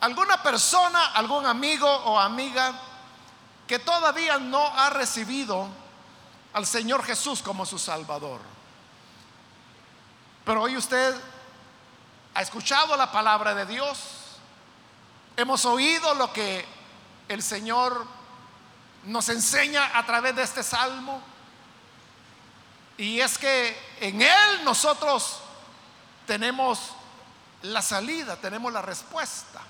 alguna 0.00 0.42
persona, 0.42 1.12
algún 1.12 1.46
amigo 1.46 1.88
o 1.88 2.18
amiga 2.18 2.72
que 3.66 3.78
todavía 3.78 4.38
no 4.38 4.66
ha 4.66 4.90
recibido 4.90 5.68
al 6.54 6.66
Señor 6.66 7.04
Jesús 7.04 7.42
como 7.42 7.66
su 7.66 7.78
Salvador. 7.78 8.40
Pero 10.44 10.62
hoy 10.62 10.76
usted 10.76 11.14
ha 12.34 12.42
escuchado 12.42 12.96
la 12.96 13.10
palabra 13.10 13.54
de 13.54 13.66
Dios, 13.66 13.98
hemos 15.36 15.64
oído 15.64 16.14
lo 16.14 16.32
que 16.32 16.64
el 17.28 17.42
Señor 17.42 18.06
nos 19.04 19.28
enseña 19.28 19.96
a 19.96 20.04
través 20.06 20.34
de 20.34 20.42
este 20.42 20.62
salmo. 20.62 21.22
Y 22.98 23.20
es 23.20 23.36
que 23.38 23.78
en 24.00 24.22
Él 24.22 24.64
nosotros 24.64 25.40
tenemos 26.26 26.92
la 27.62 27.82
salida, 27.82 28.36
tenemos 28.36 28.72
la 28.72 28.82
respuesta. 28.82 29.60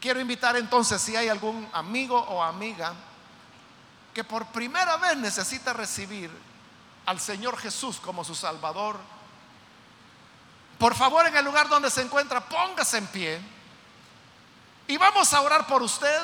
Quiero 0.00 0.20
invitar 0.20 0.56
entonces 0.56 1.02
si 1.02 1.16
hay 1.16 1.28
algún 1.28 1.68
amigo 1.72 2.18
o 2.18 2.42
amiga 2.42 2.94
que 4.14 4.24
por 4.24 4.46
primera 4.46 4.96
vez 4.96 5.16
necesita 5.16 5.72
recibir 5.72 6.30
al 7.06 7.20
Señor 7.20 7.58
Jesús 7.58 7.98
como 7.98 8.24
su 8.24 8.34
Salvador. 8.34 8.98
Por 10.78 10.94
favor, 10.94 11.26
en 11.26 11.36
el 11.36 11.44
lugar 11.44 11.68
donde 11.68 11.90
se 11.90 12.00
encuentra, 12.00 12.40
póngase 12.40 12.98
en 12.98 13.06
pie 13.08 13.40
y 14.90 14.96
vamos 14.96 15.32
a 15.32 15.40
orar 15.40 15.68
por 15.68 15.84
usted. 15.84 16.20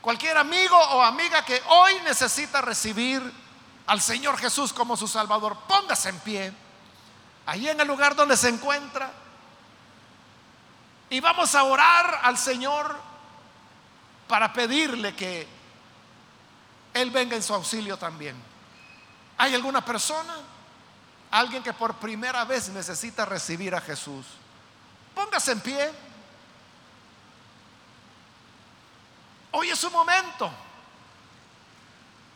Cualquier 0.00 0.36
amigo 0.36 0.76
o 0.76 1.00
amiga 1.00 1.44
que 1.44 1.62
hoy 1.68 2.00
necesita 2.00 2.60
recibir 2.60 3.22
al 3.86 4.02
Señor 4.02 4.36
Jesús 4.38 4.72
como 4.72 4.96
su 4.96 5.06
Salvador, 5.06 5.56
póngase 5.68 6.08
en 6.08 6.18
pie, 6.18 6.52
ahí 7.46 7.68
en 7.68 7.80
el 7.80 7.86
lugar 7.86 8.16
donde 8.16 8.36
se 8.36 8.48
encuentra, 8.48 9.12
y 11.08 11.20
vamos 11.20 11.54
a 11.54 11.62
orar 11.62 12.22
al 12.24 12.36
Señor 12.36 12.96
para 14.26 14.52
pedirle 14.52 15.14
que 15.14 15.46
Él 16.92 17.12
venga 17.12 17.36
en 17.36 17.42
su 17.44 17.54
auxilio 17.54 17.96
también. 17.96 18.34
¿Hay 19.38 19.54
alguna 19.54 19.84
persona? 19.84 20.34
Alguien 21.30 21.62
que 21.62 21.72
por 21.72 21.94
primera 21.98 22.44
vez 22.44 22.68
necesita 22.70 23.24
recibir 23.24 23.76
a 23.76 23.80
Jesús. 23.80 24.26
Póngase 25.14 25.52
en 25.52 25.60
pie. 25.60 26.05
Hoy 29.58 29.70
es 29.70 29.78
su 29.78 29.90
momento. 29.90 30.50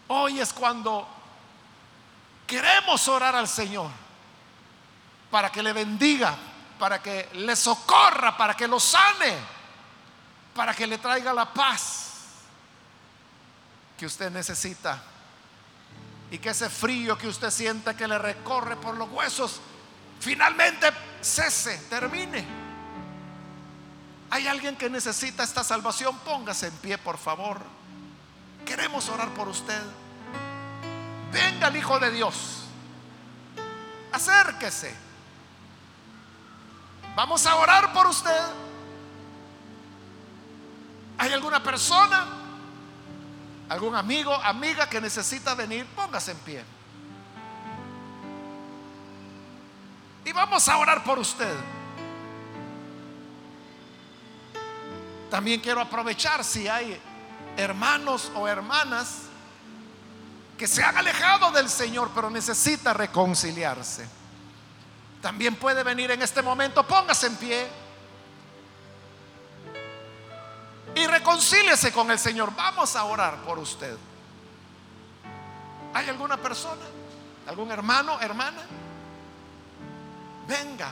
Hoy 0.08 0.40
es 0.40 0.54
cuando 0.54 1.06
queremos 2.46 3.06
orar 3.08 3.36
al 3.36 3.46
Señor 3.46 3.90
para 5.30 5.52
que 5.52 5.62
le 5.62 5.74
bendiga, 5.74 6.34
para 6.78 7.02
que 7.02 7.28
le 7.34 7.54
socorra, 7.56 8.34
para 8.38 8.56
que 8.56 8.66
lo 8.66 8.80
sane, 8.80 9.36
para 10.54 10.74
que 10.74 10.86
le 10.86 10.96
traiga 10.96 11.34
la 11.34 11.52
paz 11.52 12.12
que 13.98 14.06
usted 14.06 14.30
necesita 14.30 15.02
y 16.30 16.38
que 16.38 16.48
ese 16.48 16.70
frío 16.70 17.18
que 17.18 17.28
usted 17.28 17.50
siente 17.50 17.94
que 17.94 18.08
le 18.08 18.16
recorre 18.18 18.76
por 18.76 18.96
los 18.96 19.10
huesos 19.10 19.60
finalmente 20.20 20.90
cese, 21.20 21.76
termine. 21.90 22.69
¿Hay 24.30 24.46
alguien 24.46 24.76
que 24.76 24.88
necesita 24.88 25.42
esta 25.42 25.64
salvación? 25.64 26.16
Póngase 26.20 26.68
en 26.68 26.76
pie, 26.76 26.98
por 26.98 27.18
favor. 27.18 27.60
Queremos 28.64 29.08
orar 29.08 29.28
por 29.30 29.48
usted. 29.48 29.82
Venga 31.32 31.66
el 31.66 31.76
Hijo 31.76 31.98
de 31.98 32.12
Dios. 32.12 32.64
Acérquese. 34.12 34.94
Vamos 37.16 37.44
a 37.44 37.56
orar 37.56 37.92
por 37.92 38.06
usted. 38.06 38.40
¿Hay 41.18 41.32
alguna 41.32 41.62
persona, 41.62 42.26
algún 43.68 43.96
amigo, 43.96 44.32
amiga 44.32 44.88
que 44.88 45.00
necesita 45.00 45.54
venir? 45.54 45.84
Póngase 45.96 46.30
en 46.30 46.38
pie. 46.38 46.64
Y 50.24 50.32
vamos 50.32 50.68
a 50.68 50.76
orar 50.78 51.02
por 51.02 51.18
usted. 51.18 51.54
También 55.30 55.60
quiero 55.60 55.80
aprovechar 55.80 56.44
si 56.44 56.66
hay 56.66 57.00
hermanos 57.56 58.30
o 58.34 58.48
hermanas 58.48 59.22
que 60.58 60.66
se 60.66 60.82
han 60.82 60.96
alejado 60.96 61.52
del 61.52 61.70
Señor, 61.70 62.10
pero 62.14 62.28
necesita 62.28 62.92
reconciliarse. 62.92 64.06
También 65.22 65.54
puede 65.56 65.82
venir 65.82 66.10
en 66.10 66.20
este 66.20 66.42
momento, 66.42 66.86
póngase 66.86 67.28
en 67.28 67.36
pie 67.36 67.68
y 70.94 71.06
reconcíliese 71.06 71.92
con 71.92 72.10
el 72.10 72.18
Señor. 72.18 72.54
Vamos 72.54 72.96
a 72.96 73.04
orar 73.04 73.36
por 73.42 73.58
usted. 73.58 73.96
¿Hay 75.94 76.08
alguna 76.08 76.36
persona? 76.36 76.82
¿Algún 77.46 77.70
hermano, 77.70 78.20
hermana? 78.20 78.62
Venga, 80.46 80.90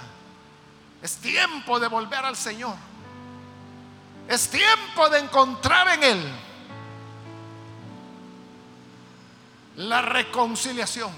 es 1.02 1.16
tiempo 1.16 1.78
de 1.80 1.88
volver 1.88 2.24
al 2.24 2.36
Señor. 2.36 2.74
Es 4.28 4.50
tiempo 4.50 5.08
de 5.08 5.20
encontrar 5.20 5.88
en 5.88 6.02
Él 6.04 6.32
la 9.76 10.02
reconciliación. 10.02 11.10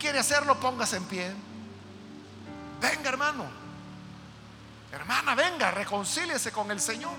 ¿Quiere 0.00 0.18
hacerlo? 0.18 0.58
Póngase 0.58 0.96
en 0.96 1.04
pie. 1.04 1.32
Venga, 2.80 3.08
hermano. 3.08 3.44
Hermana, 4.90 5.36
venga, 5.36 5.70
reconcíliese 5.70 6.50
con 6.50 6.70
el 6.72 6.80
Señor. 6.80 7.14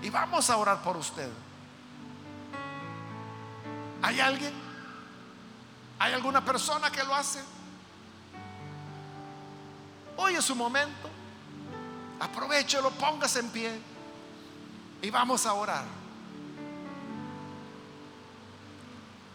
Y 0.00 0.10
vamos 0.10 0.48
a 0.48 0.56
orar 0.56 0.80
por 0.80 0.96
usted. 0.96 1.28
¿Hay 4.00 4.20
alguien? 4.20 4.52
¿Hay 5.98 6.12
alguna 6.12 6.44
persona 6.44 6.92
que 6.92 7.02
lo 7.02 7.16
hace? 7.16 7.42
Hoy 10.16 10.36
es 10.36 10.44
su 10.44 10.54
momento. 10.54 11.17
Aprovechelo, 12.20 12.90
póngase 12.90 13.40
en 13.40 13.50
pie. 13.50 13.80
Y 15.02 15.10
vamos 15.10 15.46
a 15.46 15.52
orar. 15.52 15.84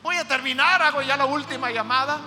Voy 0.03 0.17
a 0.17 0.27
terminar, 0.27 0.81
hago 0.81 1.01
ya 1.01 1.15
la 1.15 1.25
última 1.25 1.71
llamada. 1.71 2.19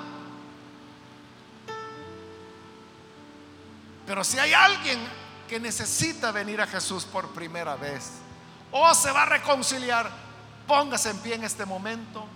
Pero 4.06 4.24
si 4.24 4.38
hay 4.38 4.54
alguien 4.54 4.98
que 5.46 5.60
necesita 5.60 6.32
venir 6.32 6.60
a 6.60 6.66
Jesús 6.66 7.04
por 7.04 7.28
primera 7.30 7.76
vez 7.76 8.12
o 8.72 8.94
se 8.94 9.12
va 9.12 9.22
a 9.22 9.26
reconciliar, 9.26 10.10
póngase 10.66 11.10
en 11.10 11.18
pie 11.18 11.34
en 11.34 11.44
este 11.44 11.66
momento. 11.66 12.26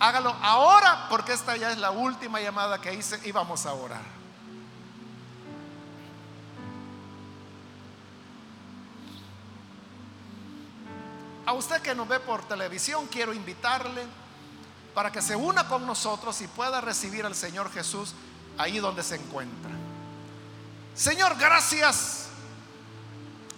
Hágalo 0.00 0.30
ahora 0.42 1.06
porque 1.08 1.32
esta 1.32 1.56
ya 1.56 1.70
es 1.70 1.78
la 1.78 1.90
última 1.90 2.40
llamada 2.40 2.80
que 2.80 2.92
hice 2.92 3.18
y 3.24 3.32
vamos 3.32 3.66
a 3.66 3.72
orar. 3.72 4.17
A 11.48 11.54
usted 11.54 11.80
que 11.80 11.94
nos 11.94 12.06
ve 12.06 12.20
por 12.20 12.42
televisión, 12.46 13.06
quiero 13.06 13.32
invitarle 13.32 14.04
para 14.94 15.10
que 15.10 15.22
se 15.22 15.34
una 15.34 15.66
con 15.66 15.86
nosotros 15.86 16.38
y 16.42 16.46
pueda 16.46 16.82
recibir 16.82 17.24
al 17.24 17.34
Señor 17.34 17.72
Jesús 17.72 18.12
ahí 18.58 18.80
donde 18.80 19.02
se 19.02 19.14
encuentra. 19.14 19.70
Señor, 20.94 21.38
gracias 21.38 22.28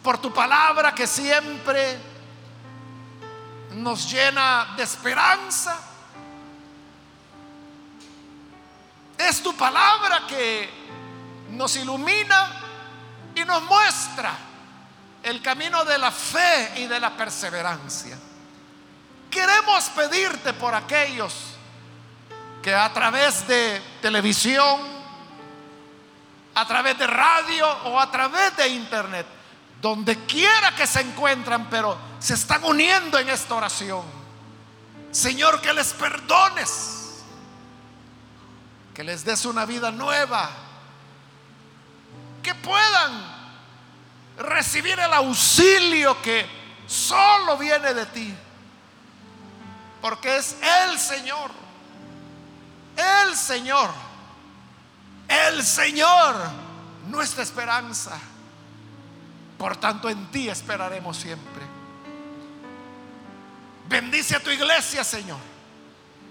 por 0.05 0.18
tu 0.18 0.32
palabra 0.32 0.95
que 0.95 1.09
siempre 1.09 1.99
nos 3.72 4.09
llena 4.09 4.72
de 4.76 4.84
esperanza. 4.84 5.76
Es 9.18 9.43
tu 9.43 9.53
palabra 9.57 10.28
que 10.28 10.70
nos 11.51 11.74
ilumina 11.74 12.53
y 13.34 13.45
nos 13.45 13.61
muestra 13.64 14.49
el 15.23 15.43
camino 15.43 15.85
de 15.85 15.99
la 15.99 16.11
fe 16.11 16.73
y 16.77 16.87
de 16.87 16.99
la 17.01 17.16
perseverancia. 17.16 18.16
Queremos 19.31 19.85
pedirte 19.91 20.53
por 20.55 20.75
aquellos 20.75 21.35
que 22.62 22.75
a 22.75 22.93
través 22.93 23.47
de 23.47 23.81
televisión, 24.03 24.81
a 26.55 26.66
través 26.66 26.99
de 26.99 27.07
radio 27.07 27.68
o 27.85 27.99
a 27.99 28.11
través 28.11 28.57
de 28.57 28.68
internet, 28.68 29.27
donde 29.81 30.27
quiera 30.27 30.75
que 30.75 30.87
se 30.87 31.01
encuentran, 31.01 31.68
pero 31.71 31.97
se 32.18 32.35
están 32.35 32.64
uniendo 32.64 33.18
en 33.18 33.29
esta 33.29 33.55
oración. 33.55 34.05
Señor, 35.11 35.61
que 35.61 35.73
les 35.73 35.93
perdones, 35.93 37.23
que 38.95 39.05
les 39.05 39.25
des 39.25 39.45
una 39.45 39.64
vida 39.64 39.91
nueva, 39.91 40.51
que 42.43 42.55
puedan 42.55 43.30
recibir 44.41 44.99
el 44.99 45.12
auxilio 45.12 46.20
que 46.22 46.47
solo 46.86 47.57
viene 47.57 47.95
de 47.95 48.07
ti. 48.07 48.34
Porque 50.01 50.36
es 50.36 50.57
el 50.62 50.99
Señor, 50.99 51.51
el 52.97 53.36
Señor, 53.36 53.91
el 55.28 55.62
Señor, 55.62 56.36
nuestra 57.09 57.43
esperanza. 57.43 58.18
Por 59.59 59.76
tanto, 59.76 60.09
en 60.09 60.30
ti 60.30 60.49
esperaremos 60.49 61.18
siempre. 61.18 61.62
Bendice 63.88 64.36
a 64.36 64.43
tu 64.43 64.51
iglesia, 64.51 65.05
Señor. 65.05 65.38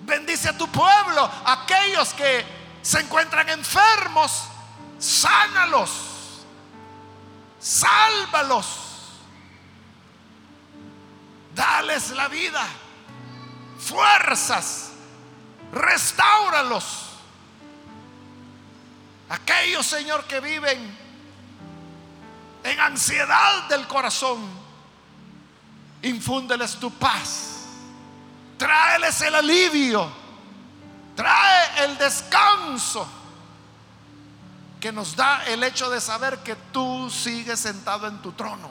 Bendice 0.01 0.49
a 0.49 0.57
tu 0.57 0.67
pueblo, 0.69 1.29
aquellos 1.45 2.13
que 2.13 2.43
se 2.81 3.01
encuentran 3.01 3.49
enfermos, 3.49 4.45
sánalos 4.97 6.08
sálvalos, 7.59 8.65
dales 11.53 12.11
la 12.11 12.27
vida, 12.27 12.65
fuerzas, 13.79 14.91
restauralos. 15.73 17.05
Aquellos, 19.29 19.85
Señor, 19.85 20.23
que 20.23 20.39
viven 20.39 20.97
en 22.63 22.79
ansiedad 22.79 23.67
del 23.67 23.87
corazón, 23.87 24.39
infúndeles 26.01 26.77
tu 26.77 26.91
paz, 26.91 27.65
tráeles 28.57 29.21
el 29.21 29.35
alivio, 29.35 30.09
trae 31.15 31.85
el 31.85 31.97
descanso 31.97 33.18
que 34.79 34.91
nos 34.91 35.15
da 35.15 35.45
el 35.45 35.63
hecho 35.63 35.89
de 35.89 35.99
saber 35.99 36.39
que 36.39 36.55
tú 36.55 37.09
sigues 37.09 37.59
sentado 37.59 38.07
en 38.07 38.21
tu 38.21 38.31
trono 38.31 38.69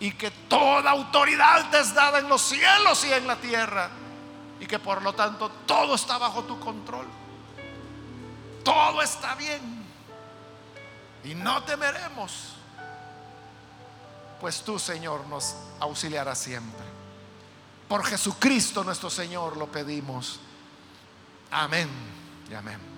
y 0.00 0.12
que 0.12 0.30
toda 0.30 0.90
autoridad 0.90 1.70
te 1.70 1.80
es 1.80 1.94
dada 1.94 2.18
en 2.18 2.28
los 2.28 2.42
cielos 2.42 3.04
y 3.04 3.12
en 3.12 3.26
la 3.26 3.36
tierra 3.36 3.90
y 4.58 4.66
que 4.66 4.78
por 4.78 5.02
lo 5.02 5.14
tanto 5.14 5.50
todo 5.66 5.94
está 5.94 6.18
bajo 6.18 6.44
tu 6.44 6.58
control. 6.58 7.06
Todo 8.64 9.02
está 9.02 9.34
bien 9.34 9.84
y 11.22 11.34
no 11.34 11.62
temeremos, 11.64 12.54
pues 14.40 14.62
tú 14.62 14.78
Señor 14.78 15.26
nos 15.26 15.54
auxiliarás 15.80 16.38
siempre. 16.38 16.84
Por 17.88 18.04
Jesucristo 18.04 18.82
nuestro 18.82 19.10
Señor 19.10 19.56
lo 19.56 19.66
pedimos. 19.66 20.40
Amén 21.50 21.88
y 22.50 22.54
amén. 22.54 22.95